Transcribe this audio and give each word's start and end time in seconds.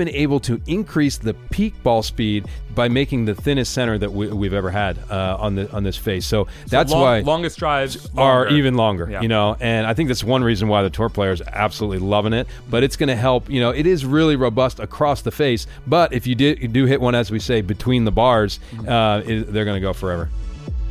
been 0.00 0.14
able 0.14 0.40
to 0.40 0.58
increase 0.66 1.18
the 1.18 1.34
peak 1.50 1.80
ball 1.82 2.02
speed 2.02 2.46
by 2.74 2.88
making 2.88 3.26
the 3.26 3.34
thinnest 3.34 3.74
center 3.74 3.98
that 3.98 4.10
we, 4.10 4.28
we've 4.28 4.54
ever 4.54 4.70
had 4.70 4.98
uh, 5.10 5.36
on 5.38 5.56
the 5.56 5.70
on 5.72 5.82
this 5.82 5.96
face. 5.98 6.24
So, 6.24 6.46
that's 6.68 6.90
long- 6.90 7.02
why 7.02 7.20
longest 7.20 7.58
drives 7.58 8.08
are 8.16 8.48
even 8.48 8.76
longer. 8.76 9.08
Yeah. 9.10 9.20
You 9.20 9.28
know, 9.28 9.58
and 9.60 9.86
I 9.86 9.92
think 9.92 10.08
that's 10.08 10.24
one 10.24 10.42
reason 10.42 10.68
why 10.68 10.82
the 10.82 10.88
tour 10.88 11.10
players 11.10 11.42
absolutely 11.42 11.98
loving 11.98 12.32
it. 12.32 12.46
But 12.70 12.82
it's 12.82 12.96
going 12.96 13.08
to 13.08 13.16
help. 13.16 13.50
You 13.50 13.60
know, 13.60 13.70
it 13.70 13.86
is 13.86 14.06
really 14.06 14.36
robust 14.36 14.80
across 14.80 15.20
the 15.20 15.30
face. 15.30 15.66
But 15.86 16.14
if 16.14 16.26
you, 16.26 16.34
did, 16.34 16.62
you 16.62 16.68
do 16.68 16.86
hit 16.86 17.00
one, 17.00 17.14
as 17.14 17.30
we 17.30 17.38
say, 17.38 17.60
between 17.60 18.04
the 18.04 18.12
bars, 18.12 18.58
uh, 18.88 19.22
it, 19.26 19.52
they're 19.52 19.66
going 19.66 19.76
to 19.76 19.86
go 19.86 19.92
forever. 19.92 20.30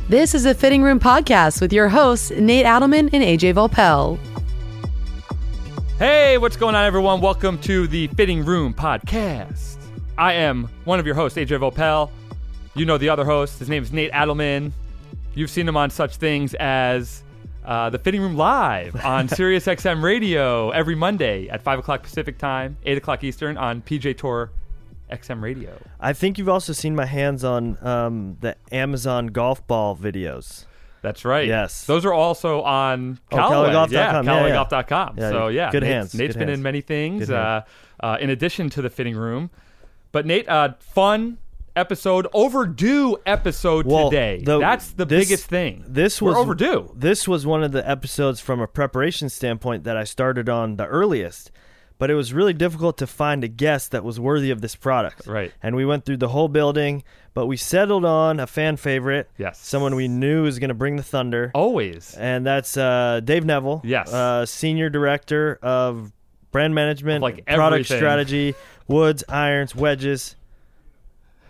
This 0.08 0.34
is 0.34 0.44
a 0.44 0.54
Fitting 0.54 0.82
Room 0.82 0.98
podcast 1.00 1.60
with 1.60 1.72
your 1.72 1.88
hosts, 1.88 2.30
Nate 2.30 2.66
Adelman 2.66 3.10
and 3.12 3.22
AJ 3.22 3.54
Voelpel. 3.54 4.18
Hey, 6.00 6.38
what's 6.38 6.56
going 6.56 6.74
on, 6.74 6.86
everyone? 6.86 7.20
Welcome 7.20 7.58
to 7.58 7.86
the 7.86 8.06
Fitting 8.06 8.42
Room 8.42 8.72
Podcast. 8.72 9.76
I 10.16 10.32
am 10.32 10.66
one 10.84 10.98
of 10.98 11.04
your 11.04 11.14
hosts, 11.14 11.36
AJ 11.36 11.58
Voelpel. 11.58 12.10
You 12.74 12.86
know 12.86 12.96
the 12.96 13.10
other 13.10 13.26
host. 13.26 13.58
His 13.58 13.68
name 13.68 13.82
is 13.82 13.92
Nate 13.92 14.10
Adelman. 14.12 14.72
You've 15.34 15.50
seen 15.50 15.68
him 15.68 15.76
on 15.76 15.90
such 15.90 16.16
things 16.16 16.54
as 16.54 17.22
uh, 17.66 17.90
the 17.90 17.98
Fitting 17.98 18.22
Room 18.22 18.34
Live 18.34 18.96
on 19.04 19.28
Sirius 19.28 19.66
XM 19.66 20.02
Radio 20.02 20.70
every 20.70 20.94
Monday 20.94 21.50
at 21.50 21.60
5 21.60 21.80
o'clock 21.80 22.02
Pacific 22.02 22.38
Time, 22.38 22.78
8 22.86 22.96
o'clock 22.96 23.22
Eastern 23.22 23.58
on 23.58 23.82
PGA 23.82 24.16
Tour 24.16 24.52
XM 25.12 25.42
Radio. 25.42 25.76
I 26.00 26.14
think 26.14 26.38
you've 26.38 26.48
also 26.48 26.72
seen 26.72 26.96
my 26.96 27.04
hands 27.04 27.44
on 27.44 27.76
um, 27.86 28.38
the 28.40 28.56
Amazon 28.72 29.26
golf 29.26 29.66
ball 29.66 29.94
videos. 29.94 30.64
That's 31.02 31.24
right. 31.24 31.46
Yes. 31.46 31.86
Those 31.86 32.04
are 32.04 32.12
also 32.12 32.60
on 32.62 33.18
Oh, 33.32 33.36
Callaway. 33.36 33.70
CallawayGolf.com. 33.70 33.90
Yeah, 33.92 34.22
Yeah, 34.22 34.46
yeah. 34.46 34.54
CallawayGolf.com. 34.64 35.14
Yeah, 35.18 35.30
so, 35.30 35.48
yeah. 35.48 35.70
good 35.70 35.82
Nate's, 35.82 35.92
hands, 35.92 36.14
Nate's 36.14 36.32
good 36.34 36.38
been 36.40 36.48
hands. 36.48 36.58
in 36.58 36.62
many 36.62 36.80
things 36.82 37.30
uh, 37.30 37.62
uh, 38.00 38.18
in 38.20 38.30
addition 38.30 38.68
to 38.70 38.82
the 38.82 38.90
fitting 38.90 39.16
room. 39.16 39.50
But, 40.12 40.26
Nate, 40.26 40.48
uh, 40.48 40.74
fun 40.80 41.38
episode, 41.76 42.26
overdue 42.32 43.16
episode 43.24 43.86
Well, 43.86 44.10
today. 44.10 44.42
the- 44.44 44.58
That's 44.58 44.90
the 44.92 45.04
this- 45.06 45.28
biggest 45.28 45.46
thing. 45.48 45.84
This 45.86 46.20
We're 46.20 46.30
was 46.30 46.38
overdue. 46.38 46.92
This 46.96 47.26
was 47.28 47.46
one 47.46 47.62
of 47.62 47.72
the 47.72 47.88
episodes 47.88 48.40
from 48.40 48.60
a 48.60 48.66
preparation 48.66 49.28
standpoint 49.28 49.84
that 49.84 49.96
I 49.96 50.04
started 50.04 50.48
on 50.48 50.76
the 50.76 50.86
earliest, 50.86 51.50
but 51.98 52.10
it 52.10 52.14
was 52.14 52.34
really 52.34 52.52
difficult 52.52 52.98
to 52.98 53.06
find 53.06 53.44
a 53.44 53.48
guest 53.48 53.92
that 53.92 54.02
was 54.04 54.18
worthy 54.18 54.50
of 54.50 54.60
this 54.62 54.74
product. 54.74 55.26
Right. 55.26 55.52
And 55.62 55.76
we 55.76 55.84
went 55.86 56.04
through 56.04 56.16
the 56.18 56.28
whole 56.28 56.48
building, 56.48 57.04
but 57.34 57.46
we 57.46 57.56
settled 57.56 58.04
on 58.04 58.40
a 58.40 58.46
fan 58.46 58.76
favorite. 58.76 59.30
Yes. 59.38 59.58
Someone 59.58 59.94
we 59.94 60.08
knew 60.08 60.42
was 60.42 60.58
going 60.58 60.68
to 60.68 60.74
bring 60.74 60.96
the 60.96 61.02
thunder. 61.02 61.50
Always. 61.54 62.14
And 62.16 62.44
that's 62.46 62.76
uh, 62.76 63.20
Dave 63.24 63.44
Neville. 63.44 63.80
Yes. 63.84 64.12
Uh, 64.12 64.44
senior 64.46 64.90
director 64.90 65.58
of 65.62 66.12
brand 66.50 66.74
management, 66.74 67.18
Of, 67.18 67.22
like, 67.22 67.46
product 67.46 67.72
everything. 67.86 67.96
strategy, 67.98 68.54
woods, 68.88 69.22
irons, 69.28 69.74
wedges. 69.76 70.34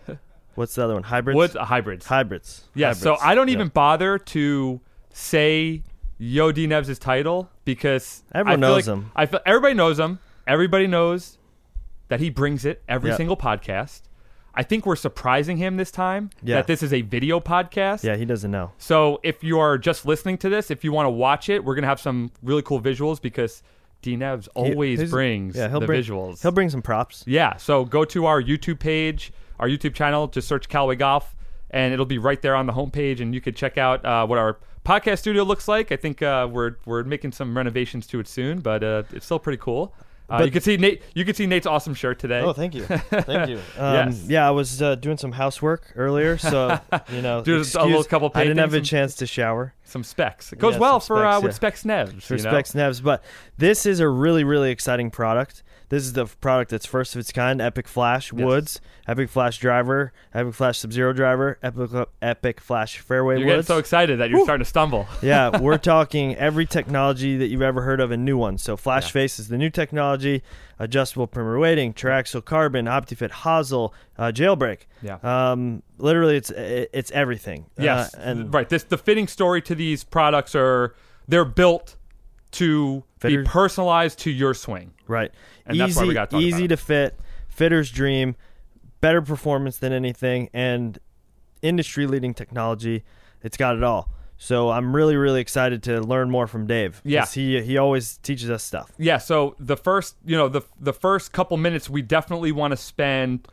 What's 0.54 0.74
the 0.74 0.84
other 0.84 0.94
one? 0.94 1.02
Hybrids. 1.04 1.36
Woods, 1.36 1.56
uh, 1.56 1.64
hybrids. 1.64 2.06
Hybrids. 2.06 2.64
Yeah, 2.74 2.92
so 2.92 3.16
I 3.20 3.34
don't 3.34 3.48
Yeah. 3.48 3.54
even 3.54 3.68
bother 3.68 4.18
to 4.18 4.80
say 5.12 5.82
Yo 6.18 6.52
D 6.52 6.66
Nev's 6.66 6.98
title 6.98 7.48
because 7.64 8.22
Everyone 8.34 8.60
knows 8.60 8.86
like- 8.88 8.96
him. 8.98 9.10
I 9.16 9.26
feel, 9.26 9.40
everybody 9.46 9.74
knows 9.74 9.98
him. 9.98 10.18
Everybody 10.46 10.86
knows 10.86 11.38
that 12.08 12.20
he 12.20 12.28
brings 12.28 12.64
it 12.64 12.82
every 12.88 13.10
Yep. 13.10 13.16
single 13.16 13.36
podcast. 13.36 14.02
I 14.54 14.62
think 14.62 14.84
we're 14.86 14.96
surprising 14.96 15.56
him 15.58 15.76
this 15.76 15.90
time 15.90 16.30
Yeah. 16.42 16.56
that 16.56 16.66
this 16.66 16.82
is 16.82 16.92
a 16.92 17.02
video 17.02 17.38
podcast. 17.40 18.02
Yeah, 18.02 18.16
he 18.16 18.24
doesn't 18.24 18.50
know. 18.50 18.72
So 18.78 19.20
if 19.22 19.44
you 19.44 19.58
are 19.60 19.78
just 19.78 20.04
listening 20.06 20.38
to 20.38 20.48
this, 20.48 20.70
if 20.70 20.82
you 20.84 20.92
want 20.92 21.06
to 21.06 21.10
watch 21.10 21.48
it, 21.48 21.64
we're 21.64 21.74
gonna 21.76 21.86
have 21.86 22.00
some 22.00 22.30
really 22.42 22.62
cool 22.62 22.80
visuals 22.80 23.20
because 23.22 23.62
D 24.02 24.16
Nevs 24.16 24.48
always 24.54 24.98
he's- 24.98 25.10
brings 25.10 25.56
yeah, 25.56 25.68
he'll 25.68 25.80
the 25.80 25.86
bring, 25.86 26.02
visuals. 26.02 26.42
He'll 26.42 26.52
bring 26.52 26.70
some 26.70 26.82
props. 26.82 27.22
Yeah, 27.26 27.56
so 27.56 27.84
go 27.84 28.04
to 28.06 28.26
our 28.26 28.42
YouTube 28.42 28.80
page, 28.80 29.32
our 29.58 29.68
YouTube 29.68 29.94
channel, 29.94 30.26
just 30.26 30.48
search 30.48 30.68
Callaway 30.68 30.96
Golf, 30.96 31.36
and 31.70 31.92
it'll 31.92 32.06
be 32.06 32.18
right 32.18 32.40
there 32.42 32.56
on 32.56 32.66
the 32.66 32.72
homepage, 32.72 33.20
and 33.20 33.34
you 33.34 33.40
could 33.40 33.54
check 33.56 33.78
out 33.78 34.04
uh, 34.04 34.26
what 34.26 34.38
our 34.38 34.58
podcast 34.84 35.18
studio 35.18 35.42
looks 35.44 35.68
like. 35.68 35.92
I 35.92 35.96
think 35.96 36.22
uh, 36.22 36.48
we're 36.50 36.76
we're 36.86 37.04
making 37.04 37.32
some 37.32 37.56
renovations 37.56 38.06
to 38.08 38.18
it 38.20 38.26
soon, 38.26 38.60
but 38.60 38.82
uh, 38.82 39.02
it's 39.12 39.26
still 39.26 39.38
pretty 39.38 39.58
cool. 39.58 39.94
Uh, 40.30 40.44
you 40.44 40.50
can 40.50 40.60
see 40.60 40.76
Nate. 40.76 41.02
You 41.14 41.24
can 41.24 41.34
see 41.34 41.46
Nate's 41.46 41.66
awesome 41.66 41.94
shirt 41.94 42.18
today. 42.18 42.40
Oh, 42.40 42.52
thank 42.52 42.74
you, 42.74 42.84
thank 42.86 43.48
you. 43.50 43.56
Um, 43.76 43.94
Yes. 44.10 44.24
Yeah, 44.28 44.46
I 44.46 44.50
was 44.50 44.80
uh, 44.80 44.94
doing 44.94 45.16
some 45.16 45.32
housework 45.32 45.92
earlier, 45.96 46.38
so 46.38 46.78
you 47.12 47.22
know, 47.22 47.40
Do 47.44 47.56
a 47.56 47.84
little 47.84 48.04
couple 48.04 48.30
I 48.34 48.44
didn't 48.44 48.58
have 48.58 48.74
a 48.74 48.80
chance 48.80 49.14
to 49.16 49.26
shower. 49.26 49.74
Some 49.90 50.04
specs. 50.04 50.52
It 50.52 50.58
goes 50.58 50.74
Yeah, 50.74 50.80
well 50.80 51.00
for 51.00 51.26
uh, 51.26 51.32
specs, 51.32 51.42
with 51.42 51.50
yeah. 51.52 51.56
specs 51.56 51.82
Nevs. 51.84 52.22
For 52.22 52.36
you 52.36 52.42
know? 52.44 52.50
Specs 52.50 52.72
Nevs, 52.72 53.02
but 53.02 53.24
this 53.58 53.84
is 53.86 53.98
a 54.00 54.08
really, 54.08 54.44
really 54.44 54.70
exciting 54.70 55.10
product. 55.10 55.62
This 55.88 56.04
is 56.04 56.12
the 56.12 56.26
product 56.26 56.70
that's 56.70 56.86
first 56.86 57.16
of 57.16 57.18
its 57.18 57.32
kind. 57.32 57.60
Epic 57.60 57.88
Flash 57.88 58.32
Yes. 58.32 58.44
Woods, 58.44 58.80
Epic 59.08 59.28
Flash 59.28 59.58
Driver, 59.58 60.12
Epic 60.32 60.54
Flash 60.54 60.78
Sub 60.78 60.92
Zero 60.92 61.12
Driver, 61.12 61.58
Epic 61.64 61.90
Epic 62.22 62.60
Flash 62.60 62.98
Fairway 62.98 63.34
You're 63.38 63.46
getting 63.46 63.56
Woods. 63.58 63.66
so 63.66 63.78
excited 63.78 64.20
that 64.20 64.30
you're 64.30 64.44
starting 64.44 64.62
to 64.62 64.68
stumble. 64.68 65.08
yeah, 65.22 65.58
we're 65.58 65.78
talking 65.96 66.36
every 66.36 66.64
technology 66.66 67.36
that 67.38 67.48
you've 67.48 67.60
ever 67.62 67.82
heard 67.82 67.98
of 68.00 68.12
and 68.12 68.24
new 68.24 68.36
ones. 68.38 68.62
So 68.62 68.76
Flash 68.76 69.06
Yeah. 69.06 69.22
Face 69.22 69.40
is 69.40 69.48
the 69.48 69.58
new 69.58 69.68
technology, 69.70 70.44
adjustable 70.80 71.26
perimeter 71.28 71.58
weighting, 71.60 71.92
triaxial 71.94 72.44
carbon, 72.44 72.86
OptiFit 72.86 73.30
hosel, 73.30 73.92
uh, 74.18 74.32
jailbreak. 74.34 74.86
Yeah. 75.02 75.18
Um, 75.22 75.82
literally, 75.98 76.36
it's 76.36 76.50
it's 76.50 77.10
everything. 77.12 77.66
Yes, 77.78 78.14
Uh, 78.14 78.18
and 78.22 78.52
right. 78.52 78.68
This 78.68 78.82
the 78.82 78.98
fitting 78.98 79.28
story 79.28 79.62
to 79.62 79.74
these 79.76 80.02
products 80.02 80.56
are 80.56 80.96
they're 81.28 81.44
built 81.44 81.96
to 82.52 83.04
be 83.20 83.44
personalized 83.44 84.18
to 84.20 84.30
your 84.30 84.54
swing. 84.54 84.92
right, 85.06 85.30
And 85.66 85.76
easy, 85.76 85.84
that's 85.84 85.96
why 85.96 86.04
we 86.06 86.14
gotta 86.14 86.38
easy 86.38 86.64
about 86.64 86.68
to 86.70 86.76
fit, 86.84 87.20
fitter's 87.48 87.90
dream, 87.92 88.34
better 89.00 89.22
performance 89.22 89.78
than 89.78 89.92
anything, 89.92 90.48
and 90.52 90.98
industry 91.62 92.06
leading 92.06 92.34
technology. 92.34 93.04
It's 93.42 93.56
got 93.56 93.76
it 93.76 93.84
all. 93.84 94.10
So 94.42 94.70
I'm 94.70 94.96
really, 94.96 95.16
really 95.16 95.42
excited 95.42 95.82
to 95.82 96.00
learn 96.00 96.30
more 96.30 96.46
from 96.46 96.66
Dave. 96.66 97.02
Yeah. 97.04 97.26
he 97.26 97.60
he 97.60 97.76
always 97.76 98.16
teaches 98.16 98.48
us 98.48 98.62
stuff. 98.62 98.90
Yeah, 98.96 99.18
so 99.18 99.54
the 99.60 99.76
first, 99.76 100.16
you 100.24 100.34
know, 100.34 100.48
the 100.48 100.62
the 100.80 100.94
first 100.94 101.32
couple 101.32 101.58
minutes 101.58 101.90
we 101.90 102.00
definitely 102.00 102.50
want 102.50 102.70
to 102.70 102.78
spend 102.78 103.46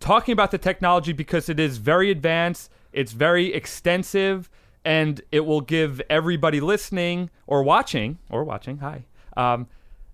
talking 0.00 0.32
about 0.32 0.50
the 0.50 0.56
technology 0.56 1.12
because 1.12 1.50
it 1.50 1.60
is 1.60 1.76
very 1.76 2.10
advanced, 2.10 2.70
it's 2.90 3.12
very 3.12 3.52
extensive, 3.52 4.48
and 4.82 5.20
it 5.30 5.40
will 5.40 5.60
give 5.60 6.00
everybody 6.08 6.58
listening 6.58 7.28
or 7.46 7.62
watching 7.62 8.16
or 8.30 8.44
watching, 8.44 8.78
hi. 8.78 9.04
Um, 9.36 9.66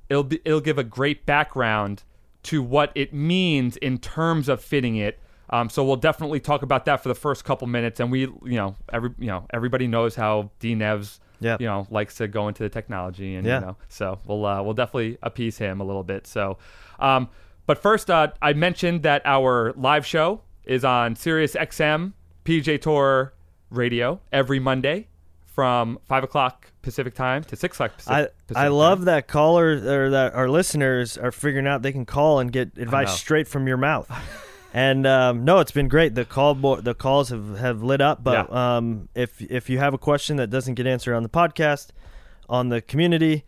it'll 0.09 0.25
be, 0.25 0.41
it'll 0.45 0.61
give 0.61 0.79
a 0.79 0.85
great 0.85 1.25
background 1.25 2.03
to 2.43 2.65
what 2.65 2.91
it 2.97 3.15
means 3.15 3.77
in 3.77 3.99
terms 3.99 4.49
of 4.49 4.61
fitting 4.61 4.97
it. 4.97 5.21
Um, 5.51 5.69
so 5.69 5.85
we'll 5.85 5.97
definitely 5.97 6.39
talk 6.41 6.63
about 6.63 6.85
that 6.85 7.03
for 7.03 7.09
the 7.09 7.15
first 7.15 7.45
couple 7.45 7.67
minutes, 7.67 7.99
and 8.01 8.11
we, 8.11 8.21
you 8.21 8.37
know, 8.45 8.77
every, 8.93 9.11
you 9.19 9.27
know, 9.27 9.47
everybody 9.53 9.87
knows 9.89 10.15
how 10.15 10.51
D 10.61 10.75
Nevs, 10.77 11.19
Yeah. 11.41 11.57
you 11.59 11.67
know, 11.67 11.87
likes 11.91 12.15
to 12.17 12.29
go 12.29 12.47
into 12.49 12.63
the 12.63 12.69
technology, 12.69 13.35
and 13.35 13.47
Yeah. 13.47 13.61
you 13.61 13.67
know, 13.67 13.77
so 13.89 14.19
we'll 14.27 14.47
uh, 14.47 14.63
we'll 14.63 14.75
definitely 14.75 15.19
appease 15.23 15.59
him 15.59 15.81
a 15.81 15.85
little 15.85 16.05
bit. 16.05 16.27
So, 16.29 16.59
um, 17.01 17.29
but 17.67 17.79
first, 17.79 18.11
uh, 18.11 18.29
I 18.41 18.53
mentioned 18.53 19.03
that 19.03 19.23
our 19.25 19.73
live 19.77 20.07
show 20.07 20.43
is 20.65 20.85
on 20.85 21.17
Sirius 21.17 21.55
XM 21.57 22.13
PGA 22.45 22.81
Tour 22.81 23.33
Radio 23.71 24.21
every 24.33 24.61
Monday 24.61 25.09
from 25.45 25.99
five 26.05 26.23
o'clock 26.25 26.71
Pacific 26.83 27.15
time 27.15 27.43
to 27.45 27.57
six 27.57 27.77
o'clock 27.77 27.97
Pacific. 27.97 28.13
I 28.13 28.23
Pacific 28.47 28.57
I 28.57 28.69
love 28.69 28.99
time. 28.99 29.05
that 29.07 29.27
callers 29.29 29.85
or 29.85 30.11
that 30.11 30.35
our 30.35 30.49
listeners 30.49 31.19
are 31.19 31.33
figuring 31.33 31.67
out 31.67 31.83
they 31.83 31.93
can 31.93 32.07
call 32.07 32.39
and 32.39 32.53
get 32.53 32.79
advice 32.79 33.13
straight 33.19 33.49
from 33.49 33.67
your 33.67 33.77
mouth. 33.77 34.09
and 34.73 35.07
um, 35.07 35.45
no, 35.45 35.59
it's 35.61 35.73
been 35.73 35.89
great. 35.89 36.15
The 36.15 36.25
call 36.25 36.55
bo- 36.55 36.81
the 36.81 36.95
calls 36.95 37.29
have, 37.31 37.59
have 37.59 37.83
lit 37.83 38.01
up. 38.01 38.23
But 38.23 38.49
Yeah. 38.51 38.77
um, 38.77 39.09
if 39.15 39.41
if 39.43 39.69
you 39.71 39.79
have 39.79 39.95
a 39.95 39.99
question 39.99 40.37
that 40.37 40.49
doesn't 40.51 40.75
get 40.75 40.87
answered 40.87 41.15
on 41.15 41.23
the 41.23 41.29
podcast, 41.29 41.89
on 42.49 42.69
the 42.69 42.81
community, 42.81 43.45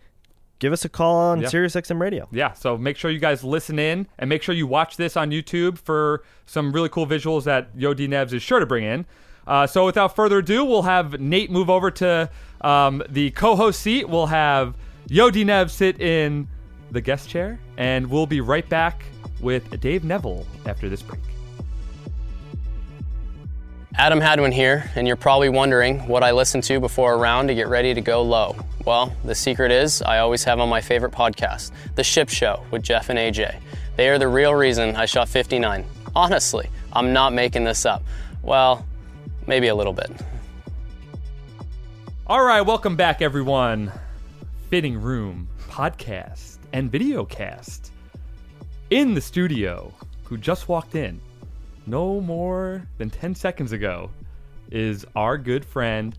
give 0.58 0.72
us 0.72 0.84
a 0.84 0.88
call 0.88 1.16
on 1.16 1.40
Yeah. 1.42 1.48
Sirius 1.48 1.74
XM 1.74 2.00
Radio. 2.00 2.28
Yeah, 2.32 2.52
so 2.52 2.76
make 2.76 2.96
sure 2.96 3.10
you 3.10 3.18
guys 3.18 3.42
listen 3.44 3.78
in 3.78 4.06
and 4.18 4.28
make 4.28 4.42
sure 4.42 4.54
you 4.54 4.66
watch 4.66 4.96
this 4.96 5.16
on 5.16 5.30
YouTube 5.30 5.78
for 5.78 6.22
some 6.46 6.72
really 6.72 6.88
cool 6.88 7.06
visuals 7.06 7.44
that 7.44 7.68
Yo 7.76 7.94
D 7.94 8.06
Nevs 8.08 8.32
is 8.32 8.42
sure 8.42 8.60
to 8.60 8.66
bring 8.66 8.84
in. 8.84 9.06
Uh, 9.46 9.66
so 9.66 9.84
without 9.84 10.14
further 10.14 10.38
ado, 10.38 10.64
we'll 10.64 10.82
have 10.82 11.20
Nate 11.20 11.50
move 11.50 11.68
over 11.68 11.90
to 11.90 12.30
um, 12.60 13.02
the 13.08 13.32
co-host 13.32 13.80
seat. 13.80 14.08
We'll 14.08 14.26
have 14.26 14.76
Yo 15.08 15.30
D 15.30 15.44
Nevs 15.44 15.70
sit 15.70 16.00
in 16.00 16.46
the 16.92 17.00
guest 17.00 17.28
chair, 17.28 17.58
and 17.76 18.06
we'll 18.08 18.26
be 18.26 18.40
right 18.40 18.68
back 18.68 19.04
with 19.42 19.80
Dave 19.80 20.04
Neville 20.04 20.46
after 20.64 20.88
this 20.88 21.02
break. 21.02 21.20
Adam 23.96 24.22
Hadwin 24.22 24.52
here, 24.52 24.90
and 24.96 25.06
you're 25.06 25.16
probably 25.16 25.50
wondering 25.50 25.98
what 26.08 26.24
I 26.24 26.30
listen 26.30 26.62
to 26.62 26.80
before 26.80 27.12
a 27.12 27.16
round 27.18 27.48
to 27.48 27.54
get 27.54 27.68
ready 27.68 27.92
to 27.92 28.00
go 28.00 28.22
low. 28.22 28.56
Well, 28.86 29.14
the 29.22 29.34
secret 29.34 29.70
is 29.70 30.00
I 30.00 30.18
always 30.18 30.44
have 30.44 30.60
on 30.60 30.70
my 30.70 30.80
favorite 30.80 31.12
podcast, 31.12 31.72
The 31.94 32.02
Ship 32.02 32.30
Show 32.30 32.64
with 32.70 32.82
Jeff 32.82 33.10
and 33.10 33.18
AJ. 33.18 33.60
They 33.96 34.08
are 34.08 34.18
the 34.18 34.28
real 34.28 34.54
reason 34.54 34.96
I 34.96 35.04
shot 35.04 35.28
59. 35.28 35.84
Honestly, 36.16 36.70
I'm 36.94 37.12
not 37.12 37.34
making 37.34 37.64
this 37.64 37.84
up. 37.84 38.02
Well, 38.42 38.86
maybe 39.46 39.68
a 39.68 39.74
little 39.74 39.92
bit. 39.92 40.10
All 42.26 42.42
right, 42.42 42.62
welcome 42.62 42.96
back, 42.96 43.20
everyone. 43.20 43.92
Fitting 44.70 44.98
Room 45.02 45.48
podcast 45.68 46.56
and 46.72 46.90
video 46.90 47.26
cast. 47.26 47.91
In 48.92 49.14
the 49.14 49.20
studio 49.22 49.90
who 50.24 50.36
just 50.36 50.68
walked 50.68 50.94
in 50.94 51.18
no 51.86 52.20
more 52.20 52.86
than 52.98 53.08
10 53.08 53.34
seconds 53.34 53.72
ago 53.72 54.10
is 54.70 55.06
our 55.16 55.38
good 55.38 55.64
friend, 55.64 56.18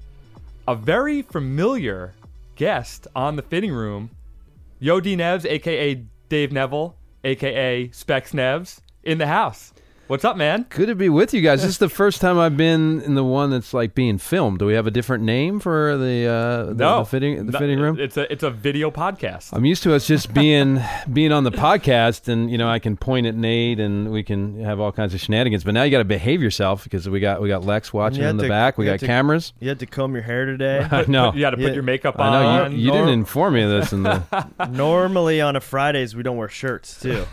a 0.67 0.73
very 0.73 1.21
familiar 1.21 2.15
guest 2.55 3.05
on 3.15 3.35
the 3.35 3.43
fitting 3.43 3.71
room, 3.71 4.09
Yo 4.79 4.99
D 4.99 5.15
Nevs, 5.15 5.45
aka 5.45 6.03
Dave 6.29 6.51
Neville, 6.51 6.95
aka 7.23 7.91
Specs 7.91 8.31
Nevs, 8.31 8.79
in 9.03 9.19
the 9.19 9.27
house. 9.27 9.72
What's 10.13 10.25
up, 10.25 10.37
man? 10.37 10.67
Good 10.69 10.89
to 10.89 10.93
be 10.95 11.09
with 11.09 11.33
you 11.33 11.41
guys. 11.41 11.63
This 11.63 11.71
is 11.71 11.77
the 11.79 11.89
first 11.89 12.21
time 12.21 12.37
I've 12.37 12.55
been 12.55 13.01
in 13.01 13.15
the 13.15 13.23
one 13.23 13.49
that's 13.49 13.73
like 13.73 13.95
being 13.95 14.19
filmed. 14.19 14.59
Do 14.59 14.67
we 14.67 14.75
have 14.75 14.85
a 14.85 14.91
different 14.91 15.23
name 15.23 15.59
for 15.59 15.97
the 15.97 16.27
uh, 16.27 16.65
the, 16.65 16.73
No, 16.75 16.99
the 16.99 17.05
fitting 17.05 17.45
the 17.47 17.51
No, 17.51 17.57
fitting 17.57 17.79
room? 17.79 17.99
It's 17.99 18.15
a 18.15 18.31
it's 18.31 18.43
a 18.43 18.51
video 18.51 18.91
podcast. 18.91 19.49
I'm 19.53 19.65
used 19.65 19.81
to 19.81 19.95
us 19.95 20.05
just 20.05 20.31
being 20.31 20.79
being 21.11 21.31
on 21.31 21.45
the 21.45 21.51
podcast, 21.51 22.27
and 22.27 22.51
you 22.51 22.59
know 22.59 22.69
I 22.69 22.77
can 22.77 22.95
point 22.95 23.25
at 23.25 23.33
Nate, 23.33 23.79
and 23.79 24.11
we 24.11 24.21
can 24.21 24.63
have 24.63 24.79
all 24.79 24.91
kinds 24.91 25.15
of 25.15 25.19
shenanigans. 25.19 25.63
But 25.63 25.73
now 25.73 25.81
you 25.81 25.89
got 25.89 25.97
to 25.97 26.05
behave 26.05 26.43
yourself 26.43 26.83
because 26.83 27.09
we 27.09 27.19
got 27.19 27.41
we 27.41 27.47
got 27.47 27.63
Lex 27.65 27.91
watching 27.91 28.21
you 28.21 28.27
in 28.27 28.37
the 28.37 28.43
to- 28.43 28.49
back. 28.49 28.77
We 28.77 28.85
got 28.85 28.99
to- 28.99 29.07
cameras. 29.07 29.51
You 29.59 29.69
had 29.69 29.79
to 29.79 29.87
comb 29.87 30.13
your 30.13 30.21
hair 30.21 30.45
today. 30.45 31.05
no. 31.07 31.33
You 31.33 31.39
got 31.41 31.49
to 31.49 31.57
put 31.57 31.65
Yeah. 31.69 31.73
your 31.73 31.81
makeup 31.81 32.19
on. 32.19 32.33
I 32.33 32.45
on. 32.45 32.71
know 32.71 32.77
you, 32.77 32.85
you 32.85 32.91
didn't 32.91 33.09
inform 33.09 33.55
me 33.55 33.63
of 33.63 33.71
this. 33.71 33.91
In 33.91 34.03
the 34.03 34.21
Normally 34.69 35.41
on 35.41 35.55
a 35.55 35.59
Fridays 35.59 36.15
we 36.15 36.21
don't 36.21 36.37
wear 36.37 36.49
shirts 36.49 36.99
too. 37.01 37.25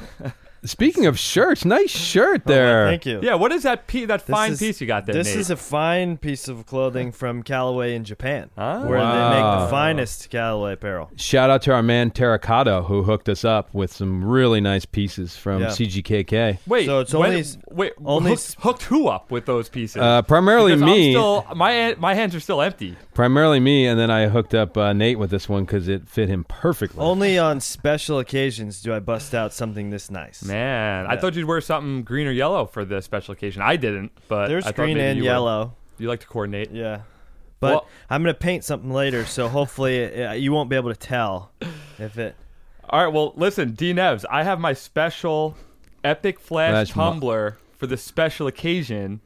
Speaking 0.64 1.06
of 1.06 1.18
shirts, 1.18 1.64
nice 1.64 1.90
shirt 1.90 2.44
there. 2.46 2.86
Thank 2.88 3.06
you. 3.06 3.20
Yeah, 3.22 3.34
what 3.34 3.52
is 3.52 3.62
that 3.64 3.86
pe- 3.86 4.04
that 4.06 4.26
This 4.26 4.34
fine 4.34 4.52
is- 4.52 4.58
piece 4.58 4.80
you 4.80 4.86
got 4.86 5.06
there, 5.06 5.14
This 5.14 5.28
Nate? 5.28 5.36
is 5.38 5.50
a 5.50 5.56
fine 5.56 6.16
piece 6.16 6.48
of 6.48 6.66
clothing 6.66 7.12
from 7.12 7.42
Callaway 7.42 7.94
in 7.94 8.04
Japan, 8.04 8.50
Ah. 8.58 8.80
where 8.80 8.98
they 8.98 9.04
make 9.04 9.42
Wow. 9.42 9.64
the 9.64 9.70
finest 9.70 10.30
Callaway 10.30 10.72
apparel. 10.74 11.10
Shout 11.16 11.50
out 11.50 11.62
to 11.62 11.72
our 11.72 11.82
man 11.82 12.10
Terracotta 12.10 12.82
who 12.82 13.02
hooked 13.04 13.28
us 13.28 13.44
up 13.44 13.68
with 13.72 13.92
some 13.92 14.24
really 14.24 14.60
nice 14.60 14.84
pieces 14.84 15.36
from 15.36 15.62
Yeah. 15.62 15.68
CGKK. 15.70 16.58
Wait, 16.66 16.86
So 16.86 17.00
it's 17.00 17.14
when- 17.14 17.30
only- 17.30 17.44
wait, 17.70 17.92
only 18.04 18.30
hooked, 18.30 18.42
s- 18.42 18.56
hooked 18.60 18.82
who 18.84 19.08
up 19.08 19.30
with 19.30 19.46
those 19.46 19.68
pieces? 19.68 20.00
Uh, 20.02 20.22
primarily 20.22 20.72
Because 20.72 20.82
I'm 20.82 20.88
me, 20.88 21.12
still, 21.12 21.46
my 21.54 21.94
my 21.98 22.14
hands 22.14 22.34
are 22.34 22.40
still 22.40 22.60
empty. 22.62 22.96
primarily 23.14 23.60
me, 23.60 23.86
and 23.86 23.98
then 23.98 24.10
I 24.10 24.28
hooked 24.28 24.54
up 24.54 24.76
uh, 24.76 24.92
Nate 24.92 25.18
with 25.18 25.30
this 25.30 25.48
one 25.48 25.64
because 25.64 25.88
it 25.88 26.08
fit 26.08 26.28
him 26.28 26.44
perfectly. 26.48 27.02
Only 27.02 27.38
on 27.38 27.60
special 27.60 28.18
occasions 28.18 28.80
do 28.82 28.94
I 28.94 28.98
bust 28.98 29.34
out 29.34 29.52
something 29.52 29.90
this 29.90 30.10
nice. 30.10 30.42
Man, 30.50 31.06
I 31.06 31.16
thought 31.16 31.34
you'd 31.34 31.46
wear 31.46 31.60
something 31.60 32.02
green 32.02 32.26
or 32.26 32.32
yellow 32.32 32.66
for 32.66 32.84
the 32.84 33.00
special 33.02 33.32
occasion. 33.32 33.62
I 33.62 33.76
didn't, 33.76 34.12
but 34.28 34.48
There's 34.48 34.66
I 34.66 34.72
green 34.72 34.96
maybe 34.96 35.06
and 35.08 35.16
you 35.18 35.22
would. 35.24 35.28
yellow. 35.28 35.74
You 35.98 36.08
like 36.08 36.20
to 36.20 36.26
coordinate. 36.26 36.70
Yeah. 36.72 37.02
But 37.60 37.70
Well- 37.72 37.86
I'm 38.08 38.22
gonna 38.22 38.34
paint 38.34 38.64
something 38.64 38.90
later, 38.90 39.24
so 39.26 39.48
hopefully 39.48 40.24
uh, 40.24 40.32
you 40.32 40.52
won't 40.52 40.70
be 40.70 40.76
able 40.76 40.92
to 40.92 40.98
tell 40.98 41.52
if 41.98 42.16
it. 42.18 42.34
All 42.88 43.04
right, 43.04 43.12
well, 43.12 43.32
listen, 43.36 43.72
D 43.72 43.92
Nevs, 43.92 44.24
I 44.30 44.42
have 44.42 44.58
my 44.58 44.72
special 44.72 45.56
Epic 46.02 46.40
Flash 46.40 46.72
Flash 46.72 46.96
mo- 46.96 47.10
tumbler 47.10 47.58
for 47.76 47.86
this 47.86 48.02
special 48.02 48.46
occasion 48.46 49.20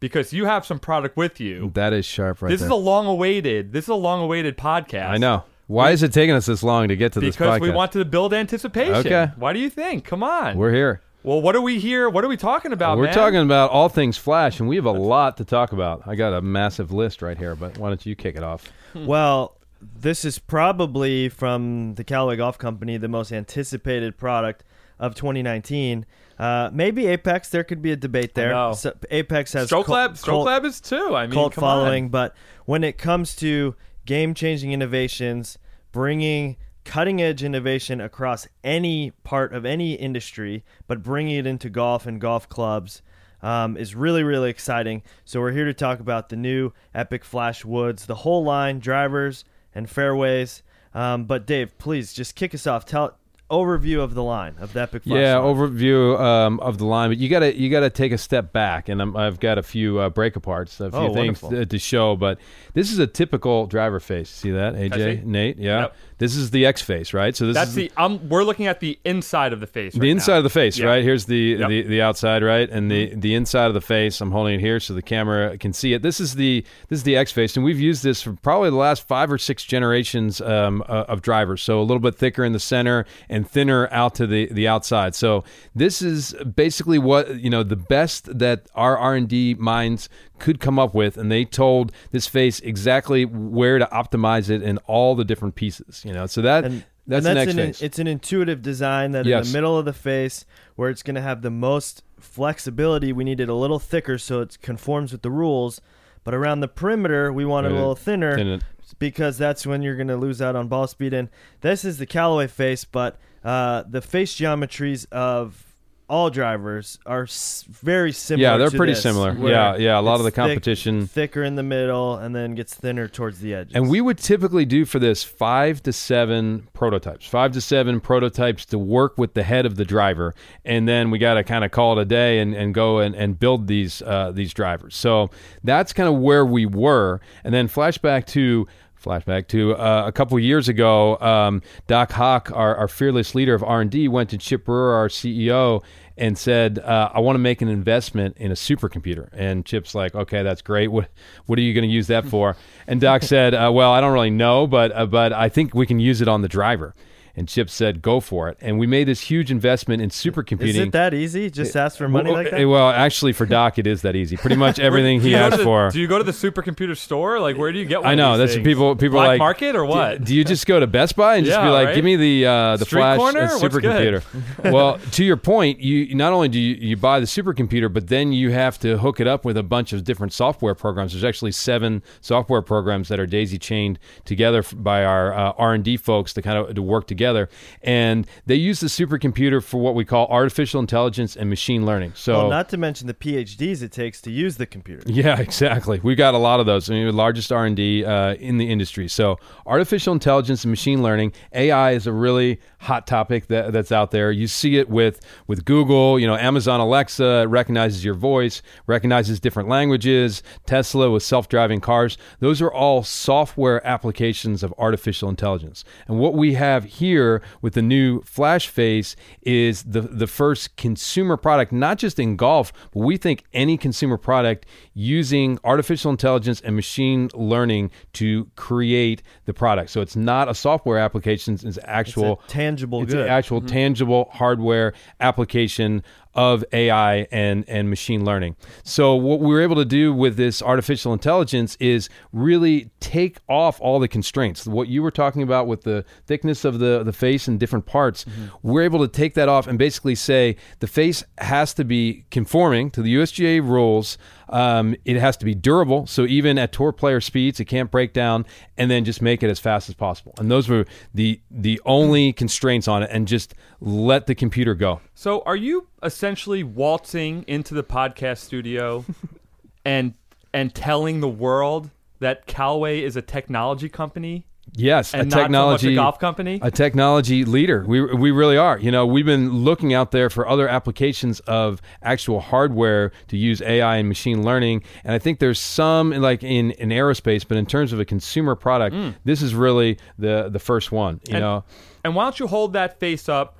because 0.00 0.32
you 0.32 0.44
have 0.44 0.66
some 0.66 0.78
product 0.78 1.16
with 1.16 1.40
you. 1.40 1.70
that 1.74 1.92
is 1.92 2.04
sharp 2.04 2.42
right 2.42 2.50
this 2.50 2.60
there. 2.60 2.66
is 2.68 2.72
a 2.72 2.74
long 2.76 3.06
awaited. 3.06 3.72
This 3.72 3.84
is 3.84 3.88
a 3.88 3.94
long 3.94 4.20
awaited 4.22 4.58
podcast. 4.58 5.08
I 5.08 5.16
know. 5.16 5.44
Why 5.66 5.90
is 5.90 6.02
it 6.02 6.12
taking 6.12 6.34
us 6.34 6.46
this 6.46 6.62
long 6.62 6.88
to 6.88 6.96
get 6.96 7.12
to 7.14 7.20
this 7.20 7.34
Because 7.36 7.58
podcast? 7.58 7.62
we 7.62 7.70
want 7.70 7.92
to 7.92 8.04
build 8.04 8.32
anticipation. 8.32 8.94
Okay. 8.94 9.30
Why 9.36 9.52
do 9.52 9.58
you 9.58 9.68
think? 9.70 10.04
Come 10.04 10.22
on. 10.22 10.56
We're 10.56 10.72
here. 10.72 11.02
well, 11.24 11.42
what 11.42 11.56
are 11.56 11.60
we 11.60 11.78
here? 11.80 12.08
What 12.08 12.24
are 12.24 12.28
we 12.28 12.36
talking 12.36 12.72
about, 12.72 12.98
We're 12.98 13.04
man? 13.06 13.14
talking 13.14 13.40
about 13.40 13.70
all 13.70 13.88
things 13.88 14.16
Flash, 14.16 14.60
and 14.60 14.68
we 14.68 14.76
have 14.76 14.84
a 14.84 14.92
lot 14.92 15.36
to 15.38 15.44
talk 15.44 15.72
about. 15.72 16.02
I 16.06 16.14
got 16.14 16.32
a 16.32 16.40
massive 16.40 16.92
list 16.92 17.20
right 17.20 17.36
here, 17.36 17.56
but 17.56 17.78
why 17.78 17.88
don't 17.88 18.06
you 18.06 18.14
kick 18.14 18.36
it 18.36 18.44
off? 18.44 18.70
Well, 18.94 19.56
this 19.80 20.24
is 20.24 20.38
probably 20.38 21.28
from 21.28 21.94
the 21.96 22.04
Callaway 22.04 22.36
Golf 22.36 22.58
Company 22.58 22.96
the 22.96 23.08
most 23.08 23.32
anticipated 23.32 24.16
product 24.16 24.62
of 25.00 25.14
2019. 25.16 26.06
Uh, 26.38 26.70
maybe 26.72 27.06
Apex. 27.06 27.48
There 27.48 27.64
could 27.64 27.82
be 27.82 27.90
a 27.92 27.96
debate 27.96 28.34
there. 28.34 28.72
So 28.74 28.94
Apex 29.10 29.52
has 29.54 29.66
Stroke 29.66 29.86
cult- 29.86 29.94
Lab, 29.96 30.16
Stroke 30.16 30.34
cult- 30.36 30.46
Lab 30.46 30.64
is 30.64 30.80
too. 30.80 31.14
I 31.16 31.26
mean, 31.26 31.32
cult 31.34 31.54
come 31.54 31.64
on. 31.64 31.80
following, 31.82 32.08
but 32.08 32.34
when 32.66 32.84
it 32.84 32.98
comes 32.98 33.34
to 33.36 33.74
game-changing 34.06 34.72
innovations, 34.72 35.58
bringing 35.92 36.56
cutting-edge 36.84 37.42
innovation 37.42 38.00
across 38.00 38.46
any 38.62 39.10
part 39.24 39.52
of 39.52 39.66
any 39.66 39.94
industry, 39.94 40.64
but 40.86 41.02
bringing 41.02 41.36
it 41.36 41.46
into 41.46 41.68
golf 41.68 42.06
and 42.06 42.20
golf 42.20 42.48
clubs. 42.48 43.02
Um, 43.42 43.76
is 43.76 43.94
really 43.94 44.24
really 44.24 44.48
exciting. 44.48 45.02
So 45.26 45.40
we're 45.40 45.52
here 45.52 45.66
to 45.66 45.74
talk 45.74 46.00
about 46.00 46.30
the 46.30 46.36
new 46.36 46.72
Epic 46.94 47.22
Flash 47.22 47.66
Woods, 47.66 48.06
the 48.06 48.14
whole 48.14 48.42
line, 48.42 48.80
drivers 48.80 49.44
and 49.74 49.88
fairways. 49.90 50.62
Um, 50.94 51.26
but 51.26 51.46
Dave, 51.46 51.76
please 51.76 52.14
just 52.14 52.34
kick 52.34 52.54
us 52.54 52.66
off. 52.66 52.86
Tell 52.86 53.18
overview 53.50 54.00
of 54.00 54.14
the 54.14 54.22
line 54.22 54.54
of 54.58 54.72
the 54.72 54.80
Epic 54.82 55.04
Flash. 55.04 55.18
yeah, 55.20 55.36
line. 55.38 55.54
overview 55.54 56.18
um, 56.18 56.58
of 56.60 56.78
the 56.78 56.84
line, 56.84 57.10
but 57.10 57.18
you 57.18 57.28
got 57.28 57.40
to 57.40 57.56
you 57.56 57.70
got 57.70 57.80
to 57.80 57.90
take 57.90 58.12
a 58.12 58.18
step 58.18 58.52
back, 58.52 58.88
and 58.88 59.00
I'm, 59.00 59.16
I've 59.16 59.38
got 59.40 59.58
a 59.58 59.62
few 59.62 59.98
uh, 59.98 60.08
break 60.10 60.34
aparts, 60.34 60.80
a 60.80 60.90
few 60.90 60.98
Oh, 60.98 61.14
things 61.14 61.40
wonderful. 61.42 61.50
to, 61.50 61.66
to 61.66 61.78
show. 61.78 62.16
But 62.16 62.38
this 62.74 62.90
is 62.90 62.98
a 62.98 63.06
typical 63.06 63.66
driver 63.66 64.00
face. 64.00 64.28
See 64.28 64.50
that, 64.50 64.74
AJ, 64.74 65.20
see. 65.20 65.26
Nate? 65.26 65.58
Yeah, 65.58 65.80
Yep. 65.82 65.96
This 66.18 66.34
is 66.34 66.50
the 66.50 66.64
X 66.64 66.80
face, 66.80 67.12
right? 67.12 67.36
So 67.36 67.46
this 67.46 67.54
That's 67.54 67.70
is 67.70 67.76
the. 67.76 67.92
Um, 67.96 68.28
we're 68.28 68.44
looking 68.44 68.66
at 68.66 68.80
the 68.80 68.98
inside 69.04 69.52
of 69.52 69.60
the 69.60 69.66
face. 69.66 69.92
the 69.94 70.10
inside 70.10 70.32
now. 70.34 70.38
of 70.38 70.44
the 70.44 70.50
face, 70.50 70.78
Yeah. 70.78 70.86
right? 70.86 71.02
Here's 71.04 71.26
the, 71.26 71.36
Yep. 71.36 71.60
Mm-hmm. 71.60 71.68
the 71.68 71.82
the 71.82 72.02
outside, 72.02 72.42
right, 72.42 72.68
and 72.70 72.90
the 72.90 73.14
the 73.14 73.34
inside 73.34 73.66
of 73.66 73.74
the 73.74 73.80
face. 73.80 74.20
I'm 74.20 74.30
holding 74.30 74.54
it 74.54 74.60
here 74.60 74.80
so 74.80 74.94
the 74.94 75.02
camera 75.02 75.58
can 75.58 75.72
see 75.72 75.92
it. 75.92 76.02
This 76.02 76.18
is 76.20 76.34
the 76.34 76.64
this 76.88 77.00
is 77.00 77.02
the 77.02 77.16
X 77.16 77.32
face, 77.32 77.56
and 77.56 77.64
we've 77.64 77.80
used 77.80 78.02
this 78.02 78.22
for 78.22 78.32
probably 78.32 78.70
the 78.70 78.76
last 78.76 79.06
five 79.06 79.30
or 79.30 79.38
six 79.38 79.64
generations 79.64 80.40
um, 80.40 80.82
uh, 80.88 81.04
of 81.08 81.20
drivers. 81.22 81.62
So 81.62 81.80
a 81.80 81.82
little 81.82 82.00
bit 82.00 82.14
thicker 82.14 82.44
in 82.44 82.52
the 82.52 82.60
center 82.60 83.04
and 83.28 83.48
thinner 83.48 83.88
out 83.92 84.14
to 84.16 84.26
the 84.26 84.46
the 84.46 84.66
outside. 84.68 85.14
So 85.14 85.44
this 85.74 86.00
is 86.00 86.32
basically 86.54 86.98
what 86.98 87.40
you 87.40 87.50
know 87.50 87.62
the 87.62 87.76
best 87.76 88.38
that 88.38 88.66
our 88.74 88.96
R 88.96 89.14
and 89.14 89.28
D 89.28 89.54
minds 89.54 90.08
could 90.38 90.60
come 90.60 90.78
up 90.78 90.94
with, 90.94 91.16
and 91.16 91.32
they 91.32 91.44
told 91.44 91.92
this 92.10 92.26
face 92.26 92.60
exactly 92.60 93.24
where 93.24 93.78
to 93.78 93.86
optimize 93.86 94.50
it 94.50 94.62
in 94.62 94.76
all 94.86 95.14
the 95.14 95.24
different 95.24 95.54
pieces. 95.54 96.02
You 96.06 96.14
know, 96.14 96.26
so 96.26 96.42
that. 96.42 96.64
and 96.64 96.84
that's, 97.06 97.24
and 97.24 97.38
an 97.38 97.46
that's 97.46 97.56
X 97.58 97.80
an, 97.80 97.86
it's 97.86 97.98
an 97.98 98.06
intuitive 98.06 98.62
design 98.62 99.12
that 99.12 99.26
in 99.26 99.42
the 99.44 99.52
middle 99.52 99.78
of 99.78 99.84
the 99.84 99.92
face 99.92 100.44
where 100.74 100.90
it's 100.90 101.02
going 101.02 101.14
to 101.14 101.20
have 101.20 101.42
the 101.42 101.50
most 101.50 102.02
flexibility 102.18 103.12
we 103.12 103.22
need 103.22 103.38
it 103.38 103.48
a 103.48 103.54
little 103.54 103.78
thicker 103.78 104.18
so 104.18 104.40
it 104.40 104.58
conforms 104.60 105.12
with 105.12 105.22
the 105.22 105.30
rules. 105.30 105.80
But 106.24 106.34
around 106.34 106.60
the 106.60 106.68
perimeter 106.68 107.32
we 107.32 107.44
want 107.44 107.66
it 107.66 107.72
a 107.72 107.74
little 107.74 107.94
thinner 107.94 108.36
Thin 108.36 108.62
because 108.98 109.38
that's 109.38 109.66
when 109.66 109.82
you're 109.82 109.96
going 109.96 110.08
to 110.08 110.16
lose 110.16 110.42
out 110.42 110.56
on 110.56 110.68
ball 110.68 110.86
speed. 110.86 111.12
And 111.12 111.28
this 111.60 111.84
is 111.84 111.98
the 111.98 112.06
Callaway 112.06 112.48
face 112.48 112.84
but 112.84 113.18
uh, 113.44 113.84
the 113.88 114.00
face 114.00 114.34
geometries 114.34 115.06
of 115.12 115.65
all 116.08 116.30
drivers 116.30 116.98
are 117.04 117.24
s- 117.24 117.64
very 117.68 118.12
similar 118.12 118.42
Yeah, 118.52 118.56
they're 118.58 118.70
to 118.70 118.76
pretty 118.76 118.92
this, 118.92 119.02
similar. 119.02 119.32
where 119.34 119.50
Yeah, 119.52 119.76
yeah, 119.76 119.98
a 119.98 120.00
lot 120.00 120.14
of 120.14 120.20
it's 120.20 120.26
the 120.26 120.30
thick- 120.30 120.34
competition- 120.36 121.06
thicker 121.08 121.42
in 121.42 121.56
the 121.56 121.64
middle 121.64 122.14
and 122.16 122.32
then 122.34 122.54
gets 122.54 122.74
thinner 122.74 123.08
towards 123.08 123.40
the 123.40 123.54
edges 123.54 123.74
And 123.74 123.88
we 123.90 124.00
would 124.00 124.18
typically 124.18 124.64
do 124.64 124.84
for 124.84 125.00
this 125.00 125.24
five 125.24 125.82
to 125.82 125.92
seven 125.92 126.68
prototypes, 126.72 127.26
five 127.26 127.50
to 127.52 127.60
seven 127.60 127.98
prototypes 128.00 128.64
to 128.66 128.78
work 128.78 129.18
with 129.18 129.34
the 129.34 129.42
head 129.42 129.66
of 129.66 129.74
the 129.74 129.84
driver, 129.84 130.32
and 130.64 130.86
then 130.86 131.10
we 131.10 131.18
got 131.18 131.34
to 131.34 131.42
kind 131.42 131.64
of 131.64 131.72
call 131.72 131.98
it 131.98 132.02
a 132.02 132.04
day 132.04 132.38
and, 132.38 132.54
and 132.54 132.72
go 132.72 132.98
and, 133.00 133.16
and 133.16 133.40
build 133.40 133.66
these 133.66 134.00
uh, 134.02 134.30
these 134.32 134.54
drivers. 134.54 134.94
So 134.94 135.30
that's 135.64 135.92
kind 135.92 136.08
of 136.08 136.14
where 136.20 136.46
we 136.46 136.66
were, 136.66 137.20
and 137.42 137.52
then 137.52 137.66
flashback 137.68 138.26
to. 138.26 138.68
Flashback 139.06 139.46
to 139.48 139.74
uh, 139.76 140.04
a 140.06 140.12
couple 140.12 140.38
years 140.38 140.68
ago, 140.68 141.16
um, 141.20 141.62
Doc 141.86 142.12
Hawk, 142.12 142.50
our, 142.52 142.74
our 142.74 142.88
fearless 142.88 143.34
leader 143.34 143.54
of 143.54 143.62
R 143.62 143.80
and 143.80 143.90
D, 143.90 144.08
went 144.08 144.30
to 144.30 144.38
Chip 144.38 144.64
Brewer, 144.64 144.94
our 144.94 145.08
CEO, 145.08 145.82
and 146.16 146.36
said, 146.36 146.78
uh, 146.80 147.10
"I 147.14 147.20
want 147.20 147.36
to 147.36 147.40
make 147.40 147.62
an 147.62 147.68
investment 147.68 148.36
in 148.38 148.50
a 148.50 148.54
supercomputer." 148.54 149.28
And 149.32 149.64
Chip's 149.64 149.94
like, 149.94 150.14
"Okay, 150.14 150.42
that's 150.42 150.62
great. 150.62 150.88
What 150.88 151.08
what 151.46 151.58
are 151.58 151.62
you 151.62 151.72
going 151.72 151.88
to 151.88 151.94
use 151.94 152.08
that 152.08 152.26
for?" 152.26 152.56
And 152.86 153.00
Doc 153.00 153.22
said, 153.34 153.54
uh, 153.54 153.70
"Well, 153.72 153.92
I 153.92 154.00
don't 154.00 154.12
really 154.12 154.30
know, 154.30 154.66
but 154.66 154.92
uh, 154.92 155.06
but 155.06 155.32
I 155.32 155.48
think 155.48 155.74
we 155.74 155.86
can 155.86 156.00
use 156.00 156.20
it 156.20 156.28
on 156.28 156.42
the 156.42 156.48
driver." 156.48 156.94
And 157.38 157.46
Chip 157.46 157.68
said, 157.68 158.00
"Go 158.00 158.20
for 158.20 158.48
it." 158.48 158.56
And 158.62 158.78
we 158.78 158.86
made 158.86 159.08
this 159.08 159.20
huge 159.20 159.50
investment 159.50 160.02
in 160.02 160.08
supercomputing. 160.08 160.68
is 160.68 160.76
it 160.78 160.92
that 160.92 161.12
easy 161.12 161.50
just 161.50 161.76
ask 161.76 161.98
for 161.98 162.08
money 162.08 162.30
well, 162.30 162.42
like 162.42 162.50
that 162.50 162.64
well, 162.64 162.88
actually, 162.88 163.34
for 163.34 163.44
Doc, 163.44 163.78
it 163.78 163.86
is 163.86 164.02
that 164.02 164.16
easy. 164.16 164.36
Pretty 164.38 164.56
much 164.66 164.78
everything 164.78 165.20
he 165.20 165.34
asked 165.34 165.58
the- 165.58 165.64
for. 165.64 165.90
Do 165.90 166.00
you 166.00 166.06
go 166.06 166.16
to 166.16 166.24
the 166.24 166.32
supercomputer 166.32 166.96
store? 166.96 167.38
Like, 167.38 167.58
where 167.58 167.72
do 167.72 167.78
you 167.78 167.84
get 167.84 168.00
one? 168.00 168.08
I 168.08 168.12
of 168.12 168.16
know 168.16 168.30
these 168.32 168.38
that's 168.38 168.52
things? 168.54 168.66
what 168.66 168.70
people 168.70 168.96
people 168.96 169.18
Black 169.18 169.28
like 169.28 169.38
market 169.38 169.76
or 169.76 169.84
what? 169.84 170.24
Do, 170.24 170.34
you 170.34 170.44
just 170.44 170.66
go 170.66 170.80
to 170.80 170.86
Best 170.86 171.14
Buy 171.14 171.36
and 171.36 171.44
just 171.44 171.60
be 171.60 171.68
like, 171.68 171.88
right? 171.88 171.94
give 171.94 172.04
me 172.04 172.16
the 172.16 172.46
uh, 172.46 172.76
the 172.78 172.86
Street 172.86 173.00
flash 173.00 173.18
corner? 173.18 173.40
uh, 173.40 173.58
supercomputer? 173.58 174.72
well, 174.72 174.98
to 175.12 175.22
your 175.22 175.36
point, 175.36 175.80
you 175.80 176.14
not 176.14 176.32
only 176.32 176.48
do 176.48 176.58
you, 176.58 176.74
you 176.76 176.96
buy 176.96 177.20
the 177.20 177.26
supercomputer, 177.26 177.92
but 177.92 178.08
then 178.08 178.32
you 178.32 178.50
have 178.52 178.78
to 178.78 178.96
hook 178.98 179.20
it 179.20 179.26
up 179.26 179.44
with 179.44 179.58
a 179.58 179.62
bunch 179.62 179.92
of 179.92 180.04
different 180.04 180.32
software 180.32 180.74
programs. 180.74 181.12
There's 181.12 181.24
actually 181.24 181.52
seven 181.52 182.02
software 182.22 182.62
programs 182.62 183.08
that 183.08 183.20
are 183.20 183.26
daisy 183.26 183.58
chained 183.58 183.98
together 184.24 184.64
by 184.74 185.04
our 185.04 185.34
uh, 185.34 185.52
R 185.58 185.74
and 185.74 185.84
D 185.84 185.98
folks 185.98 186.32
to 186.32 186.40
kind 186.40 186.56
of 186.56 186.74
to 186.74 186.80
work 186.82 187.06
together. 187.06 187.25
Together. 187.26 187.48
And 187.82 188.26
they 188.46 188.54
use 188.54 188.80
the 188.80 188.86
supercomputer 188.86 189.62
for 189.62 189.78
what 189.78 189.94
we 189.94 190.04
call 190.04 190.26
artificial 190.28 190.80
intelligence 190.80 191.36
and 191.36 191.50
machine 191.50 191.84
learning. 191.84 192.12
So 192.14 192.38
Well, 192.38 192.50
not 192.50 192.68
to 192.70 192.76
mention 192.76 193.06
the 193.06 193.14
PhDs 193.14 193.82
it 193.82 193.92
takes 193.92 194.20
to 194.22 194.30
use 194.30 194.56
the 194.56 194.66
computer. 194.66 195.02
yeah, 195.06 195.40
exactly. 195.46 196.00
We 196.02 196.14
got 196.14 196.34
a 196.34 196.38
lot 196.38 196.60
of 196.60 196.66
those. 196.66 196.88
I 196.90 196.94
mean, 196.94 197.06
the 197.06 197.12
largest 197.12 197.50
R 197.52 197.66
and 197.66 197.76
D 197.76 198.04
uh, 198.04 198.34
in 198.34 198.58
the 198.58 198.70
industry. 198.70 199.08
So, 199.08 199.38
artificial 199.66 200.12
intelligence 200.12 200.64
and 200.64 200.70
machine 200.70 201.02
learning, 201.02 201.32
AI 201.52 201.92
is 201.92 202.06
a 202.06 202.12
really 202.12 202.60
hot 202.86 203.06
topic 203.06 203.48
that, 203.48 203.72
that's 203.72 203.92
out 203.92 204.12
there. 204.12 204.30
You 204.30 204.46
see 204.46 204.78
it 204.78 204.88
with 204.88 205.20
with 205.46 205.64
Google. 205.64 206.18
You 206.18 206.26
know, 206.26 206.36
Amazon 206.36 206.80
Alexa 206.80 207.46
recognizes 207.48 208.04
your 208.04 208.14
voice, 208.14 208.62
recognizes 208.86 209.40
different 209.40 209.68
languages. 209.68 210.42
Tesla 210.64 211.10
with 211.10 211.22
self 211.22 211.48
driving 211.48 211.80
cars. 211.80 212.16
Those 212.40 212.62
are 212.62 212.72
all 212.72 213.02
software 213.02 213.84
applications 213.86 214.62
of 214.62 214.72
artificial 214.78 215.28
intelligence. 215.28 215.84
And 216.06 216.18
what 216.18 216.34
we 216.34 216.54
have 216.54 216.84
here 216.84 217.42
with 217.60 217.74
the 217.74 217.82
new 217.82 218.22
Flash 218.22 218.68
Face 218.68 219.16
is 219.42 219.82
the 219.82 220.00
the 220.00 220.26
first 220.26 220.76
consumer 220.76 221.36
product, 221.36 221.72
not 221.72 221.98
just 221.98 222.18
in 222.18 222.36
golf, 222.36 222.72
but 222.92 223.00
we 223.00 223.16
think 223.16 223.44
any 223.52 223.76
consumer 223.76 224.16
product 224.16 224.64
using 224.94 225.58
artificial 225.64 226.10
intelligence 226.10 226.60
and 226.60 226.76
machine 226.76 227.28
learning 227.34 227.90
to 228.14 228.48
create 228.56 229.22
the 229.44 229.52
product. 229.52 229.90
So 229.90 230.00
it's 230.00 230.16
not 230.16 230.48
a 230.48 230.54
software 230.54 230.98
application; 230.98 231.58
it's 231.62 231.78
actual 231.84 232.40
It's 232.44 232.52
tangible 232.76 233.02
it's 233.02 233.12
good. 233.12 233.24
an 233.24 233.28
actual 233.28 233.60
mm-hmm. 233.60 233.68
tangible 233.68 234.28
hardware 234.32 234.92
application 235.20 236.02
of 236.36 236.62
AI 236.72 237.26
and 237.32 237.64
and 237.66 237.88
machine 237.88 238.24
learning. 238.24 238.54
So 238.84 239.14
what 239.14 239.40
we 239.40 239.46
were 239.46 239.62
able 239.62 239.76
to 239.76 239.86
do 239.86 240.12
with 240.12 240.36
this 240.36 240.62
artificial 240.62 241.14
intelligence 241.14 241.76
is 241.80 242.10
really 242.32 242.90
take 243.00 243.38
off 243.48 243.80
all 243.80 243.98
the 243.98 244.06
constraints. 244.06 244.66
What 244.66 244.88
you 244.88 245.02
were 245.02 245.10
talking 245.10 245.42
about 245.42 245.66
with 245.66 245.82
the 245.82 246.04
thickness 246.26 246.64
of 246.64 246.78
the 246.78 247.02
the 247.02 247.12
face 247.12 247.48
and 247.48 247.58
different 247.58 247.86
parts, 247.86 248.26
we're 248.62 248.82
able 248.82 249.00
to 249.00 249.08
take 249.08 249.34
that 249.34 249.48
off 249.48 249.66
and 249.66 249.78
basically 249.78 250.14
say 250.14 250.56
the 250.80 250.86
face 250.86 251.24
has 251.38 251.72
to 251.74 251.84
be 251.84 252.26
conforming 252.30 252.90
to 252.90 253.02
the 253.02 253.14
USGA 253.16 253.66
rules. 253.66 254.18
Um, 254.48 254.94
it 255.04 255.16
has 255.16 255.36
to 255.38 255.44
be 255.44 255.56
durable, 255.56 256.06
so 256.06 256.24
even 256.24 256.56
at 256.56 256.70
tour 256.70 256.92
player 256.92 257.20
speeds, 257.20 257.58
it 257.58 257.64
can't 257.64 257.90
break 257.90 258.12
down, 258.12 258.46
and 258.78 258.88
then 258.88 259.04
just 259.04 259.20
make 259.20 259.42
it 259.42 259.50
as 259.50 259.58
fast 259.58 259.88
as 259.88 259.96
possible. 259.96 260.34
And 260.38 260.48
those 260.48 260.68
were 260.68 260.86
the 261.14 261.40
the 261.50 261.80
only 261.84 262.32
constraints 262.32 262.86
on 262.86 263.02
it, 263.02 263.10
and 263.10 263.26
just 263.26 263.54
let 263.80 264.26
the 264.26 264.36
computer 264.36 264.76
go. 264.76 265.00
So, 265.14 265.42
are 265.46 265.56
you 265.56 265.88
essentially 266.06 266.62
waltzing 266.62 267.44
into 267.46 267.74
the 267.74 267.84
podcast 267.84 268.38
studio 268.38 269.04
and 269.84 270.14
and 270.54 270.74
telling 270.74 271.20
the 271.20 271.28
world 271.28 271.90
that 272.20 272.46
Callaway 272.46 273.02
is 273.02 273.16
a 273.16 273.22
technology 273.22 273.88
company 273.88 274.46
Yes, 274.74 275.14
a 275.14 275.18
not 275.18 275.32
so 275.32 275.38
technology 275.38 275.92
a 275.92 275.94
golf 275.94 276.18
company? 276.18 276.58
a 276.60 276.72
technology 276.72 277.44
leader. 277.44 277.84
We 277.86 278.02
we 278.02 278.30
really 278.32 278.56
are. 278.58 278.78
You 278.80 278.90
know, 278.90 279.06
we've 279.06 279.24
been 279.24 279.50
looking 279.64 279.94
out 279.94 280.10
there 280.10 280.28
for 280.28 280.46
other 280.46 280.68
applications 280.68 281.38
of 281.40 281.80
actual 282.02 282.40
hardware 282.40 283.12
to 283.28 283.36
use 283.36 283.62
AI 283.62 283.96
and 283.98 284.08
machine 284.08 284.42
learning, 284.42 284.82
and 285.04 285.14
I 285.14 285.18
think 285.20 285.38
there's 285.38 285.60
some 285.60 286.12
in, 286.12 286.20
like 286.20 286.42
in 286.42 286.72
in 286.72 286.88
aerospace, 286.88 287.46
but 287.46 287.56
in 287.58 287.64
terms 287.64 287.92
of 287.92 288.00
a 288.00 288.04
consumer 288.04 288.56
product, 288.56 288.96
this 289.24 289.40
is 289.40 289.54
really 289.54 289.98
the 290.18 290.48
the 290.50 290.58
first 290.58 290.90
one. 290.90 291.20
You 291.28 291.34
Mm. 291.34 291.36
And- 291.36 291.40
know, 291.42 291.64
And 292.04 292.14
why 292.16 292.24
don't 292.24 292.38
you 292.40 292.48
hold 292.48 292.72
that 292.72 292.98
face 292.98 293.28
up 293.28 293.55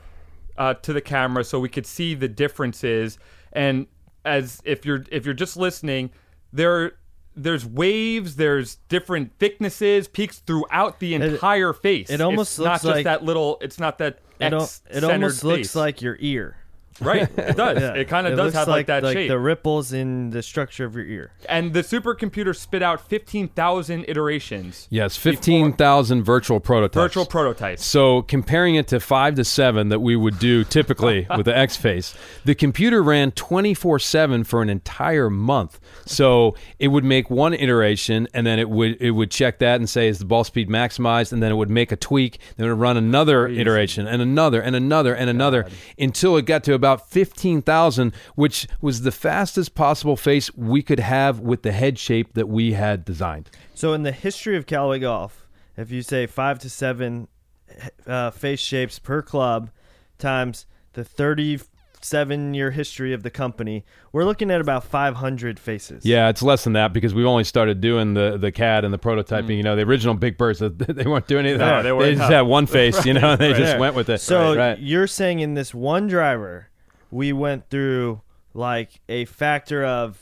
uh, 0.58 0.74
to 0.74 0.92
the 0.92 1.00
camera 1.00 1.44
so 1.44 1.58
we 1.60 1.68
could 1.68 1.86
see 1.86 2.14
the 2.14 2.28
differences? 2.28 3.18
And 3.52 3.86
as 4.24 4.60
if 4.64 4.84
you're 4.84 5.04
if 5.10 5.24
you're 5.24 5.34
just 5.34 5.56
listening, 5.56 6.10
there 6.52 6.92
there's 7.38 7.66
waves, 7.66 8.36
there's 8.36 8.76
different 8.88 9.32
thicknesses, 9.38 10.08
peaks 10.08 10.38
throughout 10.38 11.00
the 11.00 11.14
entire 11.14 11.72
face. 11.72 12.08
it 12.10 12.20
almost 12.20 12.52
it's 12.52 12.58
looks 12.58 12.66
not 12.68 12.74
just 12.74 12.84
like- 12.96 13.04
that 13.04 13.24
little. 13.24 13.58
It's 13.60 13.78
not 13.78 13.98
that 13.98 14.20
It, 14.40 14.52
it 14.90 15.04
almost 15.04 15.44
looks 15.44 15.58
face. 15.68 15.76
like 15.76 16.02
your 16.02 16.16
ear. 16.20 16.56
Right. 17.00 17.22
It 17.38 17.56
does. 17.56 17.80
Yeah. 17.80 17.94
It 17.94 18.08
kind 18.08 18.26
of 18.26 18.36
does 18.36 18.54
have 18.54 18.68
like, 18.68 18.86
that 18.86 19.02
like 19.02 19.16
shape. 19.16 19.28
the 19.28 19.38
ripples 19.38 19.92
in 19.92 20.30
the 20.30 20.42
structure 20.42 20.84
of 20.84 20.94
your 20.94 21.04
ear. 21.04 21.30
and 21.48 21.72
the 21.72 21.80
supercomputer 21.82 22.54
spit 22.56 22.82
out 22.82 23.00
fifteen 23.00 23.48
thousand 23.48 24.04
iterations, 24.08 24.86
yes, 24.90 25.16
fifteen 25.16 25.72
thousand 25.72 26.24
virtual 26.24 26.60
prototypes. 26.60 26.96
virtual 27.02 27.26
prototypes. 27.26 27.84
So 27.84 28.22
comparing 28.22 28.74
it 28.76 28.88
to 28.88 29.00
five 29.00 29.34
to 29.36 29.44
seven 29.44 29.88
that 29.88 30.00
we 30.00 30.16
would 30.16 30.38
do 30.38 30.64
typically 30.64 31.26
with 31.36 31.46
the 31.46 31.56
X 31.56 31.76
Face, 31.76 32.14
the 32.44 32.54
computer 32.54 33.02
ran 33.02 33.30
24 33.32 33.98
seven 33.98 34.44
for 34.44 34.62
an 34.62 34.70
entire 34.70 35.28
month. 35.30 35.80
So 36.06 36.54
it 36.78 36.88
would 36.88 37.04
make 37.04 37.30
one 37.30 37.54
iteration 37.54 38.28
and 38.32 38.46
then 38.46 38.58
it 38.58 38.70
would 38.70 39.00
it 39.00 39.10
would 39.10 39.30
check 39.30 39.58
that 39.58 39.76
and 39.76 39.88
say 39.88 40.08
is 40.08 40.18
the 40.18 40.24
ball 40.24 40.44
speed 40.44 40.68
maximized 40.68 41.32
and 41.32 41.42
then 41.42 41.50
it 41.50 41.56
would 41.56 41.70
make 41.70 41.92
a 41.92 41.96
tweak. 41.96 42.38
Then 42.56 42.66
it 42.66 42.70
would 42.70 42.78
run 42.78 42.96
another 42.96 43.46
iteration 43.48 44.06
and 44.06 44.22
another 44.22 44.60
and 44.60 44.76
another 44.76 45.14
and 45.14 45.28
another 45.28 45.66
until 45.98 46.36
it 46.36 46.46
got 46.46 46.64
to 46.64 46.74
about 46.74 46.85
15,000, 46.94 48.12
which 48.34 48.68
was 48.80 49.02
the 49.02 49.10
fastest 49.10 49.74
possible 49.74 50.16
face 50.16 50.54
we 50.54 50.82
could 50.82 51.00
have 51.00 51.40
with 51.40 51.62
the 51.62 51.72
head 51.72 51.98
shape 51.98 52.34
that 52.34 52.48
we 52.48 52.74
had 52.74 53.04
designed. 53.04 53.50
So 53.74 53.92
in 53.92 54.04
the 54.04 54.12
history 54.12 54.56
of 54.56 54.66
Callaway 54.66 55.00
Golf, 55.00 55.46
if 55.76 55.90
you 55.90 56.02
say 56.02 56.26
five 56.26 56.58
to 56.60 56.70
seven 56.70 57.28
uh, 58.06 58.30
face 58.30 58.60
shapes 58.60 58.98
per 58.98 59.22
club 59.22 59.70
times 60.18 60.66
the 60.94 61.04
37 61.04 62.54
year 62.54 62.70
history 62.70 63.12
of 63.12 63.22
the 63.22 63.30
company, 63.30 63.84
we're 64.12 64.24
looking 64.24 64.50
at 64.50 64.60
about 64.60 64.84
500 64.84 65.58
faces. 65.58 66.04
Yeah, 66.04 66.28
it's 66.28 66.42
less 66.42 66.64
than 66.64 66.72
that 66.72 66.92
because 66.92 67.14
we've 67.14 67.26
only 67.26 67.44
started 67.44 67.80
doing 67.80 68.14
the, 68.14 68.38
the 68.38 68.50
CAD 68.50 68.84
and 68.84 68.92
the 68.92 68.98
prototyping. 68.98 69.56
You 69.56 69.62
know, 69.62 69.76
the 69.76 69.82
original 69.82 70.14
Big 70.14 70.38
Birds, 70.38 70.58
they 70.60 71.04
weren't 71.04 71.26
doing 71.26 71.46
anything. 71.46 71.66
No, 71.66 71.82
they 71.82 71.92
weren't. 71.92 72.16
just 72.16 72.32
had 72.32 72.42
one 72.42 72.66
face, 72.66 73.04
you 73.04 73.14
know, 73.14 73.36
they 73.36 73.52
just 73.52 73.78
went 73.78 73.94
with 73.94 74.08
it. 74.08 74.20
So 74.20 74.56
right. 74.56 74.78
you're 74.78 75.06
saying 75.06 75.40
in 75.40 75.54
this 75.54 75.74
one 75.74 76.06
driver, 76.06 76.70
we 77.10 77.32
went 77.32 77.68
through 77.70 78.20
like 78.54 79.00
a 79.08 79.24
factor 79.26 79.84
of 79.84 80.18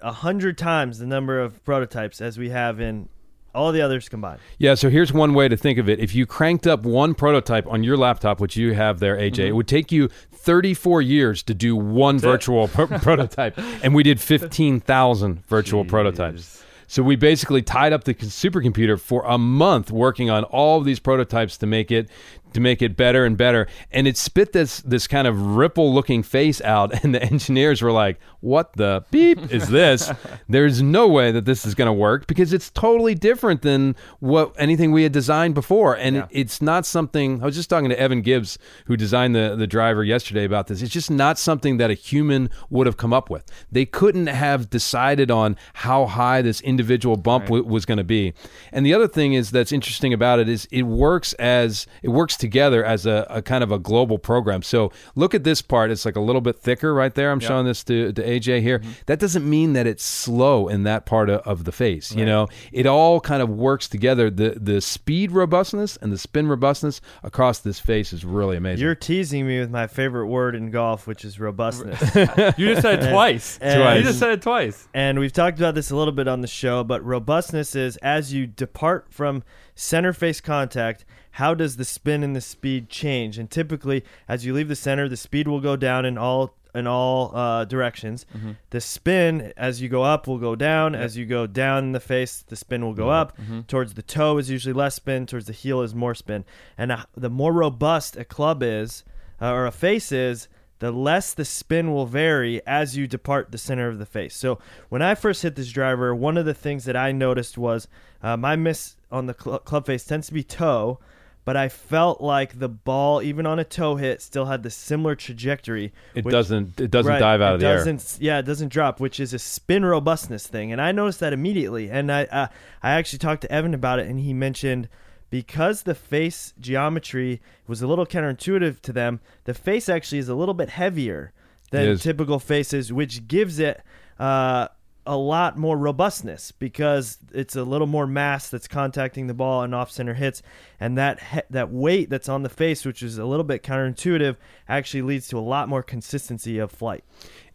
a 0.00 0.12
hundred 0.12 0.58
times 0.58 0.98
the 0.98 1.06
number 1.06 1.40
of 1.40 1.64
prototypes 1.64 2.20
as 2.20 2.38
we 2.38 2.50
have 2.50 2.80
in 2.80 3.08
all 3.54 3.72
the 3.72 3.80
others 3.80 4.08
combined. 4.08 4.40
Yeah, 4.58 4.74
so 4.74 4.90
here's 4.90 5.12
one 5.12 5.32
way 5.32 5.48
to 5.48 5.56
think 5.56 5.78
of 5.78 5.88
it. 5.88 6.00
If 6.00 6.14
you 6.14 6.26
cranked 6.26 6.66
up 6.66 6.82
one 6.82 7.14
prototype 7.14 7.66
on 7.68 7.84
your 7.84 7.96
laptop, 7.96 8.40
which 8.40 8.56
you 8.56 8.74
have 8.74 8.98
there, 8.98 9.16
AJ, 9.16 9.30
mm-hmm. 9.30 9.42
it 9.42 9.52
would 9.52 9.68
take 9.68 9.92
you 9.92 10.08
34 10.32 11.02
years 11.02 11.42
to 11.44 11.54
do 11.54 11.76
one 11.76 12.18
virtual 12.18 12.68
pro- 12.68 12.86
prototype. 12.98 13.56
And 13.82 13.94
we 13.94 14.02
did 14.02 14.20
15,000 14.20 15.46
virtual 15.46 15.84
prototypes. 15.84 16.62
So 16.86 17.02
we 17.02 17.16
basically 17.16 17.62
tied 17.62 17.92
up 17.92 18.04
the 18.04 18.14
supercomputer 18.14 19.00
for 19.00 19.24
a 19.24 19.38
month 19.38 19.90
working 19.90 20.30
on 20.30 20.44
all 20.44 20.78
of 20.78 20.84
these 20.84 21.00
prototypes 21.00 21.56
to 21.58 21.66
make 21.66 21.90
it 21.90 22.08
to 22.54 22.60
make 22.60 22.82
it 22.82 22.96
better 22.96 23.24
and 23.24 23.36
better. 23.36 23.66
And 23.90 24.06
it 24.06 24.16
spit 24.16 24.52
this 24.52 24.80
this 24.80 25.06
kind 25.06 25.26
of 25.26 25.56
ripple 25.56 25.92
looking 25.92 26.22
face 26.22 26.60
out 26.62 26.92
and 27.04 27.14
the 27.14 27.22
engineers 27.22 27.82
were 27.82 27.92
like, 27.92 28.18
"What 28.40 28.72
the 28.74 29.04
beep 29.10 29.52
is 29.52 29.68
this? 29.68 30.10
There's 30.48 30.82
no 30.82 31.08
way 31.08 31.30
that 31.32 31.44
this 31.44 31.66
is 31.66 31.74
going 31.74 31.86
to 31.86 31.92
work 31.92 32.26
because 32.26 32.52
it's 32.52 32.70
totally 32.70 33.14
different 33.14 33.62
than 33.62 33.96
what 34.20 34.54
anything 34.58 34.92
we 34.92 35.02
had 35.02 35.12
designed 35.12 35.54
before." 35.54 35.96
And 35.96 36.16
it, 36.16 36.28
it's 36.30 36.62
not 36.62 36.86
something 36.86 37.42
I 37.42 37.46
was 37.46 37.54
just 37.54 37.70
talking 37.70 37.90
to 37.90 37.98
Evan 37.98 38.22
Gibbs 38.22 38.58
who 38.86 38.96
designed 38.96 39.34
the 39.34 39.54
the 39.56 39.66
driver 39.66 40.04
yesterday 40.04 40.44
about 40.44 40.68
this. 40.68 40.82
It's 40.82 40.92
just 40.92 41.10
not 41.10 41.38
something 41.38 41.76
that 41.78 41.90
a 41.90 41.94
human 41.94 42.50
would 42.70 42.86
have 42.86 42.96
come 42.96 43.12
up 43.12 43.30
with. 43.30 43.44
They 43.70 43.86
couldn't 43.86 44.28
have 44.28 44.70
decided 44.70 45.30
on 45.30 45.56
how 45.74 46.06
high 46.06 46.42
this 46.42 46.60
individual 46.60 47.16
bump 47.16 47.46
w- 47.46 47.64
was 47.64 47.84
going 47.84 47.98
to 47.98 48.04
be. 48.04 48.34
And 48.72 48.84
the 48.84 48.94
other 48.94 49.08
thing 49.08 49.34
is 49.34 49.50
that's 49.50 49.72
interesting 49.72 50.12
about 50.12 50.38
it 50.38 50.48
is 50.48 50.66
it 50.70 50.82
works 50.82 51.32
as 51.34 51.86
it 52.02 52.08
works 52.08 52.36
together 52.44 52.84
as 52.84 53.06
a, 53.06 53.26
a 53.30 53.40
kind 53.40 53.64
of 53.64 53.72
a 53.72 53.78
global 53.78 54.18
program. 54.18 54.62
So 54.62 54.92
look 55.14 55.34
at 55.34 55.44
this 55.44 55.62
part; 55.62 55.90
it's 55.90 56.04
like 56.04 56.16
a 56.16 56.20
little 56.20 56.42
bit 56.42 56.58
thicker 56.58 56.92
right 56.92 57.14
there. 57.14 57.30
I'm 57.32 57.40
showing 57.40 57.64
this 57.64 57.82
to, 57.84 58.12
to 58.12 58.22
AJ 58.22 58.60
here. 58.60 58.80
Mm-hmm. 58.80 58.90
That 59.06 59.18
doesn't 59.18 59.48
mean 59.48 59.72
that 59.72 59.86
it's 59.86 60.04
slow 60.04 60.68
in 60.68 60.82
that 60.84 61.06
part 61.06 61.30
of, 61.30 61.40
of 61.40 61.64
the 61.64 61.72
face. 61.72 62.14
You 62.14 62.26
know, 62.26 62.48
it 62.72 62.86
all 62.86 63.18
kind 63.20 63.42
of 63.42 63.48
works 63.48 63.88
together. 63.88 64.28
The 64.30 64.50
the 64.60 64.80
speed 64.80 65.32
robustness 65.32 65.96
and 66.02 66.12
the 66.12 66.18
spin 66.18 66.46
robustness 66.48 67.00
across 67.22 67.60
this 67.60 67.80
face 67.80 68.12
is 68.12 68.24
really 68.24 68.56
amazing. 68.58 68.82
You're 68.84 68.94
teasing 68.94 69.46
me 69.46 69.58
with 69.60 69.70
my 69.70 69.86
favorite 69.86 70.26
word 70.26 70.54
in 70.54 70.70
golf, 70.70 71.06
which 71.06 71.24
is 71.24 71.40
robustness. 71.40 72.00
You 72.58 72.68
just 72.68 72.82
said 72.82 73.02
it 73.02 73.10
twice. 73.10 73.58
And- 73.62 73.98
You 73.98 74.04
just 74.04 74.18
said 74.18 74.30
it 74.30 74.42
twice. 74.42 74.86
and 74.92 75.18
we've 75.18 75.32
talked 75.32 75.58
about 75.58 75.74
this 75.74 75.90
a 75.90 75.96
little 75.96 76.12
bit 76.12 76.28
on 76.28 76.40
the 76.42 76.46
show, 76.46 76.84
but 76.84 77.02
robustness 77.04 77.74
is 77.74 77.96
as 77.98 78.32
you 78.32 78.46
depart 78.46 79.06
from 79.10 79.42
center 79.74 80.12
face 80.12 80.40
contact, 80.40 81.04
how 81.38 81.52
does 81.54 81.76
the 81.76 81.84
spin 81.84 82.22
and 82.22 82.34
the 82.36 82.40
speed 82.40 82.88
change? 82.88 83.38
And 83.38 83.50
typically, 83.50 84.04
as 84.28 84.46
you 84.46 84.54
leave 84.54 84.68
the 84.68 84.76
center, 84.76 85.08
the 85.08 85.16
speed 85.16 85.48
will 85.48 85.60
go 85.60 85.76
down 85.76 86.04
in 86.04 86.16
all 86.18 86.54
in 86.74 86.86
all 86.88 87.30
uh, 87.36 87.64
directions. 87.64 88.26
The 88.70 88.80
spin 88.80 89.52
as 89.56 89.80
you 89.80 89.88
go 89.88 90.02
up 90.02 90.26
will 90.26 90.38
go 90.38 90.56
down. 90.56 90.94
As 90.96 91.16
you 91.16 91.24
go 91.24 91.46
down 91.46 91.84
in 91.84 91.92
the 91.92 92.00
face, 92.00 92.42
the 92.46 92.56
spin 92.56 92.84
will 92.84 92.94
go 92.94 93.10
up. 93.10 93.36
Towards 93.68 93.94
the 93.94 94.02
toe 94.02 94.38
is 94.38 94.50
usually 94.50 94.72
less 94.72 94.96
spin. 94.96 95.26
Towards 95.26 95.46
the 95.46 95.52
heel 95.52 95.82
is 95.82 95.94
more 95.94 96.14
spin. 96.16 96.44
And 96.76 96.90
uh, 96.90 97.04
the 97.16 97.30
more 97.30 97.52
robust 97.52 98.16
a 98.16 98.24
club 98.24 98.60
is, 98.62 99.04
uh, 99.40 99.52
or 99.52 99.66
a 99.66 99.72
face 99.72 100.10
is, 100.10 100.48
the 100.80 100.90
less 100.90 101.32
the 101.32 101.44
spin 101.44 101.92
will 101.92 102.06
vary 102.06 102.60
as 102.66 102.96
you 102.96 103.06
depart 103.06 103.52
the 103.52 103.58
center 103.58 103.88
of 103.88 103.98
the 103.98 104.06
face. 104.06 104.34
So 104.36 104.58
when 104.88 105.00
I 105.00 105.14
first 105.14 105.42
hit 105.42 105.54
this 105.54 105.70
driver, 105.70 106.12
one 106.14 106.36
of 106.36 106.44
the 106.44 106.54
things 106.54 106.84
that 106.86 106.96
I 106.96 107.12
noticed 107.12 107.56
was 107.56 107.86
uh, 108.22 108.36
my 108.36 108.56
miss 108.56 108.96
on 109.12 109.26
the 109.26 109.36
cl- 109.40 109.60
club 109.60 109.86
face 109.86 110.04
tends 110.04 110.26
to 110.26 110.34
be 110.34 110.42
toe, 110.42 110.98
but 111.44 111.56
I 111.56 111.68
felt 111.68 112.20
like 112.20 112.58
the 112.58 112.68
ball, 112.68 113.20
even 113.22 113.44
on 113.46 113.58
a 113.58 113.64
toe 113.64 113.96
hit, 113.96 114.22
still 114.22 114.46
had 114.46 114.62
the 114.62 114.70
similar 114.70 115.14
trajectory. 115.14 115.92
It 116.14 116.24
which- 116.24 116.32
doesn't 116.32 116.80
it 116.80 116.90
doesn't 116.90 117.12
Right, 117.12 117.18
dive 117.18 117.40
out 117.42 117.54
of 117.54 117.60
the 117.60 117.66
air. 117.66 117.76
doesn't, 117.76 118.18
Yeah, 118.20 118.38
it 118.38 118.44
doesn't 118.46 118.68
drop, 118.72 119.00
which 119.00 119.20
is 119.20 119.34
a 119.34 119.38
spin 119.38 119.84
robustness 119.84 120.46
thing, 120.46 120.72
and 120.72 120.80
I 120.80 120.92
noticed 120.92 121.20
that 121.20 121.32
immediately. 121.32 121.90
And 121.90 122.10
I, 122.10 122.24
uh, 122.24 122.46
I 122.82 122.92
actually 122.92 123.18
talked 123.18 123.42
to 123.42 123.52
Evan 123.52 123.74
about 123.74 123.98
it, 123.98 124.06
and 124.06 124.20
he 124.20 124.32
mentioned 124.32 124.88
because 125.30 125.82
the 125.82 125.94
face 125.94 126.52
geometry 126.60 127.40
was 127.66 127.82
a 127.82 127.86
little 127.86 128.06
counterintuitive 128.06 128.80
to 128.82 128.92
them, 128.92 129.20
the 129.44 129.54
face 129.54 129.88
actually 129.88 130.18
is 130.18 130.28
a 130.28 130.34
little 130.34 130.54
bit 130.54 130.68
heavier 130.70 131.32
than 131.72 131.98
typical 131.98 132.38
faces, 132.38 132.92
which 132.92 133.26
gives 133.26 133.58
it. 133.58 133.82
Uh, 134.18 134.68
a 135.06 135.16
lot 135.16 135.58
more 135.58 135.76
robustness 135.76 136.50
because 136.52 137.18
it's 137.32 137.56
a 137.56 137.62
little 137.62 137.86
more 137.86 138.06
mass 138.06 138.48
that's 138.48 138.68
contacting 138.68 139.26
the 139.26 139.34
ball 139.34 139.62
and 139.62 139.74
off 139.74 139.90
center 139.90 140.14
hits, 140.14 140.42
and 140.80 140.96
that 140.96 141.20
he- 141.32 141.40
that 141.50 141.70
weight 141.70 142.10
that's 142.10 142.28
on 142.28 142.42
the 142.42 142.48
face, 142.48 142.84
which 142.84 143.02
is 143.02 143.18
a 143.18 143.24
little 143.24 143.44
bit 143.44 143.62
counterintuitive, 143.62 144.36
actually 144.68 145.02
leads 145.02 145.28
to 145.28 145.38
a 145.38 145.40
lot 145.40 145.68
more 145.68 145.82
consistency 145.82 146.58
of 146.58 146.70
flight. 146.70 147.04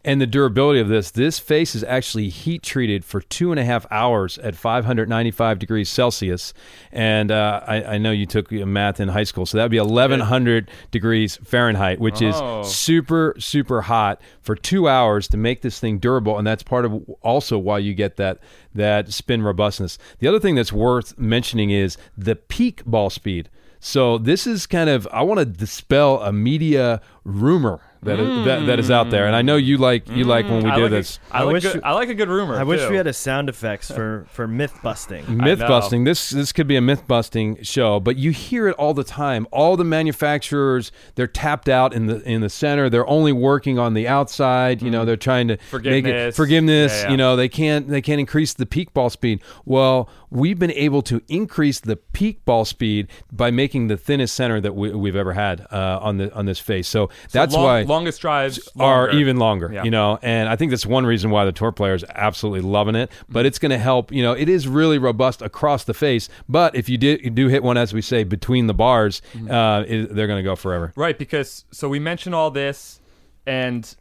And 0.02 0.18
the 0.18 0.26
durability 0.26 0.80
of 0.80 0.88
this, 0.88 1.10
this 1.10 1.38
face 1.38 1.74
is 1.74 1.84
actually 1.84 2.30
heat 2.30 2.62
treated 2.62 3.04
for 3.04 3.20
two 3.20 3.50
and 3.52 3.60
a 3.60 3.64
half 3.66 3.84
hours 3.90 4.38
at 4.38 4.56
595 4.56 5.58
degrees 5.58 5.90
Celsius. 5.90 6.54
And 6.90 7.30
uh, 7.30 7.60
I, 7.66 7.82
I 7.84 7.98
know 7.98 8.10
you 8.10 8.24
took 8.24 8.50
math 8.50 8.98
in 8.98 9.08
high 9.08 9.24
school, 9.24 9.44
so 9.44 9.58
that 9.58 9.64
would 9.64 9.70
be 9.70 9.78
1100 9.78 10.70
degrees 10.90 11.36
Fahrenheit, 11.44 12.00
which 12.00 12.22
Oh. 12.22 12.60
is 12.62 12.74
super, 12.74 13.34
super 13.38 13.82
hot 13.82 14.22
for 14.40 14.54
two 14.56 14.88
hours 14.88 15.28
to 15.28 15.36
make 15.36 15.60
this 15.60 15.78
thing 15.78 15.98
durable. 15.98 16.38
And 16.38 16.46
that's 16.46 16.62
part 16.62 16.86
of 16.86 17.04
also 17.20 17.58
why 17.58 17.78
you 17.80 17.92
get 17.92 18.16
that, 18.16 18.38
that 18.74 19.12
spin 19.12 19.42
robustness. 19.42 19.98
The 20.18 20.28
other 20.28 20.40
thing 20.40 20.54
that's 20.54 20.72
worth 20.72 21.18
mentioning 21.18 21.68
is 21.70 21.98
the 22.16 22.36
peak 22.36 22.82
ball 22.86 23.10
speed. 23.10 23.50
So 23.80 24.16
this 24.16 24.46
is 24.46 24.66
kind 24.66 24.88
of 24.88 25.06
I 25.12 25.22
want 25.22 25.40
to 25.40 25.44
dispel 25.46 26.20
a 26.22 26.32
media 26.32 27.00
rumor 27.24 27.80
that 28.02 28.18
is, 28.18 28.44
that, 28.46 28.66
that 28.66 28.78
is 28.78 28.90
out 28.90 29.10
there, 29.10 29.26
and 29.26 29.36
I 29.36 29.42
know 29.42 29.56
you 29.56 29.76
like 29.76 30.08
you 30.08 30.24
like 30.24 30.46
when 30.46 30.64
we 30.64 30.70
mm. 30.70 30.72
I 30.72 30.76
do 30.76 30.82
like 30.82 30.90
this. 30.90 31.18
A, 31.30 31.36
I, 31.36 31.40
I 31.40 31.42
like 31.42 31.52
wish 31.52 31.62
good, 31.64 31.80
I 31.84 31.92
like 31.92 32.08
a 32.08 32.14
good 32.14 32.28
rumor. 32.28 32.58
I 32.58 32.62
wish 32.62 32.80
too. 32.80 32.88
we 32.88 32.96
had 32.96 33.06
a 33.06 33.12
sound 33.12 33.50
effects 33.50 33.90
for 33.90 34.26
for 34.30 34.48
myth 34.48 34.72
busting. 34.82 35.36
myth 35.36 35.58
busting. 35.58 36.04
This 36.04 36.30
this 36.30 36.50
could 36.52 36.66
be 36.66 36.76
a 36.76 36.80
myth 36.80 37.06
busting 37.06 37.62
show, 37.62 38.00
but 38.00 38.16
you 38.16 38.30
hear 38.30 38.68
it 38.68 38.76
all 38.76 38.94
the 38.94 39.04
time. 39.04 39.46
All 39.52 39.76
the 39.76 39.84
manufacturers 39.84 40.92
they're 41.14 41.26
tapped 41.26 41.68
out 41.68 41.92
in 41.92 42.06
the 42.06 42.22
in 42.22 42.40
the 42.40 42.48
center. 42.48 42.88
They're 42.88 43.06
only 43.06 43.32
working 43.32 43.78
on 43.78 43.92
the 43.92 44.08
outside. 44.08 44.80
You 44.80 44.90
know, 44.90 45.00
mm-hmm. 45.00 45.06
they're 45.06 45.16
trying 45.16 45.48
to 45.48 45.54
make 45.54 45.60
it 45.60 45.70
Forgiveness. 45.70 46.36
forgiveness. 46.36 46.92
Yeah, 46.92 47.02
yeah. 47.02 47.10
You 47.10 47.16
know, 47.18 47.36
they 47.36 47.48
can't 47.50 47.86
they 47.88 48.00
can't 48.00 48.20
increase 48.20 48.54
the 48.54 48.66
peak 48.66 48.94
ball 48.94 49.10
speed. 49.10 49.42
Well, 49.66 50.08
we've 50.30 50.58
been 50.58 50.70
able 50.72 51.02
to 51.02 51.20
increase 51.28 51.80
the 51.80 51.96
peak 51.96 52.44
ball 52.44 52.64
speed 52.64 53.08
by 53.32 53.50
making 53.50 53.88
the 53.88 53.96
thinnest 53.96 54.34
center 54.34 54.60
that 54.60 54.74
we, 54.74 54.90
we've 54.92 55.16
ever 55.16 55.32
had 55.32 55.66
uh, 55.72 55.98
on 56.00 56.18
the 56.18 56.32
on 56.34 56.46
this 56.46 56.58
face. 56.58 56.86
So, 56.88 57.10
that's 57.32 57.54
Long- 57.54 57.64
why 57.64 57.82
longest 57.82 58.20
drives 58.20 58.68
are 58.78 59.10
even 59.10 59.38
longer, 59.38 59.70
Yeah. 59.72 59.84
you 59.84 59.90
know, 59.90 60.18
and 60.22 60.48
I 60.48 60.56
think 60.56 60.70
that's 60.70 60.86
one 60.86 61.04
reason 61.04 61.30
why 61.30 61.44
the 61.44 61.52
tour 61.52 61.72
players 61.72 62.04
absolutely 62.14 62.60
loving 62.60 62.94
it. 62.94 63.10
But 63.28 63.44
it's 63.46 63.58
going 63.58 63.70
to 63.70 63.78
help, 63.78 64.12
you 64.12 64.22
know, 64.22 64.32
it 64.32 64.48
is 64.48 64.68
really 64.68 64.98
robust 64.98 65.42
across 65.42 65.84
the 65.84 65.94
face. 65.94 66.28
But 66.48 66.74
if 66.76 66.88
you, 66.88 66.96
did, 66.98 67.22
you 67.24 67.30
do 67.30 67.48
hit 67.48 67.62
one, 67.62 67.76
as 67.76 67.92
we 67.92 68.02
say, 68.02 68.24
between 68.24 68.66
the 68.66 68.74
bars, 68.74 69.22
Mm-hmm. 69.34 69.50
uh, 69.50 69.80
it, 69.82 70.14
they're 70.14 70.26
going 70.26 70.38
to 70.38 70.48
go 70.48 70.54
forever. 70.56 70.92
Right, 70.96 71.18
because 71.18 71.64
so 71.70 71.88
we 71.88 71.98
mentioned 71.98 72.34
all 72.34 72.50
this, 72.50 73.00
and 73.46 73.94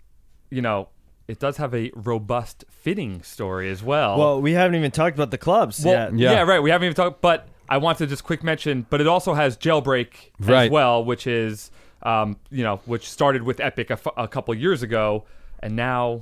you 0.50 0.62
know, 0.62 0.90
it 1.28 1.40
does 1.40 1.58
have 1.58 1.74
a 1.74 1.92
robust 1.96 2.66
fitting 2.82 3.22
story 3.24 3.70
as 3.70 3.84
well. 3.84 4.18
Well, 4.18 4.42
we 4.42 4.54
haven't 4.54 4.76
even 4.76 4.92
talked 4.92 5.16
about 5.16 5.32
the 5.32 5.38
clubs 5.38 5.84
Well, 5.84 5.94
yet. 6.12 6.18
Yeah. 6.18 6.32
yeah. 6.32 6.42
right. 6.44 6.60
We 6.62 6.70
haven't 6.70 6.86
even 6.86 6.96
talked, 6.96 7.22
but 7.22 7.48
I 7.68 7.78
want 7.78 7.98
to 8.00 8.08
just 8.08 8.24
quick 8.24 8.44
mention, 8.44 8.86
but 8.90 9.02
it 9.02 9.08
also 9.08 9.34
has 9.34 9.58
jailbreak 9.58 10.32
Right. 10.40 10.66
as 10.66 10.72
well, 10.72 11.04
which 11.04 11.28
is, 11.28 11.72
um, 12.04 12.38
you 12.50 12.64
know, 12.64 12.78
which 12.86 13.10
started 13.10 13.44
with 13.44 13.60
Epic 13.60 13.90
a, 13.90 13.94
f- 13.94 14.08
a 14.18 14.28
couple 14.28 14.54
years 14.56 14.82
ago, 14.82 15.26
and 15.62 15.76
now 15.76 16.22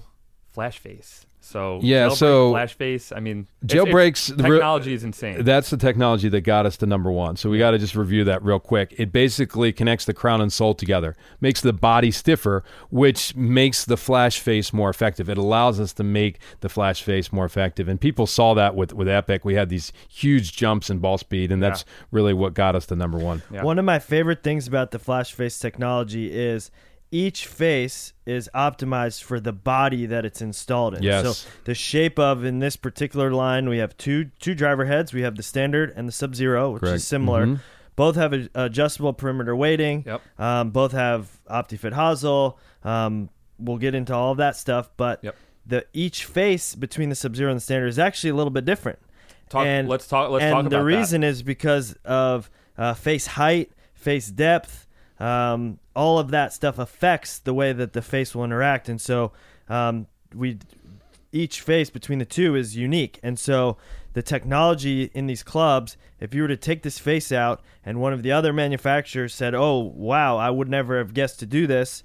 Flashface. 0.56 1.26
So 1.48 1.80
Yeah, 1.82 2.08
jailbreak, 2.08 2.16
so- 2.18 2.54
Flashface. 2.54 3.14
I 3.16 3.20
mean, 3.22 3.48
it's- 3.64 3.74
it's- 3.74 3.88
Jailbreaks, 3.94 4.36
the 4.36 4.44
technology 4.44 4.94
is 4.94 5.04
insane. 5.06 5.44
That's 5.46 5.70
the 5.70 5.78
technology 5.78 6.28
that 6.30 6.42
got 6.42 6.66
us 6.66 6.76
to 6.78 6.86
number 6.86 7.10
one. 7.10 7.38
So 7.38 7.50
we 7.50 7.58
got 7.58 7.72
to 7.72 7.78
just 7.78 7.96
review 7.96 8.24
that 8.26 8.44
real 8.44 8.60
quick. 8.60 8.94
It 8.98 9.12
basically 9.14 9.72
connects 9.72 10.04
the 10.06 10.14
crown 10.14 10.42
and 10.42 10.52
sole 10.52 10.74
together, 10.74 11.16
makes 11.40 11.62
the 11.62 11.72
body 11.74 12.12
stiffer, 12.12 12.64
which 12.90 13.36
makes 13.36 13.86
the 13.86 13.96
flash 13.98 14.40
face 14.40 14.74
more 14.74 14.90
effective. 14.90 15.30
It 15.30 15.38
allows 15.38 15.80
us 15.80 15.94
to 15.94 16.04
make 16.04 16.40
the 16.60 16.70
flash 16.70 17.02
face 17.02 17.32
more 17.32 17.46
effective. 17.46 17.88
And 17.88 18.00
people 18.00 18.28
saw 18.28 18.54
that 18.56 18.76
with, 18.76 18.94
with 18.94 19.08
Epic. 19.08 19.46
We 19.46 19.54
had 19.56 19.70
these 19.70 19.94
huge 20.10 20.52
jumps 20.56 20.90
in 20.90 21.00
ball 21.00 21.18
speed, 21.18 21.52
and 21.52 21.64
that's 21.64 21.86
really 22.12 22.34
what 22.34 22.54
got 22.56 22.76
us 22.76 22.86
to 22.88 22.96
number 22.96 23.18
one. 23.18 23.42
Yeah. 23.52 23.64
One 23.64 23.80
of 23.80 23.86
my 23.86 24.00
favorite 24.00 24.44
things 24.44 24.68
about 24.68 24.92
the 24.92 25.00
flash 25.00 25.32
face 25.34 25.58
technology 25.60 26.32
is 26.34 26.72
each 27.12 27.46
face 27.48 28.14
is 28.26 28.50
optimized 28.54 29.24
for 29.24 29.40
the 29.40 29.54
body 29.54 30.06
that 30.08 30.26
it's 30.26 30.42
installed 30.42 30.96
in. 30.96 31.04
Yes. 31.04 31.38
So 31.40 31.50
the 31.64 31.74
shape 31.74 32.20
of 32.20 32.44
in 32.44 32.60
this 32.60 32.76
particular 32.76 33.32
line, 33.32 33.70
we 33.70 33.78
have 33.78 33.96
two 33.98 34.26
two 34.40 34.54
driver 34.54 34.86
heads. 34.86 35.14
We 35.14 35.22
have 35.22 35.36
the 35.36 35.44
standard 35.44 35.94
and 35.96 36.08
the 36.08 36.12
Sub 36.12 36.36
Zero, 36.36 36.72
which 36.72 36.82
Correct. 36.82 36.96
is 36.98 37.08
similar. 37.08 37.46
Mhm. 37.46 37.60
Both 37.96 38.16
have 38.16 38.34
a, 38.34 38.48
adjustable 38.56 39.14
perimeter 39.14 39.56
weighting. 39.56 40.04
Yep. 40.06 40.22
Um, 40.38 40.70
both 40.72 40.92
have 40.92 41.30
OptiFit 41.50 41.94
hosel. 41.94 42.58
Um, 42.84 43.30
we'll 43.58 43.78
get 43.78 43.96
into 43.96 44.14
all 44.14 44.32
of 44.34 44.38
that 44.38 44.56
stuff, 44.56 44.90
but 44.98 45.24
Yep. 45.24 45.36
the 45.66 45.86
each 45.94 46.26
face 46.26 46.76
between 46.76 47.10
the 47.10 47.16
Sub 47.16 47.36
Zero 47.36 47.50
and 47.50 47.58
the 47.58 47.62
standard 47.64 47.88
is 47.88 47.98
actually 47.98 48.30
a 48.32 48.36
little 48.36 48.52
bit 48.52 48.66
different. 48.66 49.00
Talk- 49.50 49.66
and 49.66 49.88
let's 49.88 50.08
talk- 50.08 50.30
let's 50.30 50.44
and 50.44 50.52
talk 50.54 50.64
the 50.64 50.68
about 50.68 50.80
that. 50.80 50.84
reason 50.84 51.24
is 51.24 51.42
because 51.42 51.96
of 52.04 52.50
uh, 52.78 52.94
face 52.94 53.26
height, 53.28 53.72
face 53.96 54.28
depth, 54.28 54.86
um, 55.20 55.80
all 55.98 56.20
of 56.20 56.30
that 56.32 56.54
stuff 56.54 56.78
affects 56.80 57.40
the 57.40 57.54
way 57.54 57.74
that 57.74 57.92
the 57.94 58.02
face 58.02 58.34
will 58.36 58.44
interact, 58.46 58.88
and 58.88 59.02
so 59.02 59.32
um, 59.68 60.06
we 60.34 60.60
each 61.34 61.60
face 61.62 61.90
between 61.90 62.20
the 62.20 62.26
two 62.26 62.56
is 62.56 62.78
unique, 62.78 63.20
and 63.24 63.38
so 63.38 63.76
the 64.14 64.22
technology 64.22 65.12
in 65.14 65.28
these 65.28 65.44
clubs, 65.44 65.98
if 66.20 66.34
you 66.34 66.42
were 66.44 66.48
to 66.48 66.56
take 66.58 66.82
this 66.84 66.98
face 67.00 67.32
out 67.32 67.62
and 67.84 68.00
one 68.00 68.14
of 68.14 68.24
the 68.24 68.32
other 68.32 68.54
manufacturers 68.54 69.34
said, 69.34 69.54
"Oh 69.54 69.80
wow, 69.80 70.38
I 70.38 70.50
would 70.50 70.70
never 70.70 70.98
have 71.00 71.14
guessed 71.14 71.40
to 71.40 71.46
do 71.46 71.68
this," 71.68 72.04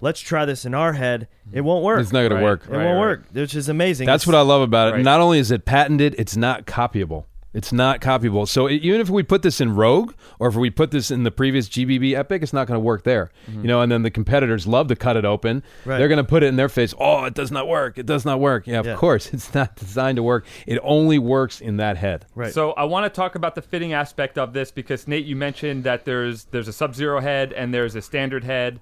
let's 0.00 0.20
try 0.20 0.44
this 0.44 0.64
in 0.64 0.74
our 0.74 0.94
head, 0.94 1.28
it 1.52 1.60
won't 1.62 1.84
work. 1.84 2.00
It's 2.00 2.12
not 2.12 2.20
going 2.28 2.32
Right. 2.32 2.38
to 2.40 2.44
work. 2.44 2.62
it 2.64 2.70
Right, 2.70 2.84
won't 2.84 2.94
right. 2.96 3.00
work, 3.00 3.24
which 3.32 3.54
is 3.54 3.68
amazing. 3.68 4.06
That's 4.06 4.24
It's- 4.24 4.34
what 4.34 4.38
I 4.38 4.42
love 4.42 4.62
about 4.62 4.88
it. 4.88 4.92
Right. 4.96 5.04
Not 5.04 5.20
only 5.20 5.38
is 5.38 5.50
it 5.50 5.64
patented, 5.64 6.14
it's 6.18 6.36
not 6.36 6.66
copyable. 6.66 7.24
It's 7.54 7.72
not 7.72 8.00
copyable. 8.00 8.48
So 8.48 8.66
it, 8.66 8.82
even 8.82 9.00
if 9.00 9.08
we 9.08 9.22
put 9.22 9.42
this 9.42 9.60
in 9.60 9.74
Rogue 9.76 10.12
or 10.40 10.48
if 10.48 10.56
we 10.56 10.70
put 10.70 10.90
this 10.90 11.10
in 11.12 11.22
the 11.22 11.30
previous 11.30 11.68
GBB 11.68 12.14
Epic, 12.14 12.42
it's 12.42 12.52
not 12.52 12.66
going 12.66 12.74
to 12.76 12.80
work 12.84 13.04
there. 13.04 13.30
You 13.48 13.62
know, 13.62 13.80
and 13.80 13.90
then 13.92 14.02
the 14.02 14.10
competitors 14.10 14.66
love 14.66 14.88
to 14.88 14.96
cut 14.96 15.16
it 15.16 15.24
open. 15.24 15.62
Right. 15.84 15.98
They're 15.98 16.08
going 16.08 16.18
to 16.18 16.24
put 16.24 16.42
it 16.42 16.46
in 16.48 16.56
their 16.56 16.68
face. 16.68 16.92
Oh, 16.98 17.24
it 17.24 17.34
does 17.34 17.52
not 17.52 17.68
work. 17.68 17.96
It 17.96 18.06
does 18.06 18.24
not 18.24 18.40
work. 18.40 18.66
Yeah, 18.66 18.80
of 18.80 18.86
Yeah. 18.86 18.96
course, 18.96 19.26
it's 19.32 19.54
not 19.54 19.76
designed 19.76 20.16
to 20.16 20.22
work. 20.24 20.46
It 20.66 20.80
only 20.82 21.18
works 21.18 21.60
in 21.60 21.76
that 21.76 21.96
head. 21.96 22.26
Right. 22.34 22.52
So 22.52 22.72
I 22.72 22.84
want 22.84 23.04
to 23.04 23.16
talk 23.16 23.36
about 23.36 23.54
the 23.54 23.62
fitting 23.62 23.92
aspect 23.92 24.36
of 24.36 24.52
this 24.52 24.72
because 24.72 25.06
Nate, 25.06 25.24
you 25.24 25.36
mentioned 25.36 25.84
that 25.84 26.04
there's 26.04 26.46
there's 26.46 26.66
a 26.68 26.72
Sub-Zero 26.72 27.20
head 27.20 27.52
and 27.52 27.72
there's 27.72 27.94
a 27.94 28.02
standard 28.02 28.42
head. 28.44 28.80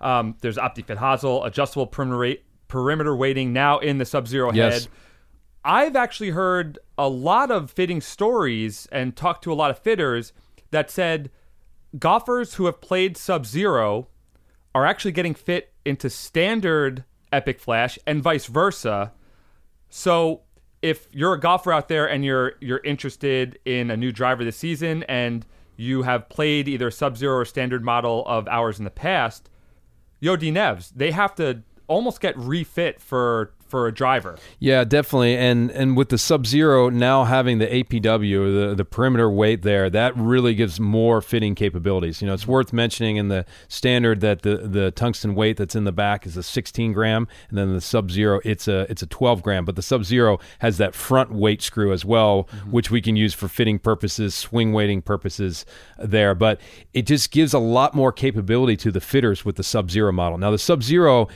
Um, 0.00 0.34
there's 0.40 0.56
OptiFit 0.56 0.96
hosel, 0.96 1.46
adjustable 1.46 1.86
perimeter 1.86 2.40
perimeter 2.68 3.14
weighting 3.16 3.52
now 3.52 3.78
in 3.78 3.98
the 3.98 4.04
Sub-Zero 4.04 4.52
Yes. 4.52 4.84
head. 4.84 4.92
I've 5.64 5.96
actually 5.96 6.30
heard 6.30 6.78
a 6.96 7.08
lot 7.08 7.50
of 7.50 7.70
fitting 7.70 8.00
stories 8.00 8.88
and 8.90 9.14
talked 9.14 9.44
to 9.44 9.52
a 9.52 9.54
lot 9.54 9.70
of 9.70 9.78
fitters 9.78 10.32
that 10.70 10.90
said 10.90 11.30
golfers 11.98 12.54
who 12.54 12.66
have 12.66 12.80
played 12.80 13.16
Sub-Zero 13.16 14.08
are 14.74 14.86
actually 14.86 15.12
getting 15.12 15.34
fit 15.34 15.72
into 15.84 16.08
standard 16.08 17.04
Epic 17.32 17.60
Flash 17.60 17.98
and 18.06 18.22
vice 18.22 18.46
versa. 18.46 19.12
So 19.88 20.42
if 20.82 21.08
you're 21.12 21.34
a 21.34 21.40
golfer 21.40 21.72
out 21.72 21.88
there 21.88 22.08
and 22.08 22.24
you're 22.24 22.54
you're 22.60 22.80
interested 22.84 23.58
in 23.64 23.90
a 23.90 23.96
new 23.96 24.12
driver 24.12 24.44
this 24.44 24.56
season 24.56 25.02
and 25.04 25.44
you 25.76 26.02
have 26.02 26.28
played 26.28 26.68
either 26.68 26.90
Sub-Zero 26.90 27.36
or 27.36 27.44
standard 27.44 27.84
model 27.84 28.24
of 28.26 28.48
ours 28.48 28.78
in 28.78 28.84
the 28.84 28.90
past, 28.90 29.50
yo 30.20 30.36
D 30.36 30.50
Nevs, 30.50 30.92
they 30.94 31.10
have 31.10 31.34
to 31.34 31.62
almost 31.86 32.20
get 32.20 32.38
refit 32.38 33.00
for 33.00 33.52
for 33.70 33.86
a 33.86 33.92
driver. 33.92 34.36
Yeah, 34.58 34.84
definitely. 34.84 35.36
And 35.36 35.70
and 35.70 35.96
with 35.96 36.08
the 36.08 36.18
Sub 36.18 36.46
Zero 36.46 36.90
now 36.90 37.24
having 37.24 37.58
the 37.58 37.66
APW, 37.66 38.68
the 38.68 38.74
the 38.74 38.84
perimeter 38.84 39.30
weight 39.30 39.62
there, 39.62 39.88
that 39.88 40.16
really 40.16 40.54
gives 40.54 40.80
more 40.80 41.22
fitting 41.22 41.54
capabilities. 41.54 42.20
You 42.20 42.26
know, 42.26 42.34
it's 42.34 42.46
worth 42.46 42.72
mentioning 42.72 43.16
in 43.16 43.28
the 43.28 43.46
standard 43.68 44.20
that 44.20 44.42
the 44.42 44.56
the 44.56 44.90
tungsten 44.90 45.34
weight 45.34 45.56
that's 45.56 45.74
in 45.74 45.84
the 45.84 45.92
back 45.92 46.26
is 46.26 46.36
a 46.36 46.42
16 46.42 46.92
gram, 46.92 47.28
and 47.48 47.56
then 47.56 47.72
the 47.72 47.80
Sub 47.80 48.10
Zero 48.10 48.40
it's 48.44 48.66
a 48.68 48.80
it's 48.90 49.02
a 49.02 49.06
12 49.06 49.42
gram. 49.42 49.64
But 49.64 49.76
the 49.76 49.82
Sub 49.82 50.04
Zero 50.04 50.38
has 50.58 50.78
that 50.78 50.94
front 50.94 51.32
weight 51.32 51.62
screw 51.62 51.92
as 51.92 52.04
well, 52.04 52.44
mm-hmm. 52.44 52.72
which 52.72 52.90
we 52.90 53.00
can 53.00 53.16
use 53.16 53.32
for 53.32 53.48
fitting 53.48 53.78
purposes, 53.78 54.34
swing 54.34 54.72
weighting 54.72 55.00
purposes 55.00 55.64
uh, 55.98 56.06
there. 56.06 56.34
But 56.34 56.60
it 56.92 57.06
just 57.06 57.30
gives 57.30 57.54
a 57.54 57.58
lot 57.58 57.94
more 57.94 58.12
capability 58.12 58.76
to 58.78 58.90
the 58.90 59.00
fitters 59.00 59.44
with 59.44 59.56
the 59.56 59.64
Sub 59.64 59.90
Zero 59.90 60.10
model. 60.10 60.38
Now 60.38 60.50
the 60.50 60.58
Sub 60.58 60.82
Zero 60.82 61.28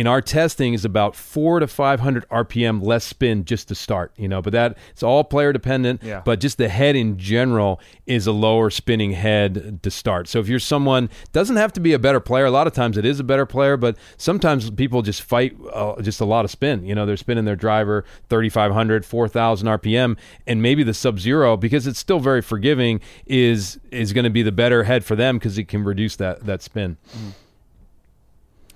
in 0.00 0.06
our 0.06 0.22
testing 0.22 0.72
is 0.72 0.86
about 0.86 1.14
four 1.14 1.60
to 1.60 1.66
500 1.66 2.26
RPM 2.30 2.82
less 2.82 3.04
spin 3.04 3.44
just 3.44 3.68
to 3.68 3.74
start, 3.74 4.10
you 4.16 4.28
know, 4.28 4.40
but 4.40 4.54
that 4.54 4.78
it's 4.92 5.02
all 5.02 5.22
player 5.22 5.52
dependent, 5.52 6.02
Yeah. 6.02 6.22
but 6.24 6.40
just 6.40 6.56
the 6.56 6.70
head 6.70 6.96
in 6.96 7.18
general 7.18 7.78
is 8.06 8.26
a 8.26 8.32
lower 8.32 8.70
spinning 8.70 9.12
head 9.12 9.80
to 9.82 9.90
start. 9.90 10.26
So 10.26 10.38
if 10.40 10.48
you're 10.48 10.58
someone 10.58 11.10
doesn't 11.32 11.56
have 11.56 11.74
to 11.74 11.80
be 11.80 11.92
a 11.92 11.98
better 11.98 12.18
player, 12.18 12.46
a 12.46 12.50
lot 12.50 12.66
of 12.66 12.72
times 12.72 12.96
it 12.96 13.04
is 13.04 13.20
a 13.20 13.24
better 13.24 13.44
player, 13.44 13.76
but 13.76 13.94
sometimes 14.16 14.70
people 14.70 15.02
just 15.02 15.20
fight 15.20 15.54
uh, 15.70 16.00
just 16.00 16.22
a 16.22 16.24
lot 16.24 16.46
of 16.46 16.50
spin. 16.50 16.82
You 16.86 16.94
know, 16.94 17.04
they're 17.04 17.18
spinning 17.18 17.44
their 17.44 17.54
driver 17.54 18.06
3500, 18.30 19.04
4000 19.04 19.68
RPM 19.68 20.16
and 20.46 20.62
maybe 20.62 20.82
the 20.82 20.94
Sub-Zero 20.94 21.58
because 21.58 21.86
it's 21.86 21.98
still 21.98 22.20
very 22.20 22.40
forgiving 22.40 23.02
is 23.26 23.78
is 23.90 24.14
going 24.14 24.24
to 24.24 24.30
be 24.30 24.42
the 24.42 24.50
better 24.52 24.84
head 24.84 25.04
for 25.04 25.14
them 25.14 25.36
because 25.36 25.58
it 25.58 25.64
can 25.68 25.84
reduce 25.84 26.16
that 26.16 26.46
that 26.46 26.62
spin. 26.62 26.96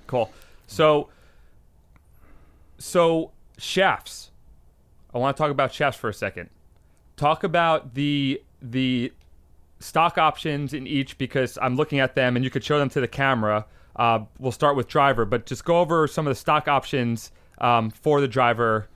Cool. 0.07 0.31
So, 0.67 1.09
so 2.79 3.33
shafts. 3.59 4.31
I 5.13 5.19
want 5.19 5.37
to 5.37 5.41
talk 5.41 5.51
about 5.51 5.73
shafts 5.73 5.99
for 5.99 6.09
a 6.09 6.15
second. 6.15 6.51
Talk 7.17 7.45
about 7.45 7.95
the 7.95 8.43
the 8.61 9.13
stock 9.79 10.19
options 10.19 10.73
in 10.73 10.87
each 10.87 11.19
because 11.19 11.59
I'm 11.61 11.77
looking 11.77 12.01
at 12.01 12.15
them 12.15 12.37
and 12.37 12.45
you 12.45 12.51
could 12.51 12.65
show 12.65 12.79
them 12.79 12.89
to 12.91 13.01
the 13.01 13.09
camera. 13.09 13.67
Uh, 13.97 14.21
we'll 14.39 14.53
start 14.53 14.77
with 14.77 14.89
driver, 14.89 15.25
but 15.25 15.47
just 15.47 15.65
go 15.65 15.79
over 15.79 16.09
some 16.09 16.27
of 16.27 16.31
the 16.31 16.35
stock 16.41 16.67
options 16.67 17.31
um, 17.59 17.91
for 17.91 18.21
the 18.21 18.27
driver 18.29 18.89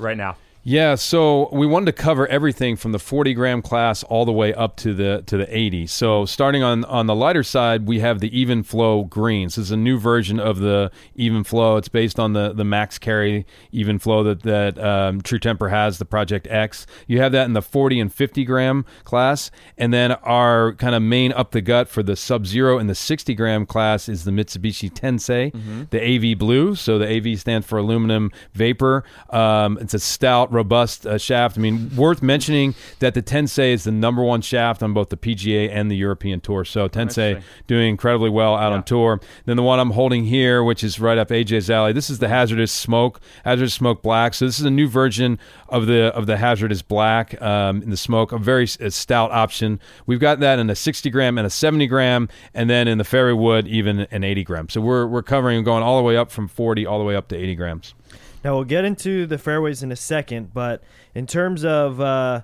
right 0.00 0.16
now. 0.16 0.36
Yeah, 0.68 0.96
so 0.96 1.48
we 1.52 1.64
wanted 1.64 1.86
to 1.86 1.92
cover 1.92 2.26
everything 2.26 2.74
from 2.74 2.90
the 2.90 2.98
40 2.98 3.34
gram 3.34 3.62
class 3.62 4.02
all 4.02 4.24
the 4.24 4.32
way 4.32 4.52
up 4.52 4.74
to 4.78 4.94
the 4.94 5.22
to 5.26 5.36
the 5.36 5.46
80. 5.56 5.86
So 5.86 6.26
starting 6.26 6.64
on 6.64 6.84
on 6.86 7.06
the 7.06 7.14
lighter 7.14 7.44
side, 7.44 7.86
we 7.86 8.00
have 8.00 8.18
the 8.18 8.36
Even 8.36 8.64
Flow 8.64 9.04
Greens. 9.04 9.54
This 9.54 9.66
is 9.66 9.70
a 9.70 9.76
new 9.76 9.96
version 9.96 10.40
of 10.40 10.58
the 10.58 10.90
Even 11.14 11.44
Flow. 11.44 11.76
It's 11.76 11.86
based 11.86 12.18
on 12.18 12.32
the 12.32 12.52
the 12.52 12.64
Max 12.64 12.98
Carry 12.98 13.46
Even 13.70 14.00
Flow 14.00 14.24
that 14.24 14.42
that 14.42 14.76
um, 14.84 15.20
True 15.20 15.38
Temper 15.38 15.68
has, 15.68 15.98
the 15.98 16.04
Project 16.04 16.48
X. 16.50 16.84
You 17.06 17.20
have 17.20 17.30
that 17.30 17.44
in 17.44 17.52
the 17.52 17.62
40 17.62 18.00
and 18.00 18.12
50 18.12 18.44
gram 18.44 18.84
class, 19.04 19.52
and 19.78 19.94
then 19.94 20.10
our 20.10 20.72
kind 20.72 20.96
of 20.96 21.02
main 21.02 21.30
up 21.30 21.52
the 21.52 21.60
gut 21.60 21.88
for 21.88 22.02
the 22.02 22.16
Sub 22.16 22.44
Zero 22.44 22.76
and 22.76 22.90
the 22.90 22.96
60 22.96 23.36
gram 23.36 23.66
class 23.66 24.08
is 24.08 24.24
the 24.24 24.32
Mitsubishi 24.32 24.92
Tensei, 24.92 25.52
the 25.90 26.02
AV 26.02 26.36
Blue. 26.36 26.74
So 26.74 26.98
the 26.98 27.06
AV 27.06 27.38
stands 27.38 27.68
for 27.68 27.78
aluminum 27.78 28.32
vapor. 28.52 29.04
Um, 29.30 29.78
it's 29.80 29.94
a 29.94 30.00
stout 30.00 30.55
robust 30.56 31.06
uh, 31.06 31.18
shaft. 31.18 31.56
I 31.56 31.60
mean, 31.60 31.94
worth 31.94 32.22
mentioning 32.22 32.74
that 32.98 33.14
the 33.14 33.22
Tensei 33.22 33.72
is 33.72 33.84
the 33.84 33.92
number 33.92 34.22
one 34.22 34.40
shaft 34.40 34.82
on 34.82 34.92
both 34.92 35.10
the 35.10 35.16
PGA 35.16 35.70
and 35.70 35.90
the 35.90 35.96
European 35.96 36.40
Tour. 36.40 36.64
So 36.64 36.88
Tensei 36.88 37.42
doing 37.66 37.90
incredibly 37.90 38.30
well 38.30 38.56
out 38.56 38.72
on 38.72 38.82
tour. 38.82 39.20
Then 39.44 39.56
the 39.56 39.62
one 39.62 39.78
I'm 39.78 39.90
holding 39.90 40.24
here, 40.24 40.64
which 40.64 40.82
is 40.82 40.98
right 40.98 41.18
up 41.18 41.28
AJ's 41.28 41.70
alley, 41.70 41.92
this 41.92 42.10
is 42.10 42.18
the 42.18 42.26
HZRDUS 42.26 42.70
Smoke, 42.70 43.20
HZRDUS 43.44 43.72
Smoke 43.72 44.02
Black. 44.02 44.34
So 44.34 44.46
this 44.46 44.58
is 44.58 44.64
a 44.64 44.70
new 44.70 44.88
version 44.88 45.38
of 45.68 45.86
the 45.86 46.06
of 46.14 46.26
the 46.26 46.36
HZRDUS 46.36 46.86
Black 46.86 47.40
um, 47.42 47.82
in 47.82 47.90
the 47.90 47.96
smoke, 47.96 48.32
a 48.32 48.38
very 48.38 48.64
a 48.80 48.90
stout 48.90 49.30
option. 49.30 49.80
We've 50.06 50.20
got 50.20 50.40
that 50.40 50.58
in 50.58 50.70
a 50.70 50.74
60 50.74 51.10
gram 51.10 51.38
and 51.38 51.46
a 51.46 51.50
70 51.50 51.86
gram, 51.86 52.28
and 52.54 52.70
then 52.70 52.88
in 52.88 52.98
the 52.98 53.04
fairway 53.04 53.32
wood 53.32 53.68
even 53.68 54.00
an 54.10 54.24
80 54.24 54.44
gram. 54.44 54.68
So 54.68 54.80
we're 54.80 55.06
we're 55.06 55.22
covering 55.22 55.56
and 55.56 55.64
going 55.64 55.82
all 55.82 55.98
the 55.98 56.02
way 56.02 56.16
up 56.16 56.30
from 56.30 56.48
40 56.48 56.86
all 56.86 56.98
the 56.98 57.04
way 57.04 57.16
up 57.16 57.28
to 57.28 57.36
80 57.36 57.54
grams. 57.54 57.94
Now 58.44 58.54
we'll 58.54 58.64
get 58.64 58.84
into 58.84 59.26
the 59.26 59.38
fairways 59.38 59.82
in 59.82 59.90
a 59.90 59.96
second, 59.96 60.52
but 60.54 60.82
in 61.14 61.26
terms 61.26 61.64
of 61.64 62.00
uh, 62.00 62.42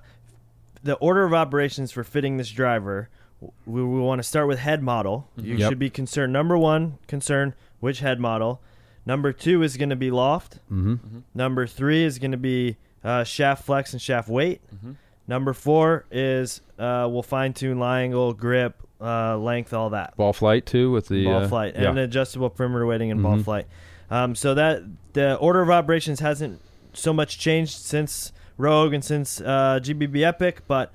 the 0.83 0.95
order 0.95 1.23
of 1.23 1.33
operations 1.33 1.91
for 1.91 2.03
fitting 2.03 2.37
this 2.37 2.49
driver, 2.49 3.09
we, 3.65 3.83
we 3.83 3.99
want 3.99 4.19
to 4.19 4.23
start 4.23 4.47
with 4.47 4.59
head 4.59 4.83
model. 4.83 5.29
You 5.37 5.55
Yep. 5.55 5.69
should 5.69 5.79
be 5.79 5.89
concerned. 5.89 6.33
Number 6.33 6.57
one 6.57 6.97
concern, 7.07 7.53
which 7.79 7.99
head 7.99 8.19
model. 8.19 8.61
Number 9.05 9.31
two 9.33 9.63
is 9.63 9.77
going 9.77 9.89
to 9.89 9.95
be 9.97 10.11
loft. 10.11 10.59
Mm-hmm. 10.71 11.19
Number 11.33 11.67
three 11.67 12.03
is 12.03 12.19
going 12.19 12.31
to 12.31 12.37
be 12.37 12.77
uh, 13.03 13.23
shaft 13.25 13.65
flex 13.65 13.91
and 13.93 14.01
shaft 14.01 14.29
weight. 14.29 14.61
Number 15.27 15.53
four 15.53 16.05
is 16.11 16.59
uh, 16.79 17.07
we'll 17.09 17.23
fine 17.23 17.53
tune 17.53 17.79
lie 17.79 18.01
angle, 18.01 18.33
grip, 18.33 18.75
uh, 19.01 19.37
length, 19.37 19.73
all 19.73 19.89
that 19.91 20.15
Ball 20.17 20.31
flight 20.33 20.65
too 20.65 20.91
with 20.91 21.07
the 21.07 21.25
ball 21.25 21.43
uh, 21.43 21.47
flight 21.47 21.75
yeah. 21.75 21.89
and 21.89 21.99
adjustable 21.99 22.49
perimeter 22.49 22.85
weighting 22.85 23.11
and 23.11 23.21
ball 23.23 23.35
Mhm. 23.37 23.43
flight. 23.43 23.67
Um, 24.09 24.35
so 24.35 24.53
that 24.53 24.83
the 25.13 25.35
order 25.37 25.61
of 25.61 25.69
operations 25.69 26.19
hasn't 26.19 26.61
so 26.93 27.13
much 27.13 27.39
changed 27.39 27.73
since 27.73 28.31
Rogue 28.57 28.93
and 28.93 29.03
since 29.03 29.41
uh, 29.41 29.79
GBB 29.81 30.23
Epic, 30.23 30.61
but 30.67 30.91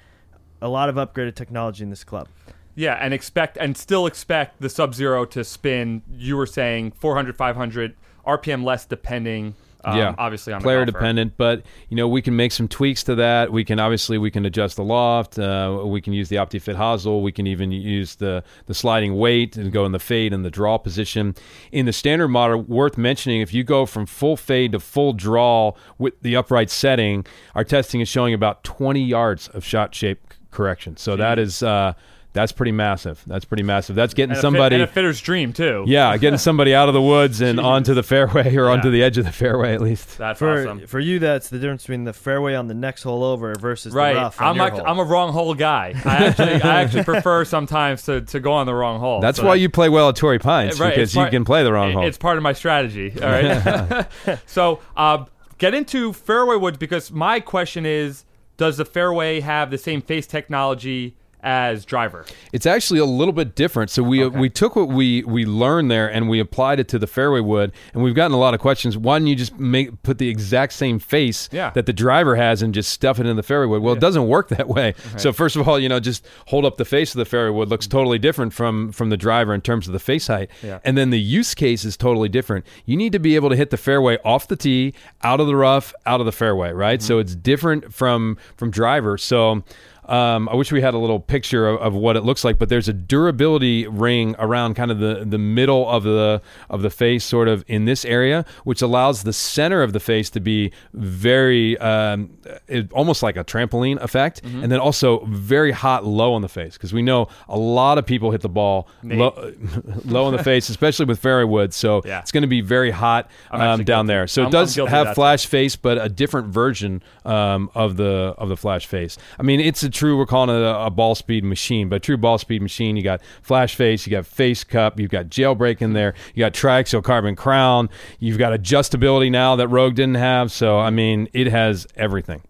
a 0.60 0.68
lot 0.68 0.88
of 0.88 0.96
upgraded 0.96 1.34
technology 1.34 1.82
in 1.82 1.90
this 1.90 2.04
club. 2.04 2.28
Yeah, 2.74 2.94
and 2.94 3.12
expect 3.12 3.56
and 3.56 3.76
still 3.76 4.06
expect 4.06 4.60
the 4.60 4.68
Sub 4.68 4.94
Zero 4.94 5.24
to 5.26 5.42
spin. 5.42 6.02
You 6.12 6.36
were 6.36 6.46
saying 6.46 6.92
400, 6.92 7.36
500 7.36 7.96
RPM 8.24 8.62
less, 8.62 8.84
depending. 8.84 9.56
Um, 9.84 9.96
yeah, 9.96 10.14
obviously 10.18 10.52
on 10.52 10.60
the 10.60 10.64
player 10.64 10.84
dependent, 10.84 11.36
but 11.36 11.62
you 11.88 11.96
know 11.96 12.08
we 12.08 12.20
can 12.20 12.34
make 12.34 12.50
some 12.50 12.66
tweaks 12.66 13.04
to 13.04 13.14
that. 13.14 13.52
We 13.52 13.64
can 13.64 13.78
obviously 13.78 14.18
we 14.18 14.30
can 14.30 14.44
adjust 14.44 14.76
the 14.76 14.82
loft. 14.82 15.38
Uh, 15.38 15.82
we 15.84 16.00
can 16.00 16.12
use 16.12 16.28
the 16.28 16.36
OptiFit 16.36 16.74
hosel. 16.74 17.22
We 17.22 17.30
can 17.30 17.46
even 17.46 17.70
use 17.70 18.16
the 18.16 18.42
the 18.66 18.74
sliding 18.74 19.16
weight 19.16 19.56
and 19.56 19.72
go 19.72 19.86
in 19.86 19.92
the 19.92 20.00
fade 20.00 20.32
and 20.32 20.44
the 20.44 20.50
draw 20.50 20.78
position. 20.78 21.34
In 21.70 21.86
the 21.86 21.92
standard 21.92 22.28
model, 22.28 22.62
worth 22.62 22.98
mentioning, 22.98 23.40
if 23.40 23.54
you 23.54 23.62
go 23.62 23.86
from 23.86 24.06
full 24.06 24.36
fade 24.36 24.72
to 24.72 24.80
full 24.80 25.12
draw 25.12 25.74
with 25.96 26.20
the 26.22 26.34
upright 26.34 26.70
setting, 26.70 27.24
our 27.54 27.64
testing 27.64 28.00
is 28.00 28.08
showing 28.08 28.34
about 28.34 28.64
20 28.64 29.00
yards 29.00 29.48
of 29.48 29.64
shot 29.64 29.94
shape 29.94 30.34
correction. 30.50 30.96
So 30.96 31.14
that 31.16 31.38
is 31.38 31.62
uh, 31.62 31.94
that's 32.34 32.52
pretty 32.52 32.72
massive. 32.72 33.22
That's 33.26 33.44
pretty 33.44 33.62
massive. 33.62 33.96
That's 33.96 34.14
getting 34.14 34.30
And 34.30 34.32
a 34.32 34.36
fit- 34.36 34.42
somebody. 34.42 34.74
and 34.76 34.84
a 34.84 34.86
fitter's 34.86 35.20
dream 35.20 35.52
too. 35.52 35.84
yeah, 35.88 36.16
getting 36.18 36.38
somebody 36.38 36.74
out 36.74 36.86
of 36.88 36.94
the 36.94 37.02
woods 37.02 37.40
and 37.40 37.58
onto 37.58 37.94
the 37.94 38.02
fairway 38.02 38.54
or 38.54 38.68
onto 38.68 38.90
the 38.90 39.02
edge 39.02 39.18
of 39.18 39.24
the 39.24 39.32
fairway 39.32 39.74
at 39.74 39.80
least. 39.80 40.18
that's 40.18 40.38
For 40.38 40.60
awesome. 40.62 40.86
for 40.86 41.00
you, 41.00 41.18
that's 41.18 41.48
the 41.48 41.58
difference 41.58 41.82
between 41.84 42.04
the 42.04 42.12
fairway 42.12 42.54
on 42.54 42.68
the 42.68 42.74
next 42.74 43.02
hole 43.02 43.24
over 43.24 43.54
versus 43.54 43.92
Right, 43.94 44.12
the 44.12 44.20
rough. 44.20 44.40
on 44.40 44.60
I'm 44.60 44.74
your. 44.74 44.86
I'm 44.88 44.98
a 44.98 45.04
wrong 45.04 45.32
hole 45.32 45.54
guy. 45.54 45.94
I 46.04 46.26
actually 46.26 46.62
I 46.62 46.82
actually 46.82 47.04
prefer 47.04 47.44
sometimes 47.44 48.02
to, 48.04 48.20
to 48.20 48.40
go 48.40 48.52
on 48.52 48.66
the 48.66 48.74
wrong 48.74 49.00
hole. 49.00 49.20
That's 49.20 49.38
So 49.38 49.46
why 49.46 49.54
you 49.56 49.68
play 49.70 49.88
well 49.88 50.10
at 50.10 50.16
Torrey 50.16 50.38
Pines 50.38 50.78
Right, 50.78 50.90
because 50.90 51.10
it's 51.10 51.16
you 51.16 51.26
can 51.30 51.44
play 51.44 51.64
the 51.64 51.72
wrong 51.72 51.90
it- 51.90 51.94
hole. 51.94 52.06
It's 52.06 52.18
part 52.18 52.36
of 52.36 52.42
my 52.42 52.52
strategy. 52.52 53.12
All 53.20 53.28
right. 53.28 54.06
so 54.46 54.80
uh, 54.96 55.24
get 55.56 55.74
into 55.74 56.12
fairway 56.12 56.56
woods 56.56 56.76
because 56.78 57.10
my 57.10 57.40
question 57.40 57.86
is: 57.86 58.24
Does 58.58 58.76
the 58.76 58.84
fairway 58.84 59.40
have 59.40 59.70
the 59.70 59.78
same 59.78 60.02
face 60.02 60.26
technology 60.26 61.16
as 61.42 61.84
driver? 61.84 62.24
It's 62.52 62.66
actually 62.66 63.00
a 63.00 63.04
little 63.04 63.32
bit 63.32 63.54
different. 63.54 63.90
So 63.90 64.02
we 64.02 64.22
uh, 64.24 64.28
we 64.28 64.48
took 64.50 64.76
what 64.76 64.88
we 64.88 65.22
we 65.24 65.44
learned 65.44 65.90
there 65.90 66.10
and 66.10 66.28
we 66.28 66.40
applied 66.40 66.80
it 66.80 66.88
to 66.88 66.98
the 66.98 67.06
fairway 67.06 67.40
wood, 67.40 67.72
and 67.94 68.02
we've 68.02 68.14
gotten 68.14 68.32
a 68.32 68.38
lot 68.38 68.54
of 68.54 68.60
questions. 68.60 68.96
Why 68.96 69.18
don't 69.18 69.26
you 69.26 69.36
just 69.36 69.58
make 69.58 70.02
put 70.02 70.18
the 70.18 70.28
exact 70.28 70.72
same 70.72 70.98
face 70.98 71.48
Yeah. 71.52 71.70
that 71.70 71.86
the 71.86 71.92
driver 71.92 72.36
has 72.36 72.62
and 72.62 72.74
just 72.74 72.90
stuff 72.90 73.18
it 73.18 73.26
in 73.26 73.36
the 73.36 73.42
fairway 73.42 73.66
wood? 73.66 73.82
Well, 73.82 73.94
it 73.94 74.00
doesn't 74.00 74.28
work 74.28 74.48
that 74.48 74.68
way. 74.68 74.94
So 75.18 75.32
first 75.32 75.56
of 75.56 75.68
all, 75.68 75.78
you 75.80 75.88
know, 75.88 75.98
just 76.00 76.26
hold 76.46 76.64
up 76.64 76.76
the 76.76 76.84
face 76.84 77.12
of 77.14 77.18
the 77.18 77.24
fairway 77.24 77.50
wood 77.56 77.68
looks 77.68 77.86
totally 77.86 78.18
different 78.18 78.52
from 78.52 78.92
from 78.92 79.10
the 79.10 79.16
driver 79.16 79.52
in 79.54 79.60
terms 79.60 79.86
of 79.88 79.92
the 79.92 79.98
face 79.98 80.26
height, 80.28 80.50
Yeah. 80.62 80.78
and 80.84 80.96
then 80.96 81.10
the 81.10 81.18
use 81.20 81.54
case 81.54 81.84
is 81.84 81.96
totally 81.96 82.28
different. 82.28 82.64
You 82.84 82.96
need 82.96 83.12
to 83.12 83.18
be 83.18 83.34
able 83.36 83.48
to 83.50 83.56
hit 83.56 83.70
the 83.70 83.76
fairway 83.76 84.18
off 84.24 84.46
the 84.48 84.56
tee, 84.56 84.94
out 85.22 85.40
of 85.40 85.46
the 85.46 85.56
rough, 85.56 85.92
out 86.06 86.20
of 86.20 86.26
the 86.26 86.32
fairway, 86.32 86.70
right? 86.72 87.00
Mm-hmm. 87.00 87.06
So 87.06 87.18
it's 87.18 87.34
different 87.34 87.92
from 87.94 88.36
from 88.56 88.70
driver. 88.70 89.16
So. 89.18 89.62
Um, 90.08 90.48
I 90.48 90.54
wish 90.54 90.72
we 90.72 90.80
had 90.80 90.94
a 90.94 90.98
little 90.98 91.20
picture 91.20 91.68
of, 91.68 91.80
of 91.80 91.94
what 91.94 92.16
it 92.16 92.22
looks 92.22 92.42
like, 92.44 92.58
but 92.58 92.68
there's 92.68 92.88
a 92.88 92.92
durability 92.92 93.86
ring 93.86 94.34
around 94.38 94.74
kind 94.74 94.90
of 94.90 94.98
the, 94.98 95.24
the 95.26 95.38
middle 95.38 95.88
of 95.88 96.02
the 96.02 96.40
of 96.70 96.82
the 96.82 96.90
face, 96.90 97.24
sort 97.24 97.46
of 97.48 97.64
in 97.68 97.84
this 97.84 98.04
area, 98.04 98.44
which 98.64 98.80
allows 98.82 99.22
the 99.24 99.32
center 99.32 99.82
of 99.82 99.92
the 99.92 100.00
face 100.00 100.30
to 100.30 100.40
be 100.40 100.72
very 100.94 101.76
um, 101.78 102.30
it, 102.68 102.90
almost 102.92 103.22
like 103.22 103.36
a 103.36 103.44
trampoline 103.44 104.00
effect, 104.00 104.42
Mm-hmm. 104.42 104.62
and 104.62 104.72
then 104.72 104.78
also 104.80 105.24
very 105.26 105.72
hot 105.72 106.04
low 106.04 106.32
on 106.34 106.42
the 106.42 106.48
face 106.48 106.74
because 106.74 106.92
we 106.92 107.02
know 107.02 107.28
a 107.48 107.58
lot 107.58 107.98
of 107.98 108.06
people 108.06 108.30
hit 108.30 108.40
the 108.40 108.48
ball 108.48 108.88
low, 109.02 109.52
low 110.04 110.24
on 110.24 110.32
the 110.36 110.42
face, 110.42 110.68
especially 110.68 111.04
with 111.06 111.18
fairway 111.18 111.44
wood. 111.44 111.74
So 111.74 112.02
Yeah. 112.08 112.20
it's 112.20 112.30
going 112.32 112.42
to 112.42 112.46
be 112.48 112.60
very 112.60 112.90
hot 112.90 113.30
um, 113.50 113.60
down 113.60 113.84
guilty. 113.84 114.06
there. 114.08 114.26
So 114.26 114.42
I'm- 114.42 114.48
it 114.48 114.52
does 114.52 114.72
I'm 114.72 114.80
guilty 114.80 114.88
of 114.88 114.96
have 114.96 115.06
that, 115.06 115.10
too. 115.12 115.14
flash 115.16 115.46
face, 115.46 115.76
but 115.76 115.98
a 115.98 116.08
different 116.08 116.48
version 116.48 117.02
um, 117.24 117.70
of 117.74 117.96
the 117.96 118.34
of 118.38 118.48
the 118.48 118.56
flash 118.56 118.86
face. 118.86 119.18
I 119.38 119.42
mean, 119.42 119.60
it's 119.60 119.82
a 119.82 119.88
true. 119.98 120.16
We're 120.16 120.26
calling 120.26 120.54
it 120.54 120.62
a, 120.62 120.86
a 120.86 120.90
ball 120.90 121.14
speed 121.14 121.44
machine, 121.44 121.88
but 121.88 122.02
true 122.02 122.16
ball 122.16 122.38
speed 122.38 122.62
machine. 122.62 122.96
You 122.96 123.02
got 123.02 123.20
flash 123.42 123.74
face, 123.74 124.06
you 124.06 124.10
got 124.10 124.26
face 124.26 124.64
cup, 124.64 124.98
you've 125.00 125.10
got 125.10 125.26
jailbreak 125.26 125.82
in 125.82 125.92
there, 125.92 126.14
you 126.34 126.40
got 126.40 126.52
triaxial 126.54 127.02
carbon 127.02 127.36
crown, 127.36 127.90
you've 128.18 128.38
got 128.38 128.58
adjustability 128.58 129.30
now 129.30 129.56
that 129.56 129.68
Rogue 129.68 129.94
didn't 129.94 130.14
have. 130.14 130.50
So 130.52 130.78
I 130.78 130.90
mean, 130.90 131.28
it 131.32 131.48
has 131.48 131.86
everything. 131.96 132.42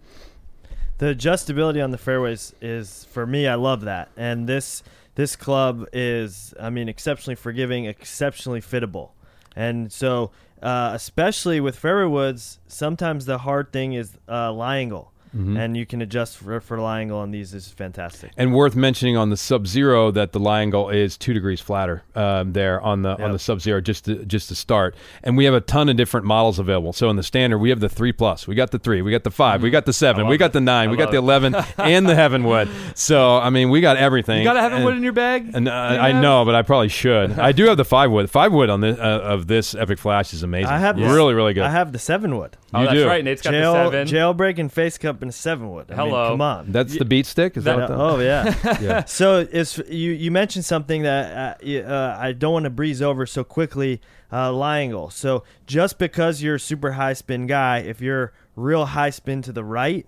the 0.99 1.07
adjustability 1.07 1.83
on 1.83 1.91
the 1.93 1.99
fairways 1.99 2.55
is 2.61 3.05
for 3.13 3.25
me 3.25 3.47
i 3.47 3.55
love 3.55 3.83
that 3.83 4.09
and 4.17 4.49
this 4.49 4.83
this 5.15 5.37
club 5.37 5.87
is 5.93 6.53
i 6.61 6.69
mean 6.71 6.89
exceptionally 6.89 7.37
forgiving 7.37 7.85
exceptionally 7.87 8.61
fittable 8.61 9.11
and 9.55 9.93
so 9.93 10.31
uh, 10.61 10.91
especially 10.95 11.61
with 11.61 11.79
fairway 11.79 12.11
woods 12.11 12.59
sometimes 12.67 13.27
the 13.27 13.39
hard 13.39 13.73
thing 13.73 13.93
is 13.93 14.19
uh, 14.29 14.53
lie 14.53 14.79
angle 14.79 15.13
and 15.33 15.77
you 15.77 15.87
can 15.87 16.03
adjust 16.03 16.37
for, 16.38 16.61
for 16.61 16.79
lie 16.79 17.01
angle 17.01 17.19
on 17.19 17.31
these. 17.31 17.53
This 17.53 17.67
is 17.67 17.73
fantastic. 17.73 18.31
And 18.37 18.55
worth 18.55 18.75
mentioning 18.77 19.17
on 19.17 19.31
the 19.31 19.37
Sub 19.37 19.67
Zero 19.67 20.11
that 20.11 20.33
the 20.33 20.41
lie 20.41 20.61
angle 20.62 20.88
is 20.91 21.17
two 21.17 21.33
degrees 21.35 21.61
flatter 21.61 22.03
um, 22.14 22.53
there 22.53 22.81
on 22.81 23.03
the 23.03 23.23
on 23.23 23.33
the 23.33 23.38
Sub 23.38 23.61
Zero 23.61 23.81
just 23.81 24.05
to, 24.07 24.25
just 24.25 24.49
to 24.49 24.55
start. 24.55 24.95
And 25.23 25.37
we 25.37 25.45
have 25.45 25.55
a 25.55 25.61
ton 25.61 25.88
of 25.88 25.97
different 25.97 26.27
models 26.27 26.59
available. 26.59 26.93
So 26.93 27.11
in 27.11 27.17
the 27.17 27.23
standard, 27.23 27.59
we 27.59 27.71
have 27.71 27.81
the 27.81 27.88
three 27.88 28.12
plus, 28.12 28.47
we 28.47 28.55
got 28.55 28.71
the 28.71 28.79
three, 28.79 29.03
we 29.03 29.11
got 29.11 29.25
the 29.25 29.31
five, 29.31 29.62
we 29.62 29.71
got 29.71 29.87
the 29.87 29.93
seven, 29.93 30.27
we 30.27 30.37
got 30.37 30.53
the 30.53 30.61
nine, 30.61 30.91
we 30.91 30.97
got 30.97 31.11
the 31.11 31.17
it. 31.17 31.21
eleven, 31.21 31.55
and 31.79 32.09
the 32.09 32.14
Heavenwood. 32.14 32.69
So 32.95 33.37
I 33.37 33.51
mean, 33.51 33.71
we 33.71 33.81
got 33.81 33.97
everything. 33.97 34.38
You 34.38 34.45
got 34.45 34.57
a 34.57 34.61
have 34.61 34.73
And- 34.73 34.85
wood 34.85 34.97
in 34.97 35.03
your 35.03 35.12
bag. 35.12 35.51
And 35.55 35.69
uh, 35.69 35.71
You 35.71 35.99
I 36.01 36.11
have? 36.12 36.23
know, 36.23 36.45
but 36.45 36.55
I 36.55 36.62
probably 36.62 36.88
should. 36.88 37.38
I 37.38 37.53
do 37.53 37.67
have 37.67 37.77
the 37.77 37.85
five 37.85 38.11
wood. 38.11 38.31
Five 38.31 38.53
wood 38.53 38.71
on 38.71 38.81
this 38.81 38.99
uh, 38.99 39.03
of 39.03 39.47
this 39.47 39.75
Epic 39.75 39.99
Flash 39.99 40.33
is 40.33 40.43
amazing. 40.43 40.71
I 40.71 40.79
have 40.79 40.97
this- 40.97 41.11
really, 41.11 41.35
really 41.35 41.55
good. 41.55 41.64
I 41.64 41.71
have 41.71 41.93
the 41.93 41.99
seven 41.99 42.37
wood. 42.37 42.57
Oh, 42.75 42.81
You 42.81 42.87
that's 42.87 42.99
do. 42.99 43.07
right. 43.07 43.25
Nate's 43.25 43.43
got 43.43 43.51
Jail, 43.53 43.73
the 43.73 43.85
seven. 43.91 44.09
jailbreak 44.09 44.59
and 44.59 44.71
face 44.73 44.99
cup 44.99 45.18
and 45.23 45.31
a 45.31 45.33
seven 45.33 45.71
wood. 45.71 45.87
I 45.91 45.97
mean, 45.97 46.07
Hello. 46.09 46.29
come 46.31 46.41
on. 46.41 46.73
That's 46.73 46.97
the 46.99 47.05
beat 47.05 47.27
stick. 47.27 47.57
Is 47.57 47.65
that, 47.65 47.77
That- 47.77 47.91
what 47.91 47.99
oh 47.99 48.19
yeah. 48.21 48.55
yeah. 48.81 49.05
So 49.07 49.47
it's 49.51 49.79
you. 49.89 50.13
You 50.13 50.31
mentioned 50.31 50.65
something 50.65 51.03
that 51.03 51.61
uh, 51.65 51.69
uh, 51.81 52.17
I 52.19 52.33
don't 52.33 52.53
want 52.53 52.65
to 52.65 52.71
breeze 52.71 53.01
over 53.03 53.27
so 53.27 53.45
quickly. 53.45 54.01
Uh, 54.33 54.53
lie 54.53 54.81
angle. 54.81 55.09
So 55.11 55.45
just 55.67 55.99
because 55.99 56.43
you're 56.43 56.57
a 56.57 56.61
super 56.61 56.93
high 56.93 57.15
spin 57.15 57.47
guy, 57.47 57.79
if 57.79 58.01
you're 58.03 58.33
real 58.57 58.85
high 58.87 59.11
spin 59.11 59.41
to 59.43 59.53
the 59.53 59.65
right, 59.65 60.07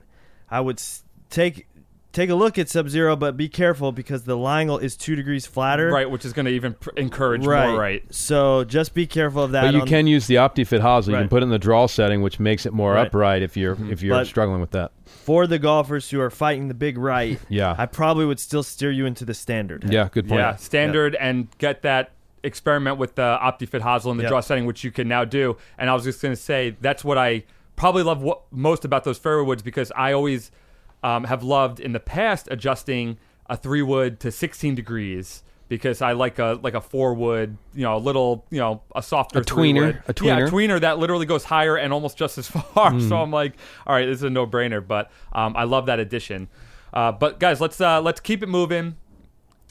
I 0.51 0.61
would 0.61 0.83
take 1.31 1.67
take 2.13 2.29
a 2.29 2.35
look 2.35 2.59
at 2.59 2.69
Sub 2.69 2.89
Zero, 2.89 3.15
but 3.17 3.37
be 3.37 3.49
careful 3.49 3.93
because 3.93 4.25
the 4.25 4.37
lie 4.37 4.61
angle 4.63 4.79
is 4.79 4.97
two 4.97 5.15
degrees 5.15 5.47
flatter. 5.47 5.91
right, 5.91 6.11
which 6.11 6.25
is 6.25 6.33
going 6.33 6.45
to 6.47 6.51
even 6.53 6.75
pr- 6.75 6.91
encourage 6.97 7.47
Right. 7.47 7.69
more 7.71 7.79
right. 7.81 8.03
So 8.13 8.65
just 8.65 8.95
be 8.95 9.07
careful 9.07 9.45
of 9.45 9.53
that. 9.53 9.63
But 9.63 9.75
you 9.75 9.83
on- 9.83 9.87
can 9.87 10.07
use 10.09 10.27
the 10.27 10.35
OptiFit 10.35 10.81
hosel. 10.81 11.13
You 11.13 11.19
can 11.19 11.29
put 11.29 11.43
it 11.43 11.45
in 11.45 11.51
the 11.51 11.59
draw 11.59 11.87
setting, 11.87 12.21
which 12.21 12.41
makes 12.41 12.67
it 12.67 12.73
more 12.73 12.95
Right. 12.95 13.07
upright 13.07 13.43
if 13.43 13.57
you're 13.57 13.79
if 13.91 14.03
you're 14.03 14.17
But- 14.19 14.27
struggling 14.27 14.61
with 14.61 14.73
that. 14.73 14.91
For 15.31 15.47
the 15.47 15.61
golfers 15.61 16.11
who 16.11 16.21
are 16.21 16.29
fighting 16.29 16.67
the 16.67 16.75
big 16.75 16.99
right. 16.99 17.39
Yeah. 17.49 17.77
I 17.79 17.87
probably 17.87 18.27
would 18.27 18.41
still 18.41 18.65
steer 18.65 18.91
you 18.91 19.07
into 19.07 19.25
the 19.25 19.33
standard. 19.33 19.85
Yeah, 19.89 20.09
good 20.11 20.27
point. 20.27 20.41
Yeah, 20.41 20.57
standard 20.57 21.15
and 21.15 21.47
get 21.59 21.83
that 21.83 22.11
experiment 22.43 22.99
with 22.99 23.15
the 23.15 23.39
OptiFit 23.41 23.81
hosel 23.81 24.11
in 24.11 24.17
the 24.17 24.25
Yep. 24.25 24.31
draw 24.31 24.41
setting, 24.41 24.67
which 24.67 24.83
you 24.83 24.91
can 24.91 25.07
now 25.07 25.25
do. 25.25 25.57
And 25.79 25.89
I 25.89 25.95
was 25.95 26.03
just 26.03 26.21
going 26.21 26.35
to 26.35 26.41
say 26.41 26.77
that's 26.81 27.05
what 27.05 27.17
I 27.17 27.45
probably 27.77 28.03
love 28.03 28.23
what, 28.23 28.41
most 28.51 28.85
about 28.85 29.05
those 29.05 29.19
fairway 29.19 29.47
woods 29.47 29.63
because 29.63 29.93
I 29.95 30.13
always 30.13 30.51
um, 31.05 31.23
have 31.25 31.45
loved 31.45 31.79
in 31.79 31.93
the 31.93 32.01
past 32.01 32.49
adjusting 32.51 33.17
a 33.49 33.57
three 33.57 33.83
wood 33.83 34.19
to 34.21 34.33
16 34.33 34.75
degrees. 34.75 35.45
Because 35.71 36.03
I 36.03 36.13
like 36.13 36.39
a 36.41 36.59
like 36.63 36.75
a 36.75 36.81
four 36.81 37.15
wood, 37.15 37.57
you 37.75 37.85
know, 37.85 37.97
a 37.97 37.99
little, 38.03 38.45
you 38.51 38.59
know, 38.59 38.83
a 38.95 39.03
softer 39.03 39.39
A 39.39 39.43
tweener, 39.43 39.87
wood. 39.87 40.03
a 40.09 40.25
yeah, 40.25 40.41
tweener. 40.41 40.51
tweener 40.51 40.81
that 40.81 40.99
literally 40.99 41.27
goes 41.27 41.45
higher 41.45 41.77
and 41.77 41.93
almost 41.93 42.19
just 42.19 42.37
as 42.39 42.49
far. 42.75 42.91
Hmm. 42.91 43.09
So 43.09 43.17
I'm 43.17 43.31
like, 43.31 43.55
all 43.87 43.95
right, 43.95 44.05
this 44.07 44.17
is 44.19 44.25
a 44.25 44.31
no 44.31 44.47
brainer. 44.49 44.85
But 44.87 45.11
um, 45.33 45.57
I 45.57 45.65
love 45.65 45.87
that 45.87 46.01
addition. 46.01 46.49
Uh, 46.93 47.13
but 47.13 47.39
guys, 47.39 47.61
let's 47.61 47.81
uh, 47.81 48.01
let's 48.03 48.19
keep 48.21 48.43
it 48.43 48.49
moving. 48.49 48.97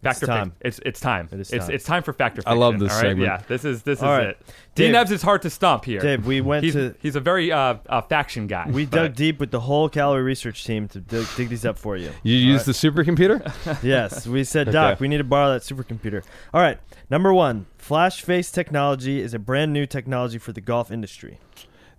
Factor 0.03 0.25
time. 0.25 0.38
time. 0.51 0.53
It's 0.62 0.79
it's 0.85 0.99
time. 0.99 1.29
It 1.31 1.39
is 1.39 1.49
time. 1.49 1.71
it's 1.71 1.83
time 1.83 2.03
for 2.03 2.13
factor. 2.13 2.41
I 2.45 2.53
love 2.53 2.79
this 2.79 2.91
all 2.91 2.97
right? 2.97 3.09
segment. 3.09 3.27
Yeah, 3.27 3.41
this 3.47 3.65
is 3.65 3.83
this 3.83 3.99
is 3.99 4.03
All 4.03 4.12
right. 4.12 4.27
it. 4.27 4.38
D 4.75 4.85
Dave- 4.91 4.95
Nevs 4.95 5.12
is 5.12 5.21
hard 5.21 5.41
to 5.41 5.49
stump 5.49 5.85
here. 5.85 5.99
Dave, 5.99 6.25
we 6.25 6.39
went 6.41 6.63
he's, 6.63 6.73
to- 6.73 6.95
he's 7.01 7.15
a 7.15 7.19
very 7.19 7.51
uh, 7.51 7.75
uh, 7.88 8.01
faction 8.01 8.47
guy. 8.47 8.67
We 8.69 8.85
but- 8.85 8.95
dug 8.97 9.15
deep 9.15 9.39
with 9.39 9.51
the 9.51 9.59
whole 9.59 9.89
Callaway 9.89 10.21
research 10.21 10.63
team 10.63 10.88
to 10.89 10.99
dig, 11.01 11.27
dig 11.35 11.49
these 11.49 11.65
up 11.65 11.77
for 11.77 11.97
you. 11.97 12.12
You 12.23 12.35
use 12.35 12.65
the 12.65 12.71
supercomputer? 12.71 13.39
yes, 13.83 14.25
we 14.25 14.43
said, 14.43 14.71
Doc, 14.71 14.93
Okay. 14.93 15.01
we 15.01 15.07
need 15.07 15.17
to 15.17 15.23
borrow 15.23 15.51
that 15.51 15.63
supercomputer. 15.63 16.23
All 16.53 16.62
right, 16.62 16.79
number 17.09 17.33
one, 17.33 17.65
flash 17.77 18.21
face 18.21 18.51
technology 18.51 19.21
is 19.21 19.33
a 19.33 19.39
brand 19.39 19.73
new 19.73 19.85
technology 19.85 20.38
for 20.38 20.53
the 20.53 20.62
golf 20.62 20.91
industry. 20.91 21.39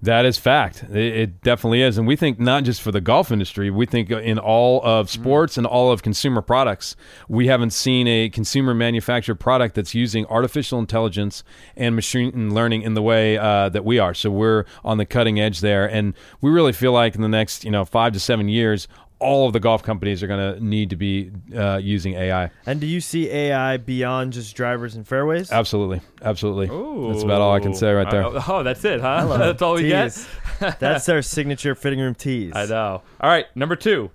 That 0.02 0.24
is 0.24 0.38
fact. 0.38 0.82
It, 0.84 0.96
it 0.96 1.42
definitely 1.42 1.82
is, 1.82 1.98
and 1.98 2.06
we 2.06 2.16
think 2.16 2.38
not 2.40 2.64
just 2.64 2.80
for 2.80 2.90
the 2.90 3.00
golf 3.00 3.30
industry. 3.30 3.70
We 3.70 3.86
think 3.86 4.10
in 4.10 4.38
all 4.38 4.80
of 4.82 5.06
Mm-hmm. 5.06 5.22
sports 5.22 5.58
and 5.58 5.66
all 5.66 5.92
of 5.92 6.02
consumer 6.02 6.42
products. 6.42 6.96
We 7.28 7.46
haven't 7.48 7.70
seen 7.70 8.06
a 8.06 8.28
consumer 8.28 8.74
manufactured 8.74 9.36
product 9.36 9.74
that's 9.74 9.94
using 9.94 10.26
artificial 10.26 10.78
intelligence 10.78 11.42
and 11.76 11.94
machine 11.94 12.54
learning 12.54 12.82
in 12.82 12.94
the 12.94 13.02
way 13.02 13.38
uh, 13.38 13.68
that 13.70 13.84
we 13.84 13.98
are. 13.98 14.14
So 14.14 14.30
we're 14.30 14.64
on 14.84 14.98
the 14.98 15.06
cutting 15.06 15.38
edge 15.40 15.60
there, 15.60 15.86
and 15.88 16.14
we 16.40 16.50
really 16.50 16.72
feel 16.72 16.92
like 16.92 17.14
in 17.14 17.20
the 17.22 17.28
next 17.28 17.64
you 17.64 17.70
know 17.70 17.84
five 17.84 18.12
to 18.14 18.20
seven 18.20 18.48
years. 18.48 18.88
All 19.20 19.46
of 19.46 19.52
the 19.52 19.60
golf 19.60 19.82
companies 19.82 20.22
are 20.22 20.26
going 20.26 20.54
to 20.54 20.64
need 20.64 20.90
to 20.90 20.96
be 20.96 21.30
uh, 21.54 21.76
using 21.76 22.14
AI. 22.14 22.50
And 22.66 22.80
do 22.80 22.86
you 22.86 23.00
see 23.00 23.30
AI 23.30 23.76
beyond 23.76 24.32
just 24.32 24.56
drivers 24.56 24.96
and 24.96 25.06
fairways? 25.06 25.52
Absolutely, 25.52 26.00
absolutely. 26.22 26.74
Ooh. 26.74 27.12
That's 27.12 27.22
about 27.22 27.40
all 27.40 27.54
I 27.54 27.60
can 27.60 27.74
say 27.74 27.92
right 27.92 28.10
there. 28.10 28.24
Uh, 28.24 28.42
oh, 28.48 28.62
that's 28.62 28.84
it, 28.84 29.00
huh? 29.00 29.36
that's 29.36 29.62
all 29.62 29.74
we 29.74 29.88
get. 29.88 30.26
That's 30.78 31.08
our 31.08 31.22
signature 31.22 31.74
fitting 31.74 32.00
room 32.00 32.14
tease. 32.14 32.52
I 32.54 32.66
know. 32.66 33.02
All 33.20 33.30
right, 33.30 33.46
number 33.54 33.76
two. 33.76 34.10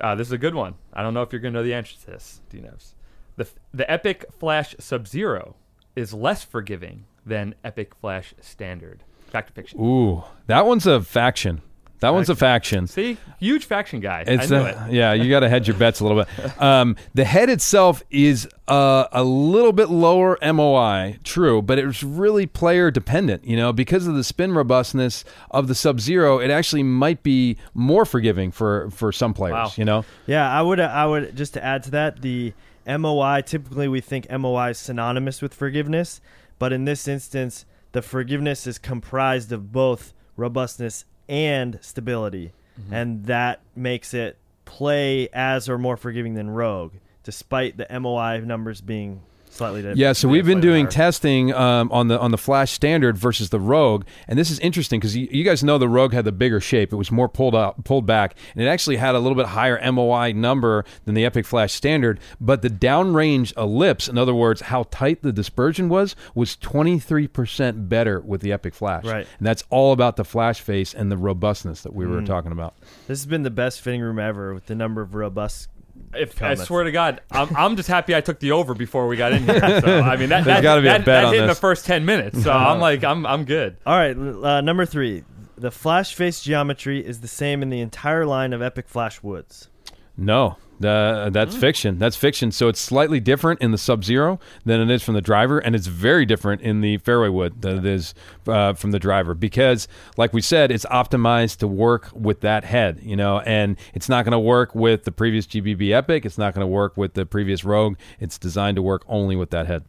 Uh, 0.00 0.14
this 0.14 0.28
is 0.28 0.32
a 0.32 0.38
good 0.38 0.54
one. 0.54 0.74
I 0.92 1.02
don't 1.02 1.14
know 1.14 1.22
if 1.22 1.32
you're 1.32 1.40
going 1.40 1.52
to 1.52 1.60
know 1.60 1.64
the 1.64 1.74
answer 1.74 1.94
to 1.94 2.06
this, 2.06 2.40
D 2.48 2.58
Nevs. 2.58 2.94
The 3.36 3.48
the 3.72 3.90
Epic 3.90 4.24
Flash 4.38 4.74
Sub 4.78 5.06
Zero 5.06 5.56
is 5.94 6.14
less 6.14 6.42
forgiving 6.42 7.04
than 7.24 7.54
Epic 7.64 7.94
Flash 7.94 8.34
Standard. 8.40 9.04
Fact 9.30 9.50
or 9.50 9.52
fiction? 9.52 9.80
Ooh, 9.80 10.24
that 10.46 10.66
one's 10.66 10.86
a 10.86 11.00
faction. 11.00 11.62
That 12.00 12.14
one's 12.14 12.30
a 12.30 12.34
faction. 12.36 12.86
See, 12.86 13.18
huge 13.38 13.64
faction 13.66 14.00
guy. 14.00 14.24
It's 14.26 14.50
I 14.50 14.56
knew 14.58 14.64
a- 14.64 14.86
it. 14.88 14.92
yeah, 14.92 15.12
you 15.12 15.28
got 15.30 15.40
to 15.40 15.48
hedge 15.48 15.68
your 15.68 15.76
bets 15.76 16.00
a 16.00 16.04
little 16.06 16.24
bit. 16.24 16.28
Um, 16.60 16.96
the 17.14 17.24
head 17.24 17.48
itself 17.48 18.02
is 18.10 18.46
uh, 18.68 19.06
a 19.12 19.22
little 19.24 19.72
bit 19.72 19.88
lower 19.88 20.38
MOI, 20.42 21.18
true, 21.24 21.62
but 21.62 21.78
it's 21.78 22.02
really 22.02 22.46
player 22.46 22.90
dependent. 22.90 23.44
You 23.44 23.56
know, 23.56 23.72
because 23.72 24.06
of 24.06 24.14
the 24.14 24.24
spin 24.24 24.52
robustness 24.52 25.24
of 25.50 25.68
the 25.68 25.74
Sub 25.74 26.00
Zero, 26.00 26.38
it 26.38 26.50
actually 26.50 26.82
might 26.82 27.22
be 27.22 27.56
more 27.74 28.04
forgiving 28.04 28.50
for 28.50 28.90
for 28.90 29.12
some 29.12 29.32
players. 29.34 29.52
Wow. 29.54 29.72
You 29.76 29.84
know, 29.84 30.04
Yeah, 30.26 30.50
I 30.50 30.62
would. 30.62 30.80
I 30.80 31.06
would 31.06 31.36
just 31.36 31.54
to 31.54 31.64
add 31.64 31.82
to 31.84 31.90
that 31.92 32.22
the 32.22 32.52
MOI. 32.86 33.42
Typically, 33.44 33.88
we 33.88 34.00
think 34.00 34.30
MOI 34.30 34.70
is 34.70 34.78
synonymous 34.78 35.40
with 35.42 35.54
forgiveness, 35.54 36.20
but 36.58 36.72
in 36.72 36.84
this 36.84 37.06
instance, 37.08 37.64
the 37.92 38.02
forgiveness 38.02 38.66
is 38.66 38.78
comprised 38.78 39.50
of 39.52 39.72
both 39.72 40.12
robustness 40.36 41.04
and 41.30 41.78
stability, 41.80 42.52
Mm-hmm. 42.80 42.94
and 42.94 43.24
that 43.26 43.60
makes 43.76 44.14
it 44.14 44.38
play 44.64 45.28
as 45.32 45.68
or 45.68 45.76
more 45.76 45.96
forgiving 45.96 46.34
than 46.34 46.48
Rogue, 46.50 46.92
despite 47.24 47.76
the 47.76 47.86
MOI 48.00 48.40
numbers 48.40 48.80
being 48.80 49.22
slightly 49.50 49.80
different. 49.82 49.98
Yeah, 49.98 50.12
so 50.12 50.28
we've 50.28 50.46
been 50.46 50.60
doing 50.60 50.88
testing 50.88 51.52
um, 51.52 51.90
on 51.92 52.08
the 52.08 52.18
on 52.18 52.30
the 52.30 52.38
Flash 52.38 52.72
Standard 52.72 53.18
versus 53.18 53.50
the 53.50 53.60
Rogue, 53.60 54.04
and 54.28 54.38
this 54.38 54.50
is 54.50 54.58
interesting 54.60 55.00
because 55.00 55.16
you, 55.16 55.28
you 55.30 55.44
guys 55.44 55.62
know 55.62 55.76
the 55.78 55.88
Rogue 55.88 56.12
had 56.12 56.24
the 56.24 56.32
bigger 56.32 56.60
shape; 56.60 56.92
it 56.92 56.96
was 56.96 57.10
more 57.10 57.28
pulled 57.28 57.54
out, 57.54 57.84
pulled 57.84 58.06
back, 58.06 58.36
and 58.54 58.64
it 58.64 58.68
actually 58.68 58.96
had 58.96 59.14
a 59.14 59.18
little 59.18 59.36
bit 59.36 59.46
higher 59.46 59.78
MOI 59.92 60.32
number 60.32 60.84
than 61.04 61.14
the 61.14 61.24
Epic 61.24 61.44
Flash 61.46 61.72
Standard. 61.72 62.20
But 62.40 62.62
the 62.62 62.70
downrange 62.70 63.56
ellipse, 63.56 64.08
in 64.08 64.16
other 64.18 64.34
words, 64.34 64.60
how 64.62 64.84
tight 64.90 65.22
the 65.22 65.32
dispersion 65.32 65.88
was, 65.88 66.16
was 66.34 66.56
twenty 66.56 66.98
three 66.98 67.28
percent 67.28 67.88
better 67.88 68.20
with 68.20 68.40
the 68.40 68.52
Epic 68.52 68.74
Flash. 68.74 69.04
Right. 69.04 69.26
and 69.38 69.46
that's 69.46 69.64
all 69.70 69.92
about 69.92 70.16
the 70.16 70.24
flash 70.24 70.60
face 70.60 70.94
and 70.94 71.10
the 71.10 71.16
robustness 71.16 71.82
that 71.82 71.94
we 71.94 72.04
Mm. 72.04 72.10
were 72.10 72.22
talking 72.22 72.52
about. 72.52 72.74
This 73.06 73.20
has 73.20 73.26
been 73.26 73.42
the 73.42 73.50
best 73.50 73.80
fitting 73.80 74.00
room 74.00 74.18
ever 74.18 74.54
with 74.54 74.66
the 74.66 74.74
number 74.74 75.00
of 75.02 75.14
robust. 75.14 75.68
If, 76.14 76.42
I 76.42 76.54
swear 76.54 76.84
to 76.84 76.92
God, 76.92 77.20
I'm, 77.30 77.54
I'm 77.56 77.76
just 77.76 77.88
happy 77.88 78.16
I 78.16 78.20
took 78.20 78.40
the 78.40 78.52
over 78.52 78.74
before 78.74 79.06
we 79.06 79.16
got 79.16 79.32
in 79.32 79.44
here. 79.44 79.80
So, 79.80 80.00
I 80.00 80.16
mean, 80.16 80.28
that, 80.30 80.44
There's 80.44 80.56
that, 80.56 80.62
gotta 80.62 80.80
be 80.80 80.88
a 80.88 80.92
that, 80.92 80.98
bet 80.98 81.06
that 81.06 81.24
on 81.26 81.32
hit 81.32 81.42
in 81.42 81.46
the 81.46 81.52
this. 81.52 81.60
first 81.60 81.86
10 81.86 82.04
minutes. 82.04 82.42
So 82.42 82.50
I'm 82.52 82.80
like, 82.80 83.04
I'm, 83.04 83.24
I'm 83.24 83.44
good. 83.44 83.76
All 83.86 83.96
right, 83.96 84.16
uh, 84.16 84.60
number 84.60 84.84
three. 84.86 85.24
The 85.56 85.70
flash 85.70 86.14
face 86.14 86.42
geometry 86.42 87.04
is 87.04 87.20
the 87.20 87.28
same 87.28 87.62
in 87.62 87.68
the 87.68 87.80
entire 87.80 88.24
line 88.26 88.52
of 88.52 88.62
Epic 88.62 88.88
Flash 88.88 89.22
Woods. 89.22 89.68
No, 90.16 90.56
uh, 90.84 91.30
that's 91.30 91.54
fiction. 91.54 91.98
That's 91.98 92.16
fiction. 92.16 92.52
So 92.52 92.68
it's 92.68 92.80
slightly 92.80 93.20
different 93.20 93.60
in 93.60 93.70
the 93.70 93.78
Sub 93.78 94.04
Zero 94.04 94.40
than 94.64 94.80
it 94.80 94.90
is 94.90 95.02
from 95.02 95.14
the 95.14 95.20
driver, 95.20 95.58
and 95.58 95.74
it's 95.74 95.86
very 95.86 96.24
different 96.24 96.62
in 96.62 96.80
the 96.80 96.96
fairway 96.98 97.28
wood 97.28 97.60
than 97.62 97.78
it 97.78 97.84
is 97.84 98.14
uh, 98.46 98.72
from 98.72 98.90
the 98.90 98.98
driver 98.98 99.34
because, 99.34 99.88
like 100.16 100.32
we 100.32 100.40
said, 100.40 100.70
it's 100.70 100.86
optimized 100.86 101.58
to 101.58 101.66
work 101.66 102.08
with 102.14 102.40
that 102.40 102.64
head, 102.64 103.00
you 103.02 103.16
know, 103.16 103.40
and 103.40 103.76
it's 103.94 104.08
not 104.08 104.24
going 104.24 104.32
to 104.32 104.38
work 104.38 104.74
with 104.74 105.04
the 105.04 105.12
previous 105.12 105.46
GBB 105.46 105.90
Epic. 105.92 106.24
It's 106.24 106.38
not 106.38 106.54
going 106.54 106.62
to 106.62 106.68
work 106.68 106.96
with 106.96 107.14
the 107.14 107.26
previous 107.26 107.64
Rogue. 107.64 107.96
It's 108.18 108.38
designed 108.38 108.76
to 108.76 108.82
work 108.82 109.04
only 109.06 109.36
with 109.36 109.50
that 109.50 109.66
head. 109.66 109.84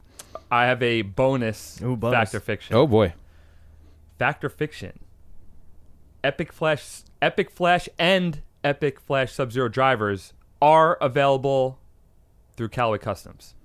I 0.49 0.65
have 0.65 0.83
a 0.83 1.03
bonus, 1.03 1.81
Ooh, 1.81 1.95
bonus. 1.95 2.17
factor 2.17 2.39
fiction. 2.41 2.75
Oh 2.75 2.85
boy, 2.85 3.13
factor 4.19 4.49
fiction? 4.49 4.99
Epic 6.23 6.51
Flash, 6.51 7.01
Epic 7.21 7.49
Flash, 7.49 7.87
and 7.97 8.41
Epic 8.63 8.99
Flash 8.99 9.31
Sub 9.33 9.51
Zero 9.51 9.69
drivers 9.69 10.33
are 10.61 10.97
available 11.01 11.79
through 12.55 12.69
Callaway 12.69 12.97
Customs. 12.99 13.55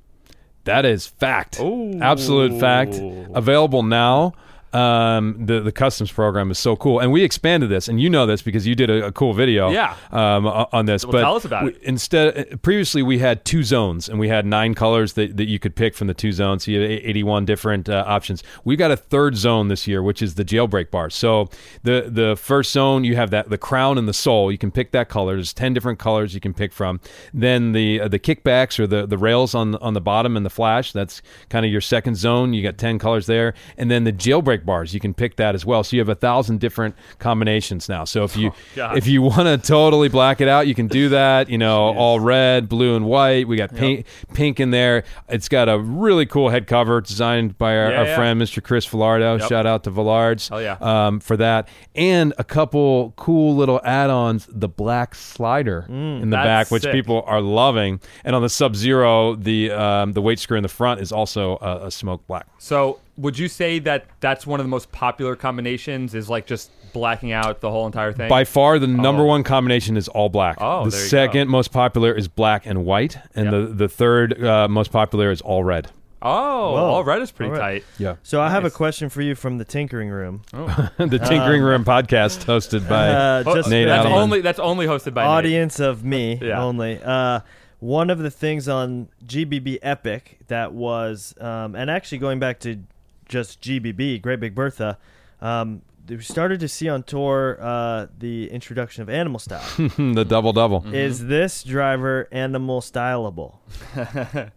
that 0.64 0.84
is 0.84 1.06
fact. 1.06 1.60
Ooh. 1.60 1.98
Absolute 2.00 2.58
fact. 2.58 2.94
Available 3.34 3.82
now. 3.82 4.32
Um, 4.76 5.46
the 5.46 5.60
the 5.60 5.72
customs 5.72 6.12
program 6.12 6.50
is 6.50 6.58
so 6.58 6.76
cool, 6.76 7.00
and 7.00 7.10
we 7.10 7.22
expanded 7.22 7.70
this, 7.70 7.88
and 7.88 8.00
you 8.00 8.10
know 8.10 8.26
this 8.26 8.42
because 8.42 8.66
you 8.66 8.74
did 8.74 8.90
a, 8.90 9.06
a 9.06 9.12
cool 9.12 9.32
video, 9.32 9.70
Yeah. 9.70 9.96
um, 10.12 10.46
on 10.46 10.86
this. 10.86 11.04
Well, 11.04 11.12
but 11.12 11.20
tell 11.22 11.36
us 11.36 11.44
about 11.44 11.64
we- 11.64 11.70
it. 11.70 11.82
Instead, 11.82 12.60
previously 12.62 13.02
we 13.02 13.18
had 13.18 13.44
two 13.44 13.62
zones, 13.62 14.08
and 14.08 14.18
we 14.18 14.28
had 14.28 14.44
nine 14.44 14.74
colors 14.74 15.14
that, 15.14 15.36
that 15.36 15.46
you 15.46 15.58
could 15.58 15.74
pick 15.74 15.94
from 15.94 16.06
the 16.08 16.14
two 16.14 16.32
zones. 16.32 16.64
So 16.64 16.70
you 16.72 16.80
had 16.80 16.90
eighty 16.90 17.22
one 17.22 17.44
different 17.44 17.88
uh, 17.88 18.04
options. 18.06 18.42
We 18.64 18.76
got 18.76 18.90
a 18.90 18.96
third 18.96 19.36
zone 19.36 19.68
this 19.68 19.86
year, 19.86 20.02
which 20.02 20.20
is 20.22 20.34
the 20.34 20.44
jailbreak 20.44 20.90
bar. 20.90 21.08
So 21.10 21.48
the 21.82 22.08
the 22.08 22.36
first 22.36 22.72
zone 22.72 23.04
you 23.04 23.16
have 23.16 23.30
that 23.30 23.48
the 23.50 23.58
crown 23.58 23.98
and 23.98 24.06
the 24.06 24.12
sole. 24.14 24.52
You 24.52 24.58
can 24.58 24.70
pick 24.70 24.92
that 24.92 25.08
color. 25.08 25.36
There's 25.36 25.52
ten 25.54 25.72
different 25.74 25.98
colors 25.98 26.34
you 26.34 26.40
can 26.40 26.52
pick 26.54 26.72
from. 26.72 27.00
Then 27.32 27.72
the 27.72 28.00
uh, 28.02 28.08
the 28.08 28.18
kickbacks 28.18 28.78
or 28.78 28.86
the 28.86 29.06
the 29.06 29.18
rails 29.18 29.54
on 29.54 29.74
on 29.76 29.94
the 29.94 30.00
bottom 30.00 30.36
and 30.36 30.44
the 30.44 30.50
flash. 30.50 30.92
That's 30.92 31.22
kind 31.48 31.64
of 31.64 31.72
your 31.72 31.80
second 31.80 32.16
zone. 32.16 32.52
You 32.52 32.62
got 32.62 32.76
ten 32.78 32.98
colors 32.98 33.26
there, 33.26 33.54
and 33.78 33.90
then 33.90 34.04
the 34.04 34.12
jailbreak 34.12 34.64
bars. 34.66 34.92
You 34.92 35.00
can 35.00 35.14
pick 35.14 35.36
that 35.36 35.54
as 35.54 35.64
well. 35.64 35.82
So 35.84 35.96
you 35.96 36.00
have 36.00 36.08
a 36.08 36.14
thousand 36.14 36.60
different 36.60 36.94
combinations 37.18 37.88
now. 37.88 38.04
So 38.04 38.24
if 38.24 38.36
you 38.36 38.52
God. 38.74 38.98
if 38.98 39.06
you 39.06 39.22
want 39.22 39.42
to 39.46 39.56
totally 39.58 40.08
black 40.08 40.40
it 40.40 40.48
out, 40.48 40.66
you 40.66 40.74
can 40.74 40.88
do 40.88 41.08
that. 41.10 41.48
You 41.48 41.58
know, 41.58 41.94
all 41.96 42.20
red, 42.20 42.68
blue, 42.68 42.96
and 42.96 43.06
white. 43.06 43.48
We 43.48 43.56
got 43.56 43.74
pink, 43.74 44.06
pink 44.34 44.60
in 44.60 44.70
there. 44.70 45.04
It's 45.28 45.48
got 45.48 45.68
a 45.68 45.78
really 45.78 46.26
cool 46.26 46.50
head 46.50 46.66
cover 46.66 47.00
designed 47.00 47.56
by 47.56 47.76
our, 47.76 47.90
Yeah, 47.90 47.98
our 48.00 48.04
yeah. 48.06 48.16
friend 48.16 48.40
Mr. 48.40 48.62
Chris 48.62 48.86
Villardo. 48.86 49.38
Yep. 49.40 49.48
Shout 49.48 49.66
out 49.66 49.84
to 49.84 49.90
Villards. 49.90 50.48
Hell 50.48 50.60
yeah. 50.60 50.76
um, 50.80 51.20
for 51.20 51.36
that, 51.36 51.68
and 51.94 52.34
a 52.38 52.44
couple 52.44 53.12
cool 53.16 53.54
little 53.56 53.80
add-ons. 53.84 54.46
The 54.50 54.68
black 54.68 55.14
slider 55.14 55.86
in 55.88 56.30
the 56.30 56.36
back, 56.36 56.70
which 56.70 56.82
sick. 56.82 56.92
people 56.92 57.22
are 57.26 57.40
loving, 57.40 58.00
and 58.24 58.34
on 58.34 58.42
the 58.42 58.48
Sub 58.48 58.74
Zero, 58.76 59.34
the 59.36 59.70
um, 59.70 60.12
the 60.12 60.20
weight 60.22 60.38
screw 60.38 60.56
in 60.56 60.62
the 60.62 60.68
front 60.68 61.00
is 61.00 61.12
also 61.12 61.56
a, 61.60 61.86
a 61.86 61.90
smoke 61.90 62.26
black. 62.26 62.46
So, 62.58 62.98
would 63.16 63.38
you 63.38 63.48
say 63.48 63.78
that 63.80 64.06
that's 64.20 64.46
one 64.46 64.60
of 64.60 64.64
the 64.66 64.70
most 64.70 64.92
popular 64.92 65.36
combinations? 65.36 66.14
Is 66.14 66.28
like 66.28 66.46
just 66.46 66.70
blacking 66.92 67.32
out 67.32 67.60
the 67.60 67.70
whole 67.70 67.86
entire 67.86 68.12
thing? 68.12 68.28
By 68.28 68.44
far, 68.44 68.78
the 68.78 68.86
number 68.86 69.22
Oh. 69.22 69.26
one 69.26 69.42
combination 69.42 69.96
is 69.96 70.08
all 70.08 70.28
black. 70.28 70.58
Oh, 70.60 70.84
the 70.84 70.90
there 70.90 71.00
you 71.00 71.06
second 71.08 71.48
most 71.48 71.72
popular 71.72 72.12
is 72.12 72.28
black 72.28 72.66
and 72.66 72.84
white, 72.84 73.18
and 73.34 73.46
Yep. 73.46 73.52
the 73.52 73.74
the 73.74 73.88
third 73.88 74.42
uh, 74.44 74.68
most 74.68 74.92
popular 74.92 75.30
is 75.30 75.40
all 75.40 75.64
red. 75.64 75.88
oh, 76.22 76.72
Whoa. 76.72 76.84
all 76.84 77.04
red 77.04 77.20
is 77.22 77.30
pretty 77.30 77.52
All 77.52 77.58
right. 77.58 77.82
tight. 77.82 77.84
Yeah, 77.98 78.16
So 78.22 78.40
I 78.40 78.50
have 78.50 78.64
a 78.64 78.70
question 78.70 79.08
for 79.10 79.20
you 79.22 79.34
from 79.34 79.58
the 79.58 79.64
Tinkering 79.64 80.08
Room. 80.10 80.42
the 80.52 81.20
Tinkering 81.24 81.62
Room 81.62 81.84
podcast 81.84 82.44
hosted 82.46 82.88
by. 82.88 83.08
Uh, 83.08 83.44
Oh, 83.46 83.54
just 83.54 83.68
Nate 83.68 83.86
that's 83.86 84.06
Adelman. 84.06 84.12
only 84.22 84.40
that's 84.40 84.58
only 84.58 84.86
hosted 84.86 85.14
by 85.14 85.22
Nate. 85.22 85.30
audience 85.30 85.78
of 85.78 86.04
me 86.04 86.38
Yeah. 86.42 86.62
only. 86.62 86.98
Uh, 87.04 87.40
one 87.78 88.08
of 88.08 88.18
the 88.18 88.30
things 88.30 88.66
on 88.68 89.08
GBB 89.26 89.78
Epic 89.82 90.38
that 90.48 90.72
was, 90.72 91.34
um, 91.40 91.74
and 91.76 91.90
actually 91.90 92.18
going 92.18 92.38
back 92.40 92.58
to 92.60 92.78
just 93.28 93.60
GBB, 93.60 94.20
Great 94.22 94.40
Big 94.40 94.54
Bertha, 94.54 94.98
um, 95.40 95.82
we 96.08 96.20
started 96.20 96.60
to 96.60 96.68
see 96.68 96.88
on 96.88 97.02
tour 97.02 97.58
uh, 97.60 98.06
the 98.16 98.50
introduction 98.50 99.02
of 99.02 99.08
Animal 99.08 99.40
Style. 99.40 99.64
the 99.78 100.24
double 100.24 100.52
double. 100.52 100.82
Mm-hmm. 100.82 100.94
Is 100.94 101.26
this 101.26 101.64
driver 101.64 102.28
animal 102.30 102.80
styleable? 102.80 103.56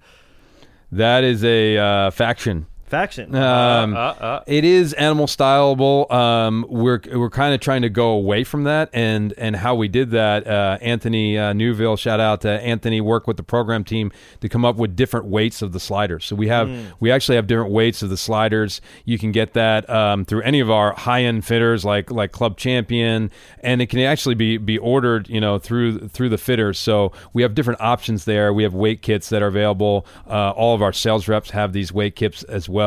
That 0.91 1.23
is 1.23 1.43
a 1.43 1.77
uh, 1.77 2.11
faction. 2.11 2.65
Faction. 2.89 3.35
Um, 3.35 3.93
uh, 3.93 3.97
uh. 3.97 4.43
It 4.47 4.65
is 4.65 4.93
animal 4.93 5.27
styleable. 5.27 6.11
Um, 6.11 6.65
we're 6.67 6.99
we're 7.13 7.29
kind 7.29 7.53
of 7.53 7.59
trying 7.59 7.83
to 7.83 7.89
go 7.89 8.09
away 8.09 8.43
from 8.43 8.63
that, 8.63 8.89
and 8.93 9.31
and 9.37 9.55
how 9.55 9.75
we 9.75 9.87
did 9.87 10.11
that. 10.11 10.47
Uh, 10.47 10.79
Anthony 10.81 11.37
uh, 11.37 11.53
Newville, 11.53 11.97
shout 11.97 12.19
out 12.19 12.41
to 12.41 12.49
Anthony, 12.49 12.99
work 12.99 13.27
with 13.27 13.37
the 13.37 13.43
program 13.43 13.83
team 13.83 14.11
to 14.41 14.49
come 14.49 14.65
up 14.65 14.77
with 14.77 14.95
different 14.95 15.27
weights 15.27 15.61
of 15.61 15.71
the 15.71 15.79
sliders. 15.79 16.25
So 16.25 16.35
we 16.35 16.47
have 16.47 16.69
we 16.99 17.11
actually 17.11 17.35
have 17.35 17.45
different 17.45 17.71
weights 17.71 18.01
of 18.01 18.09
the 18.09 18.17
sliders. 18.17 18.81
You 19.05 19.19
can 19.19 19.31
get 19.31 19.53
that 19.53 19.87
um, 19.87 20.25
through 20.25 20.41
any 20.41 20.59
of 20.59 20.71
our 20.71 20.93
high 20.93 21.23
end 21.23 21.45
fitters 21.45 21.85
like 21.85 22.09
like 22.09 22.31
Club 22.31 22.57
Champion, 22.57 23.29
and 23.59 23.83
it 23.83 23.87
can 23.87 23.99
actually 23.99 24.35
be 24.35 24.57
be 24.57 24.79
ordered 24.79 25.29
you 25.29 25.39
know 25.39 25.59
through 25.59 26.07
through 26.07 26.29
the 26.29 26.39
fitters. 26.39 26.79
So 26.79 27.11
we 27.33 27.43
have 27.43 27.53
different 27.53 27.81
options 27.81 28.25
there. 28.25 28.51
We 28.51 28.63
have 28.63 28.73
weight 28.73 29.03
kits 29.03 29.29
that 29.29 29.43
are 29.43 29.47
available. 29.47 30.07
Uh, 30.27 30.51
all 30.51 30.73
of 30.73 30.81
our 30.81 30.93
sales 30.93 31.27
reps 31.27 31.51
have 31.51 31.71
these 31.71 31.93
weight 31.93 32.15
kits 32.15 32.41
as 32.43 32.67
well. 32.67 32.78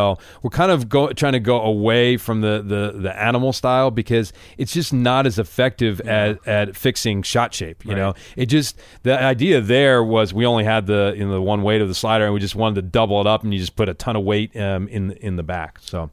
We're 0.42 0.50
kind 0.50 0.72
of 0.72 0.88
go, 0.88 1.12
trying 1.12 1.33
to 1.33 1.40
go 1.40 1.61
away 1.61 2.16
from 2.16 2.40
the, 2.40 2.62
the, 2.64 2.98
the 2.98 3.18
animal 3.20 3.52
style 3.52 3.90
because 3.90 4.33
it's 4.59 4.72
just 4.72 4.92
not 4.92 5.26
as 5.26 5.38
effective 5.38 6.00
at, 6.02 6.46
at 6.46 6.76
fixing 6.76 7.22
shot 7.22 7.55
shape. 7.55 7.85
You 7.85 7.94
know, 7.94 8.14
it 8.37 8.46
just 8.46 8.78
the 9.02 9.20
idea 9.20 9.61
there 9.61 10.02
was 10.02 10.33
we 10.35 10.46
only 10.46 10.64
had 10.64 10.87
the 10.87 11.14
you 11.16 11.24
know 11.24 11.33
the 11.33 11.42
one 11.42 11.62
weight 11.62 11.81
of 11.81 11.88
the 11.88 11.94
slider 11.94 12.24
and 12.24 12.35
we 12.35 12.40
just 12.40 12.55
wanted 12.55 12.76
to 12.76 12.83
double 12.83 13.20
it 13.20 13.26
up 13.26 13.42
and 13.44 13.52
you 13.52 13.61
just 13.61 13.76
put 13.76 13.88
a 13.88 13.94
ton 13.94 14.16
of 14.16 14.24
weight 14.24 14.57
um, 14.57 14.88
in 14.88 15.12
in 15.12 15.37
the 15.37 15.42
back. 15.42 15.78
So 15.81 16.11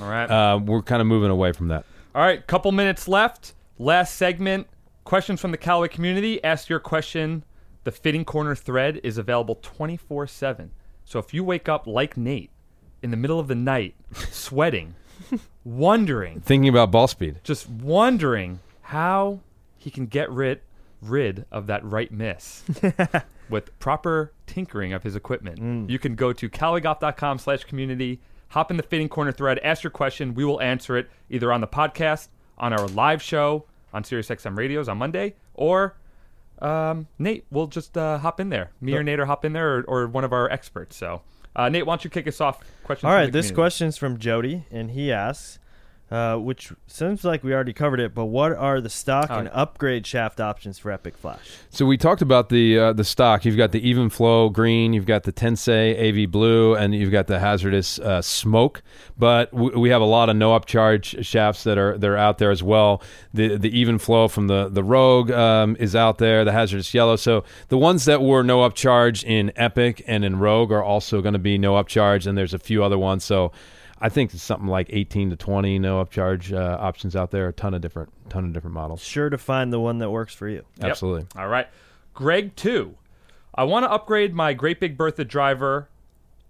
All 0.00 0.08
right. 0.08 0.26
uh, 0.26 0.58
we're 0.58 0.82
kind 0.82 1.00
of 1.00 1.06
moving 1.06 1.30
away 1.30 1.52
from 1.52 1.68
that. 1.68 1.84
All 2.14 2.22
right, 2.22 2.46
couple 2.46 2.70
minutes 2.72 3.08
left. 3.08 3.54
Last 3.78 4.16
segment. 4.16 4.68
Questions 5.04 5.40
from 5.40 5.50
the 5.50 5.56
Callaway 5.56 5.88
community. 5.88 6.42
Ask 6.44 6.68
your 6.68 6.78
question. 6.78 7.44
The 7.84 7.90
fitting 7.90 8.24
corner 8.24 8.54
thread 8.54 9.00
is 9.02 9.18
available 9.18 9.58
24 9.60 10.28
7. 10.28 10.70
So 11.04 11.18
if 11.18 11.34
you 11.34 11.42
wake 11.42 11.68
up 11.68 11.86
like 11.86 12.16
Nate 12.16 12.51
in 13.02 13.10
the 13.10 13.16
middle 13.16 13.38
of 13.40 13.48
the 13.48 13.54
night, 13.54 13.94
sweating, 14.30 14.94
wondering, 15.64 16.40
Thinking 16.40 16.68
about 16.68 16.90
ball 16.90 17.08
speed. 17.08 17.40
just 17.42 17.68
wondering 17.68 18.60
how 18.82 19.40
he 19.76 19.90
can 19.90 20.06
get 20.06 20.30
rid 20.30 20.60
rid 21.00 21.44
of 21.50 21.66
that 21.66 21.84
right 21.84 22.12
miss 22.12 22.62
with 23.50 23.76
proper 23.80 24.32
tinkering 24.46 24.92
of 24.92 25.02
his 25.02 25.16
equipment. 25.16 25.90
You 25.90 25.98
can 25.98 26.14
go 26.14 26.32
to 26.32 26.48
callaway.com 26.48 27.38
slash 27.38 27.64
community, 27.64 28.20
hop 28.50 28.70
in 28.70 28.76
the 28.76 28.84
fitting 28.84 29.08
corner 29.08 29.32
thread, 29.32 29.58
ask 29.60 29.82
your 29.82 29.90
question. 29.90 30.34
We 30.34 30.44
will 30.44 30.60
answer 30.60 30.96
it 30.96 31.10
either 31.28 31.52
on 31.52 31.60
the 31.60 31.66
podcast, 31.66 32.28
on 32.56 32.72
our 32.72 32.86
live 32.86 33.20
show 33.20 33.64
on 33.92 34.04
SiriusXM 34.04 34.56
Radios 34.56 34.88
on 34.88 34.96
Monday, 34.98 35.34
or 35.54 35.96
um, 36.60 37.08
Nate, 37.18 37.44
we'll 37.50 37.66
just 37.66 37.98
uh, 37.98 38.18
hop 38.18 38.38
in 38.38 38.48
there. 38.48 38.70
Me 38.80 38.94
or 38.94 39.02
Nate 39.02 39.18
or 39.18 39.26
hop 39.26 39.44
in 39.44 39.52
there, 39.52 39.78
or, 39.78 39.82
or 39.82 40.06
one 40.06 40.22
of 40.22 40.32
our 40.32 40.48
experts. 40.50 40.94
So, 40.96 41.22
uh, 41.56 41.68
Nate, 41.68 41.86
why 41.86 41.92
don't 41.92 42.04
you 42.04 42.10
kick 42.10 42.26
us 42.26 42.40
off? 42.40 42.60
Questions. 42.84 43.08
All 43.08 43.14
right, 43.14 43.26
this 43.32 43.46
community. 43.46 43.54
question's 43.54 43.96
from 43.96 44.18
Jody, 44.18 44.64
and 44.70 44.90
he 44.90 45.12
asks, 45.12 45.58
uh, 46.12 46.36
which 46.36 46.72
seems 46.86 47.24
like 47.24 47.42
we 47.42 47.54
already 47.54 47.72
covered 47.72 47.98
it, 47.98 48.14
but 48.14 48.26
what 48.26 48.52
are 48.52 48.82
the 48.82 48.90
stock 48.90 49.28
Oh, 49.30 49.38
and 49.38 49.48
upgrade 49.52 50.06
shaft 50.06 50.40
options 50.40 50.78
for 50.78 50.90
Epic 50.90 51.16
Flash? 51.16 51.40
So 51.70 51.86
we 51.86 51.96
talked 51.96 52.20
about 52.20 52.50
the 52.50 52.78
uh, 52.78 52.92
the 52.92 53.04
stock. 53.04 53.46
You've 53.46 53.56
got 53.56 53.72
the 53.72 53.80
EvenFlow 53.80 54.52
green, 54.52 54.92
you've 54.92 55.06
got 55.06 55.22
the 55.22 55.32
Tensei 55.32 55.96
AV 56.24 56.30
blue, 56.30 56.74
and 56.74 56.94
you've 56.94 57.10
got 57.12 57.28
the 57.28 57.38
HZRDUS 57.38 57.98
uh, 58.00 58.20
smoke. 58.20 58.82
But 59.16 59.50
w- 59.52 59.78
we 59.78 59.88
have 59.88 60.02
a 60.02 60.06
lot 60.06 60.28
of 60.28 60.36
no 60.36 60.50
upcharge 60.58 61.24
shafts 61.24 61.64
that 61.64 61.78
are 61.78 61.96
that 61.96 62.08
are 62.10 62.18
out 62.18 62.36
there 62.36 62.50
as 62.50 62.62
well. 62.62 63.02
The 63.32 63.56
the 63.56 63.70
EvenFlow 63.70 64.30
from 64.30 64.48
the 64.48 64.68
the 64.68 64.84
Rogue 64.84 65.30
um, 65.30 65.76
is 65.80 65.96
out 65.96 66.18
there. 66.18 66.44
The 66.44 66.50
HZRDUS 66.50 66.92
yellow. 66.92 67.16
So 67.16 67.44
the 67.68 67.78
ones 67.78 68.04
that 68.04 68.20
were 68.20 68.42
no 68.42 68.68
upcharge 68.68 69.24
in 69.24 69.50
Epic 69.56 70.04
and 70.06 70.26
in 70.26 70.38
Rogue 70.38 70.72
are 70.72 70.82
also 70.84 71.22
going 71.22 71.32
to 71.32 71.38
be 71.38 71.56
no 71.56 71.74
upcharge, 71.74 72.26
and 72.26 72.36
there's 72.36 72.52
a 72.52 72.58
few 72.58 72.84
other 72.84 72.98
ones. 72.98 73.24
So. 73.24 73.50
I 74.02 74.08
think 74.08 74.34
it's 74.34 74.42
something 74.42 74.66
like 74.66 74.88
18 74.90 75.30
to 75.30 75.36
20 75.36 75.78
no 75.78 76.04
upcharge 76.04 76.52
uh, 76.52 76.76
options 76.80 77.14
out 77.14 77.30
there. 77.30 77.48
A 77.48 77.52
ton 77.52 77.72
of 77.72 77.80
different, 77.80 78.12
ton 78.28 78.44
of 78.44 78.52
different 78.52 78.74
models. 78.74 79.00
Sure 79.00 79.30
to 79.30 79.38
find 79.38 79.72
the 79.72 79.78
one 79.78 79.98
that 79.98 80.10
works 80.10 80.34
for 80.34 80.48
you. 80.48 80.64
Yep. 80.78 80.90
Absolutely. 80.90 81.26
All 81.36 81.46
right. 81.46 81.68
Greg 82.12 82.56
2. 82.56 82.96
I 83.54 83.62
want 83.62 83.84
to 83.84 83.90
upgrade 83.90 84.34
my 84.34 84.54
Great 84.54 84.80
Big 84.80 84.96
Bertha 84.96 85.24
driver 85.24 85.88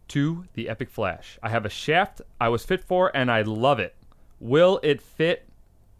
to 0.08 0.46
the 0.54 0.68
Epic 0.70 0.88
Flash. 0.88 1.38
I 1.42 1.50
have 1.50 1.66
a 1.66 1.68
shaft 1.68 2.22
I 2.40 2.48
was 2.48 2.64
fit 2.64 2.82
for 2.82 3.14
and 3.14 3.30
I 3.30 3.42
love 3.42 3.78
it. 3.78 3.94
Will 4.40 4.80
it 4.82 5.02
fit 5.02 5.46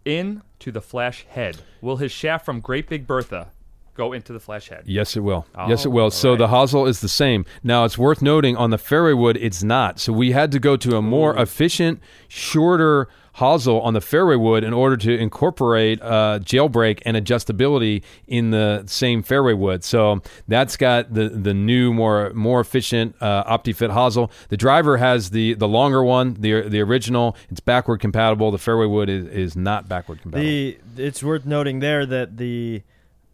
in 0.05 0.41
to 0.59 0.71
the 0.71 0.81
Flash 0.81 1.25
head? 1.29 1.57
Will 1.81 1.97
his 1.97 2.11
shaft 2.11 2.45
from 2.45 2.61
Great 2.61 2.89
Big 2.89 3.05
Bertha 3.05 3.51
go 3.95 4.13
into 4.13 4.33
the 4.33 4.39
Flash 4.39 4.69
head? 4.69 4.83
Yes, 4.85 5.15
it 5.15 5.21
will. 5.21 5.45
yes, 5.67 5.85
it 5.85 5.89
Oh, 5.89 5.91
will. 5.91 6.11
So 6.11 6.31
right. 6.31 6.37
the 6.39 6.47
hosel 6.47 6.87
is 6.87 7.01
the 7.01 7.09
same. 7.09 7.45
Now, 7.63 7.85
it's 7.85 7.97
worth 7.97 8.21
noting 8.21 8.57
on 8.57 8.69
the 8.69 8.77
fairway 8.77 9.13
wood, 9.13 9.37
it's 9.39 9.63
not. 9.63 9.99
So 9.99 10.11
we 10.13 10.31
had 10.31 10.51
to 10.51 10.59
go 10.59 10.75
to 10.77 10.97
a 10.97 11.01
more 11.01 11.37
efficient, 11.37 11.99
shorter 12.27 13.07
hosel 13.37 13.81
on 13.81 13.95
the 13.95 14.01
fairway 14.01 14.35
wood 14.35 14.63
in 14.63 14.73
order 14.73 14.95
to 14.95 15.17
incorporate 15.17 15.99
uh, 16.03 16.37
jailbreak 16.43 17.01
and 17.03 17.17
adjustability 17.17 18.03
in 18.27 18.51
the 18.51 18.83
same 18.85 19.23
fairway 19.23 19.53
wood. 19.53 19.83
So 19.83 20.21
that's 20.47 20.77
got 20.77 21.13
the 21.13 21.29
the 21.29 21.53
new, 21.53 21.91
more 21.93 22.31
more 22.35 22.59
efficient 22.59 23.15
uh, 23.21 23.43
OptiFit 23.45 23.89
hosel. 23.89 24.29
The 24.49 24.57
driver 24.57 24.97
has 24.97 25.31
the 25.31 25.55
the 25.55 25.67
longer 25.67 26.03
one, 26.03 26.35
the 26.39 26.61
the 26.69 26.79
original. 26.81 27.35
It's 27.49 27.59
backward 27.59 27.99
compatible. 28.01 28.51
The 28.51 28.59
fairway 28.59 28.85
wood 28.85 29.09
is, 29.09 29.25
is 29.27 29.55
not 29.55 29.87
backward 29.87 30.21
compatible. 30.21 30.45
The 30.47 30.77
it's 30.97 31.23
worth 31.23 31.45
noting 31.45 31.79
there 31.79 32.05
that 32.05 32.37
the 32.37 32.83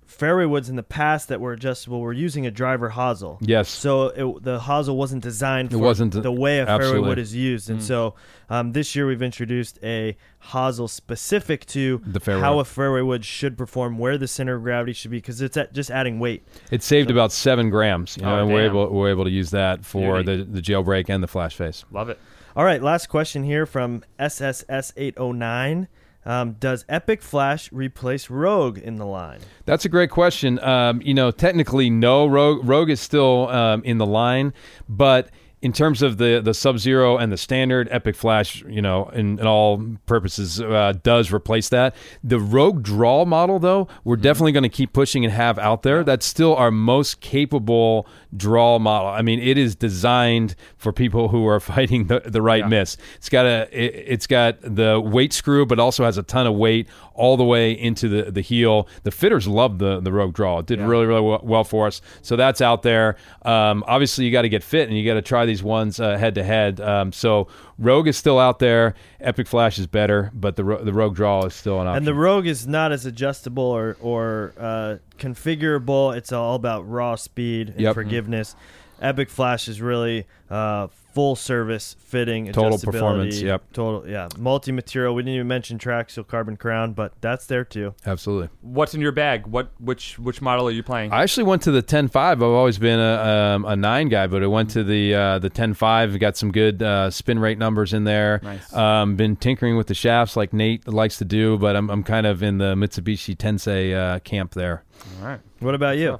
fairway 0.10 0.46
woods 0.46 0.70
in 0.70 0.76
the 0.76 0.84
past 0.84 1.28
that 1.30 1.40
were 1.40 1.54
adjustable 1.54 2.02
were 2.02 2.12
using 2.12 2.46
a 2.46 2.52
driver 2.52 2.90
hosel. 2.90 3.38
Yes. 3.42 3.70
So 3.70 4.08
it, 4.08 4.44
the 4.44 4.60
hosel 4.60 4.96
wasn't 4.96 5.22
designed 5.24 5.72
for 5.72 5.78
wasn't, 5.78 6.14
the 6.22 6.32
way 6.32 6.60
a 6.60 6.66
fairway 6.66 7.00
wood 7.00 7.20
is 7.20 7.36
used, 7.36 7.70
and 7.70 7.82
so 7.82 8.16
um, 8.50 8.74
this 8.74 8.96
year 8.96 9.06
we've 9.08 9.22
introduced 9.22 9.78
a 9.84 10.18
hosel 10.46 10.90
specific 10.90 11.66
to 11.68 12.02
The 12.06 12.20
fairway. 12.20 12.42
how 12.42 12.60
a 12.60 12.66
fairway 12.66 13.02
wood 13.02 13.24
should 13.24 13.58
perform, 13.58 14.00
where 14.00 14.18
the 14.18 14.28
center 14.28 14.56
of 14.56 14.64
gravity 14.64 14.94
should 14.94 15.12
be, 15.12 15.18
because 15.18 15.42
it's 15.42 15.56
at 15.58 15.74
just 15.74 15.92
adding 15.92 16.20
weight. 16.20 16.44
It 16.72 16.82
saved 16.84 17.12
about 17.12 17.32
seven 17.32 17.70
grams. 17.70 18.18
You 18.18 18.24
know, 18.24 18.36
Oh, 18.36 18.42
and 18.42 18.52
we're 18.52 18.66
able 18.66 18.90
we're 18.92 19.10
able 19.10 19.26
to 19.26 19.30
use 19.32 19.52
that 19.52 19.86
for 19.86 20.24
Beauty. 20.24 20.44
the, 20.44 20.52
the 20.60 20.62
jailbreak 20.62 21.10
and 21.10 21.22
the 21.24 21.28
flash 21.28 21.56
face. 21.56 21.86
Love 21.92 22.10
it. 22.10 22.20
All 22.56 22.66
right, 22.66 22.82
last 22.82 23.08
question 23.10 23.44
here 23.44 23.66
from 23.68 24.04
SSS 24.20 24.92
eight 24.98 25.14
oh 25.18 25.32
nine. 25.32 25.88
Um, 26.26 26.54
does 26.54 26.86
Epic 26.90 27.22
Flash 27.22 27.72
replace 27.72 28.30
Rogue 28.30 28.78
in 28.78 28.98
the 28.98 29.06
line? 29.06 29.40
That's 29.66 29.86
a 29.86 29.90
great 29.90 30.10
question. 30.10 30.60
Um, 30.60 31.02
you 31.02 31.14
know, 31.14 31.32
technically, 31.32 31.90
no. 31.90 32.28
Rogue, 32.28 32.68
Rogue 32.68 32.90
is 32.90 33.00
still 33.00 33.48
um, 33.48 33.84
in 33.84 33.98
the 33.98 34.06
line, 34.06 34.54
but 34.88 35.30
in 35.62 35.74
terms 35.74 36.02
of 36.02 36.18
the 36.18 36.42
the 36.44 36.54
Sub 36.54 36.80
Zero 36.80 37.18
and 37.18 37.32
the 37.32 37.38
standard 37.38 37.90
Epic 37.92 38.16
Flash, 38.16 38.64
you 38.64 38.82
know, 38.82 39.10
in, 39.10 39.40
in 39.40 39.46
all 39.46 39.84
purposes, 40.06 40.62
uh, 40.62 40.94
does 41.04 41.34
replace 41.34 41.70
that. 41.70 41.96
The 42.24 42.40
Rogue 42.40 42.82
Draw 42.82 43.26
model, 43.26 43.60
though, 43.60 43.88
we're 44.04 44.16
definitely 44.16 44.54
going 44.54 44.64
to 44.64 44.70
keep 44.70 44.94
pushing 44.94 45.26
and 45.26 45.34
have 45.34 45.60
out 45.60 45.84
there. 45.84 46.04
That's 46.04 46.26
still 46.26 46.56
our 46.56 46.72
most 46.72 47.20
capable 47.20 48.08
draw 48.36 48.80
model. 48.80 49.10
I 49.10 49.22
mean, 49.22 49.40
it 49.40 49.58
is 49.58 49.76
designed 49.76 50.56
for 50.78 50.94
people 50.94 51.28
who 51.28 51.46
are 51.48 51.60
fighting 51.60 52.08
the, 52.08 52.22
the 52.22 52.42
right 52.42 52.68
miss. 52.68 52.96
It's 53.18 53.30
got 53.30 53.46
a 53.46 53.68
it, 53.72 54.06
it's 54.08 54.28
got 54.28 54.62
the 54.62 55.00
weight 55.00 55.34
screw, 55.34 55.66
but 55.66 55.80
also 55.80 56.06
has 56.06 56.18
a 56.18 56.24
ton 56.24 56.48
of 56.48 56.56
weight 56.56 56.88
all 57.14 57.36
the 57.36 57.44
way 57.44 57.74
into 57.74 58.08
the, 58.08 58.32
the 58.32 58.42
heel. 58.42 58.88
The 59.04 59.12
fitters 59.12 59.46
love 59.46 59.80
the 59.80 60.00
the 60.00 60.14
Rogue 60.14 60.34
Draw. 60.34 60.60
It 60.60 60.68
did 60.68 60.80
really 60.80 61.06
really 61.06 61.22
well, 61.22 61.42
well 61.44 61.64
for 61.66 61.88
us. 61.88 62.02
So 62.22 62.38
that's 62.38 62.62
out 62.62 62.84
there. 62.84 63.18
Um, 63.42 63.84
obviously, 63.88 64.24
you 64.24 64.32
got 64.32 64.44
to 64.44 64.50
get 64.50 64.64
fit 64.64 64.88
and 64.88 64.98
you 64.98 65.06
got 65.06 65.16
to 65.16 65.22
try 65.22 65.49
these 65.50 65.64
ones 65.64 66.00
uh, 66.00 66.18
head 66.18 66.36
to 66.36 66.44
head. 66.44 66.80
Um, 66.80 67.12
So 67.12 67.48
Rogue 67.78 68.08
is 68.08 68.18
still 68.18 68.40
out 68.40 68.60
there. 68.60 68.94
Epic 69.20 69.48
Flash 69.48 69.78
is 69.80 69.88
better, 69.88 70.32
but 70.34 70.56
the 70.56 70.64
the 70.64 70.94
Rogue 70.94 71.16
Draw 71.16 71.46
is 71.46 71.54
still 71.54 71.82
an 71.82 71.88
option. 71.88 71.98
And 71.98 72.08
the 72.08 72.14
Rogue 72.14 72.48
is 72.48 72.66
not 72.68 72.92
as 72.92 73.06
adjustable 73.06 73.64
or 73.64 73.98
or 74.02 74.54
uh, 74.60 74.96
configurable. 75.18 76.16
It's 76.16 76.32
all 76.32 76.56
about 76.56 76.90
raw 76.90 77.16
speed 77.16 77.70
and 77.70 77.80
Yep. 77.82 77.94
forgiveness. 77.96 78.56
Epic 79.02 79.30
Flash 79.30 79.68
is 79.68 79.82
really 79.82 80.26
uh, 80.50 80.88
full 81.14 81.36
service 81.36 81.96
fitting, 82.00 82.48
and 82.48 82.54
Total 82.54 82.78
performance, 82.78 83.42
yep. 83.42 83.64
total 83.74 84.08
yeah, 84.08 84.28
multi 84.38 84.72
material. 84.72 85.16
We 85.16 85.24
didn't 85.24 85.36
even 85.36 85.48
mention 85.48 85.78
Triaxial 85.78 86.28
Carbon 86.28 86.58
Crown, 86.58 86.94
but 86.94 87.14
that's 87.22 87.46
there 87.48 87.64
too. 87.64 87.94
Absolutely. 88.06 88.50
What's 88.62 88.94
in 88.94 89.02
your 89.02 89.12
bag? 89.12 89.48
What 89.48 89.72
which 89.80 90.20
which 90.20 90.42
model 90.42 90.68
are 90.68 90.72
you 90.72 90.84
playing? 90.84 91.12
I 91.12 91.24
actually 91.24 91.44
went 91.44 91.64
to 91.64 91.72
the 91.72 91.84
10.5. 91.84 92.16
I've 92.16 92.42
always 92.42 92.78
been 92.78 93.00
a, 93.00 93.56
um, 93.56 93.66
a 93.66 93.76
nine 93.76 94.10
guy, 94.10 94.28
but 94.28 94.44
I 94.44 94.48
went 94.48 94.70
to 94.72 94.84
the 94.84 95.16
uh, 95.16 95.40
the 95.40 95.50
10.5. 95.50 96.20
Got 96.20 96.38
some 96.38 96.52
good 96.52 96.82
uh, 96.82 97.10
spin 97.12 97.40
rate 97.40 97.58
numbers 97.58 97.94
in 97.94 98.04
there. 98.04 98.40
Nice. 98.44 98.74
Um, 98.74 99.16
been 99.16 99.36
tinkering 99.36 99.78
with 99.78 99.88
the 99.88 99.94
shafts 99.94 100.36
like 100.36 100.54
Nate 100.54 100.88
likes 100.88 101.18
to 101.18 101.26
do, 101.26 101.58
but 101.58 101.76
I'm, 101.76 101.90
I'm 101.90 102.04
kind 102.04 102.28
of 102.28 102.44
in 102.44 102.58
the 102.58 102.76
Mitsubishi 102.76 103.36
Tensei 103.36 103.96
uh, 103.96 104.20
camp 104.20 104.54
there. 104.54 104.84
All 105.20 105.28
right. 105.28 105.40
What 105.60 105.76
about 105.76 105.98
you? 105.98 106.20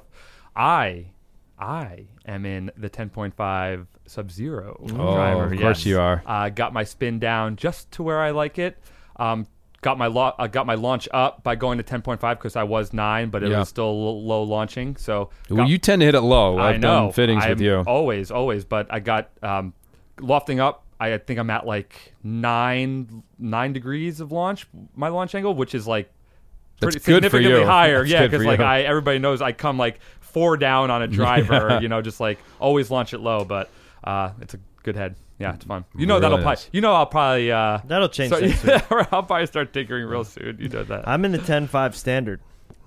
I 0.56 1.06
I 1.60 2.06
am 2.26 2.46
in 2.46 2.70
the 2.76 2.88
10.5 2.90 3.86
Sub 4.06 4.30
Zero 4.30 4.76
Oh, 4.82 4.86
driver. 5.14 5.44
of 5.44 5.50
course 5.60 5.78
yes. 5.80 5.86
you 5.86 6.00
are. 6.00 6.22
Uh, 6.26 6.48
got 6.48 6.72
my 6.72 6.84
spin 6.84 7.18
down 7.18 7.56
just 7.56 7.90
to 7.92 8.02
where 8.02 8.20
I 8.20 8.30
like 8.30 8.58
it. 8.58 8.78
Um, 9.16 9.46
got 9.82 9.98
my 9.98 10.06
lo- 10.06 10.34
uh, 10.38 10.46
got 10.46 10.66
my 10.66 10.74
launch 10.74 11.08
up 11.12 11.42
by 11.42 11.54
going 11.56 11.78
to 11.78 11.84
10.5 11.84 12.18
because 12.38 12.56
I 12.56 12.62
was 12.64 12.92
nine, 12.92 13.28
but 13.30 13.42
it 13.42 13.50
Yeah. 13.50 13.60
was 13.60 13.68
still 13.68 13.96
little 13.96 14.24
low 14.24 14.42
launching. 14.42 14.96
So 14.96 15.30
Well, 15.50 15.68
you 15.68 15.78
tend 15.78 16.00
to 16.00 16.06
hit 16.06 16.14
it 16.14 16.20
low. 16.22 16.58
I 16.58 16.70
I've 16.70 16.80
know 16.80 17.04
done 17.06 17.12
fittings 17.12 17.44
I'm 17.44 17.50
with 17.50 17.60
you. 17.60 17.84
always, 17.86 18.30
always. 18.30 18.64
But 18.64 18.86
I 18.90 19.00
got 19.00 19.30
um, 19.42 19.74
lofting 20.20 20.60
up. 20.60 20.84
I 20.98 21.16
think 21.18 21.38
I'm 21.38 21.48
at 21.50 21.66
like 21.66 22.14
nine 22.22 23.22
nine 23.38 23.72
degrees 23.72 24.20
of 24.20 24.32
launch. 24.32 24.66
My 24.94 25.08
launch 25.08 25.34
angle, 25.34 25.54
which 25.54 25.74
is 25.74 25.86
like 25.86 26.10
That's 26.80 26.96
pretty 26.96 26.98
for 26.98 27.04
significantly 27.14 27.64
higher. 27.64 28.00
That's 28.00 28.10
yeah, 28.10 28.26
because 28.26 28.44
like 28.44 28.58
you. 28.58 28.64
I 28.66 28.80
everybody 28.82 29.18
knows 29.18 29.40
I 29.40 29.52
come 29.52 29.78
like 29.78 30.00
four 30.30 30.56
down 30.56 30.90
on 30.90 31.02
a 31.02 31.06
driver. 31.20 31.68
Yeah. 31.70 31.80
You 31.80 31.88
know, 31.88 32.02
just 32.02 32.20
like 32.20 32.38
always 32.58 32.90
launch 32.90 33.12
it 33.14 33.18
low. 33.18 33.44
But 33.44 33.70
uh, 34.04 34.30
it's 34.40 34.54
a 34.54 34.60
good 34.82 34.96
head. 34.96 35.14
Yeah, 35.38 35.54
it's 35.54 35.64
fun. 35.64 35.86
You 35.96 36.04
know 36.06 36.14
Really 36.14 36.20
that'll 36.22 36.38
is. 36.38 36.42
probably. 36.44 36.62
You 36.72 36.80
know 36.82 36.92
I'll 36.92 37.06
probably. 37.06 37.50
Uh, 37.50 37.78
That'll 37.86 38.08
change 38.10 38.30
so, 38.32 38.40
next 38.40 38.62
yeah, 38.64 38.82
I'll 39.10 39.22
probably 39.22 39.46
start 39.46 39.72
tinkering 39.72 40.06
real 40.06 40.24
soon. 40.24 40.58
You 40.60 40.68
know 40.68 40.84
that. 40.84 41.08
I'm 41.08 41.24
in 41.24 41.32
the 41.32 41.38
10.5 41.38 41.94
standard. 41.94 42.40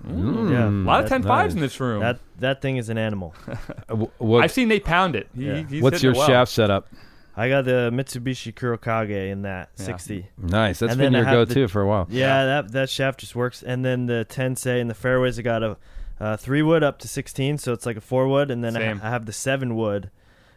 Mm. 0.05 0.51
Yeah, 0.51 0.67
a 0.67 0.69
lot 0.69 1.03
of 1.03 1.09
that- 1.09 1.21
10.5s 1.21 1.25
nice. 1.27 1.53
in 1.53 1.59
this 1.61 1.79
room. 1.79 2.01
That 2.01 2.19
that 2.39 2.61
thing 2.61 2.77
is 2.77 2.89
an 2.89 2.97
animal. 2.97 3.33
Uh, 3.89 4.05
what- 4.19 4.43
I've 4.43 4.51
seen 4.51 4.67
Nate 4.67 4.83
pound 4.85 5.15
it. 5.15 5.27
He, 5.35 5.45
Yeah. 5.47 5.63
he's 5.67 5.81
what's 5.81 6.03
your 6.03 6.13
well. 6.13 6.27
shaft 6.27 6.51
setup? 6.51 6.87
I 7.35 7.49
got 7.49 7.65
the 7.65 7.89
Mitsubishi 7.91 8.53
Kurokage 8.53 9.31
in 9.31 9.41
that 9.41 9.69
Yeah. 9.79 9.85
60. 9.85 10.27
Nice. 10.37 10.79
That's 10.79 10.91
And 10.91 10.99
been 10.99 11.13
your 11.13 11.25
go-to 11.25 11.67
for 11.67 11.81
a 11.81 11.87
while. 11.87 12.05
Yeah, 12.11 12.45
that 12.45 12.71
that 12.73 12.89
shaft 12.91 13.21
just 13.21 13.35
works. 13.35 13.63
And 13.63 13.83
then 13.83 14.05
the 14.05 14.27
Tensei 14.29 14.79
and 14.79 14.89
the 14.89 14.93
fairways, 14.93 15.39
I 15.39 15.41
got 15.41 15.63
a 15.63 15.77
uh, 16.23 16.37
three 16.37 16.61
wood 16.61 16.83
up 16.83 16.99
to 16.99 17.07
16, 17.07 17.57
so 17.57 17.73
it's 17.73 17.85
like 17.85 17.97
a 17.97 18.01
four 18.01 18.27
wood, 18.27 18.49
and 18.51 18.63
then 18.63 18.75
I, 18.77 18.79
Same. 18.79 19.01
I 19.03 19.09
have 19.09 19.25
the 19.25 19.33
seven 19.33 19.75
wood, 19.75 20.09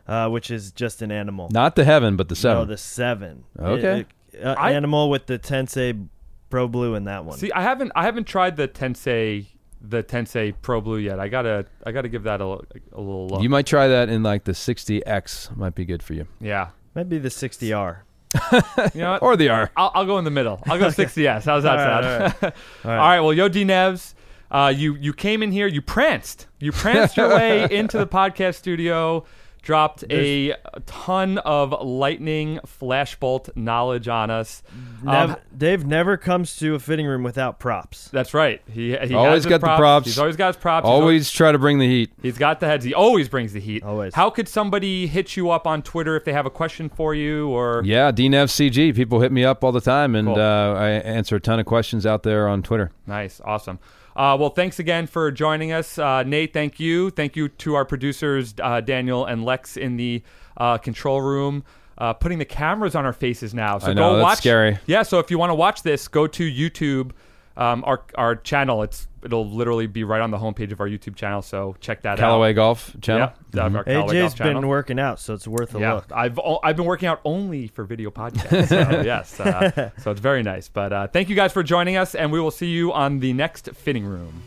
uh, 0.07 0.29
which 0.29 0.51
is 0.51 0.71
just 0.73 1.03
an 1.03 1.11
animal. 1.11 1.49
Not 1.51 1.75
the 1.77 1.85
heaven, 1.85 2.17
but 2.17 2.29
the 2.29 2.35
No, 2.35 2.39
seven. 2.41 2.69
the 2.69 2.77
seven. 2.77 3.45
Okay. 3.59 4.01
It- 4.01 4.07
it- 4.33 4.45
uh, 4.45 4.55
I- 4.59 4.73
animal 4.73 5.09
with 5.11 5.27
the 5.27 5.39
Tensei 5.39 6.09
Pro 6.51 6.69
Blue 6.69 6.95
in 6.95 7.05
that 7.05 7.25
one. 7.25 7.39
See, 7.39 7.51
I 7.53 7.62
haven't 7.62 7.91
I 7.97 8.05
haven't 8.05 8.25
tried 8.27 8.57
the 8.57 8.69
Tensei 8.69 9.47
the 9.81 10.03
Tensei 10.03 10.53
Pro 10.62 10.81
Blue 10.81 10.99
yet. 10.99 11.19
I 11.19 11.29
gotta 11.29 11.64
I 11.87 11.91
gotta 11.93 12.09
give 12.09 12.23
that 12.25 12.41
a, 12.41 12.45
a 12.45 13.01
little 13.01 13.29
look. 13.29 13.43
you 13.43 13.49
might 13.49 13.67
try 13.67 13.89
that 13.89 14.09
in 14.09 14.23
like 14.23 14.45
the 14.45 14.53
60X. 14.53 15.57
Might 15.57 15.75
be 15.75 15.85
good 15.85 16.03
for 16.03 16.12
you. 16.14 16.27
yeah, 16.41 16.69
Maybe 16.95 17.19
the 17.19 17.29
60R. 17.31 17.99
you 18.95 19.01
know 19.01 19.12
what? 19.12 19.23
Or 19.23 19.37
the 19.37 19.49
R. 19.49 19.71
I'll, 19.77 19.91
I'll 19.95 20.05
go 20.07 20.19
in 20.19 20.25
the 20.25 20.31
middle. 20.31 20.61
I'll 20.67 20.79
go 20.79 20.87
60s. 21.03 21.45
How's 21.45 21.62
that 21.62 21.79
All 21.79 21.85
right, 21.85 22.31
sound? 22.33 22.35
all 22.43 22.51
All 22.85 22.97
right. 22.99 23.14
right. 23.17 23.21
Well, 23.21 23.33
Yo 23.33 23.49
D 23.49 23.64
Nevs, 23.64 24.14
uh, 24.51 24.72
you 24.74 24.94
you 24.97 25.12
came 25.12 25.42
in 25.42 25.53
here. 25.53 25.66
You 25.66 25.82
pranced. 25.82 26.47
You 26.59 26.72
pranced 26.72 27.16
your 27.16 27.28
way 27.30 27.66
into 27.70 27.99
the 27.99 28.07
podcast 28.07 28.55
studio. 28.57 29.24
Dropped 29.62 30.05
a 30.12 30.55
ton 30.86 31.38
of 31.38 31.74
lightning 31.84 32.61
flashbolt 32.64 33.49
knowledge 33.57 34.07
on 34.07 34.30
us. 34.30 34.62
Nev- 35.03 35.30
Um, 35.30 35.36
Dave 35.59 35.84
never 35.84 36.16
comes 36.16 36.55
to 36.59 36.76
a 36.76 36.78
fitting 36.78 37.05
room 37.05 37.24
without 37.24 37.59
props. 37.59 38.09
that's 38.12 38.32
right. 38.32 38.62
He, 38.70 38.90
he 38.97 39.12
Always 39.12 39.42
has 39.42 39.44
his 39.44 39.51
got 39.51 39.61
the 39.62 39.76
props. 39.76 40.07
He's 40.07 40.20
always 40.20 40.36
got 40.36 40.55
his 40.55 40.57
props. 40.62 40.84
He's 40.84 40.88
always 40.90 41.03
Always 41.03 41.30
try 41.32 41.51
to 41.51 41.59
bring 41.59 41.80
the 41.80 41.88
heat. 41.88 42.12
He's 42.22 42.38
got 42.38 42.61
the 42.61 42.66
heads. 42.66 42.84
He 42.84 42.94
always 42.94 43.28
brings 43.28 43.55
the 43.55 43.59
heat. 43.61 43.82
Always. 43.82 44.14
How 44.14 44.30
could 44.30 44.47
somebody 44.47 45.09
hit 45.09 45.36
you 45.36 45.51
up 45.51 45.66
on 45.66 45.82
Twitter 45.82 46.14
if 46.14 46.24
they 46.24 46.32
have 46.32 46.47
a 46.47 46.51
question 46.51 46.88
for 46.88 47.12
you 47.12 47.49
or 47.49 47.82
Yeah, 47.84 48.12
DNFCG. 48.12 48.94
People 48.94 49.18
hit 49.20 49.32
me 49.32 49.44
up 49.44 49.64
all 49.64 49.72
the 49.72 49.80
time, 49.80 50.14
and 50.14 50.28
Cool. 50.28 50.38
uh, 50.40 50.74
I 50.74 50.88
answer 50.90 51.34
a 51.34 51.40
ton 51.40 51.59
of 51.59 51.66
questions 51.66 52.07
out 52.07 52.22
there 52.22 52.47
on 52.47 52.62
Twitter. 52.62 52.92
Nice, 53.05 53.40
awesome. 53.44 53.80
Uh, 54.17 54.35
well, 54.41 54.49
thanks 54.49 54.79
again 54.79 55.07
for 55.07 55.31
joining 55.31 55.73
us, 55.73 55.99
uh, 55.99 56.23
Nate. 56.23 56.55
Thank 56.55 56.81
you. 56.81 57.11
Thank 57.11 57.37
you 57.37 57.51
to 57.51 57.75
our 57.75 57.85
producers, 57.85 58.55
uh, 58.62 58.81
Daniel 58.81 59.27
and 59.27 59.45
Lex, 59.45 59.77
in 59.77 59.97
the 59.99 60.23
uh, 60.57 60.79
control 60.79 61.21
room, 61.21 61.64
uh, 61.99 62.14
putting 62.14 62.39
the 62.39 62.47
cameras 62.47 62.95
on 62.95 63.05
our 63.05 63.12
faces 63.12 63.53
now. 63.53 63.79
So 63.79 63.89
I 63.89 63.93
know, 63.93 64.12
go 64.12 64.17
that's 64.17 64.25
watch. 64.25 64.39
scary. 64.39 64.79
Yeah. 64.87 65.03
So 65.03 65.19
if 65.19 65.31
you 65.31 65.39
want 65.39 65.51
to 65.51 65.55
watch 65.55 65.83
this, 65.83 66.09
go 66.09 66.27
to 66.27 66.51
YouTube, 66.51 67.11
um, 67.59 67.85
our 67.87 68.05
our 68.14 68.37
channel. 68.37 68.83
It's 68.83 69.07
it'll 69.27 69.49
literally 69.51 69.87
be 69.87 70.05
right 70.05 70.20
on 70.22 70.31
the 70.31 70.39
homepage 70.39 70.72
of 70.72 70.81
our 70.81 70.89
YouTube 70.89 71.16
channel. 71.16 71.43
So 71.43 71.77
check 71.81 72.03
that 72.03 72.18
Callaway 72.18 72.51
out. 72.51 72.55
Callaway 72.55 72.55
Golf 72.55 72.97
Channel. 73.03 73.33
Yeah, 73.53 73.62
our 73.62 73.85
Callaway 73.85 73.95
Golf 73.95 74.11
AJ's 74.12 74.35
channel. 74.35 74.61
been 74.62 74.68
working 74.68 74.99
out, 74.99 75.20
so 75.20 75.35
it's 75.35 75.47
worth 75.47 75.74
a 75.74 75.81
yeah, 75.81 75.95
look. 75.95 76.11
I've 76.12 76.39
o- 76.39 76.61
I've 76.62 76.77
been 76.77 76.87
working 76.87 77.09
out 77.09 77.20
only 77.24 77.66
for 77.66 77.85
video 77.85 78.11
podcasts. 78.11 78.68
So 78.68 78.77
yes, 79.05 79.39
uh, 79.39 79.91
so 79.99 80.11
it's 80.12 80.20
very 80.20 80.43
nice. 80.43 80.68
But 80.68 80.93
uh, 80.93 81.07
thank 81.09 81.29
you 81.29 81.37
guys 81.37 81.53
for 81.53 81.62
joining 81.62 81.97
us, 81.97 82.14
and 82.14 82.33
we 82.33 82.41
will 82.41 82.51
see 82.51 82.68
you 82.68 82.93
on 82.93 83.20
the 83.20 83.33
next 83.33 83.68
fitting 83.74 84.07
room. 84.07 84.43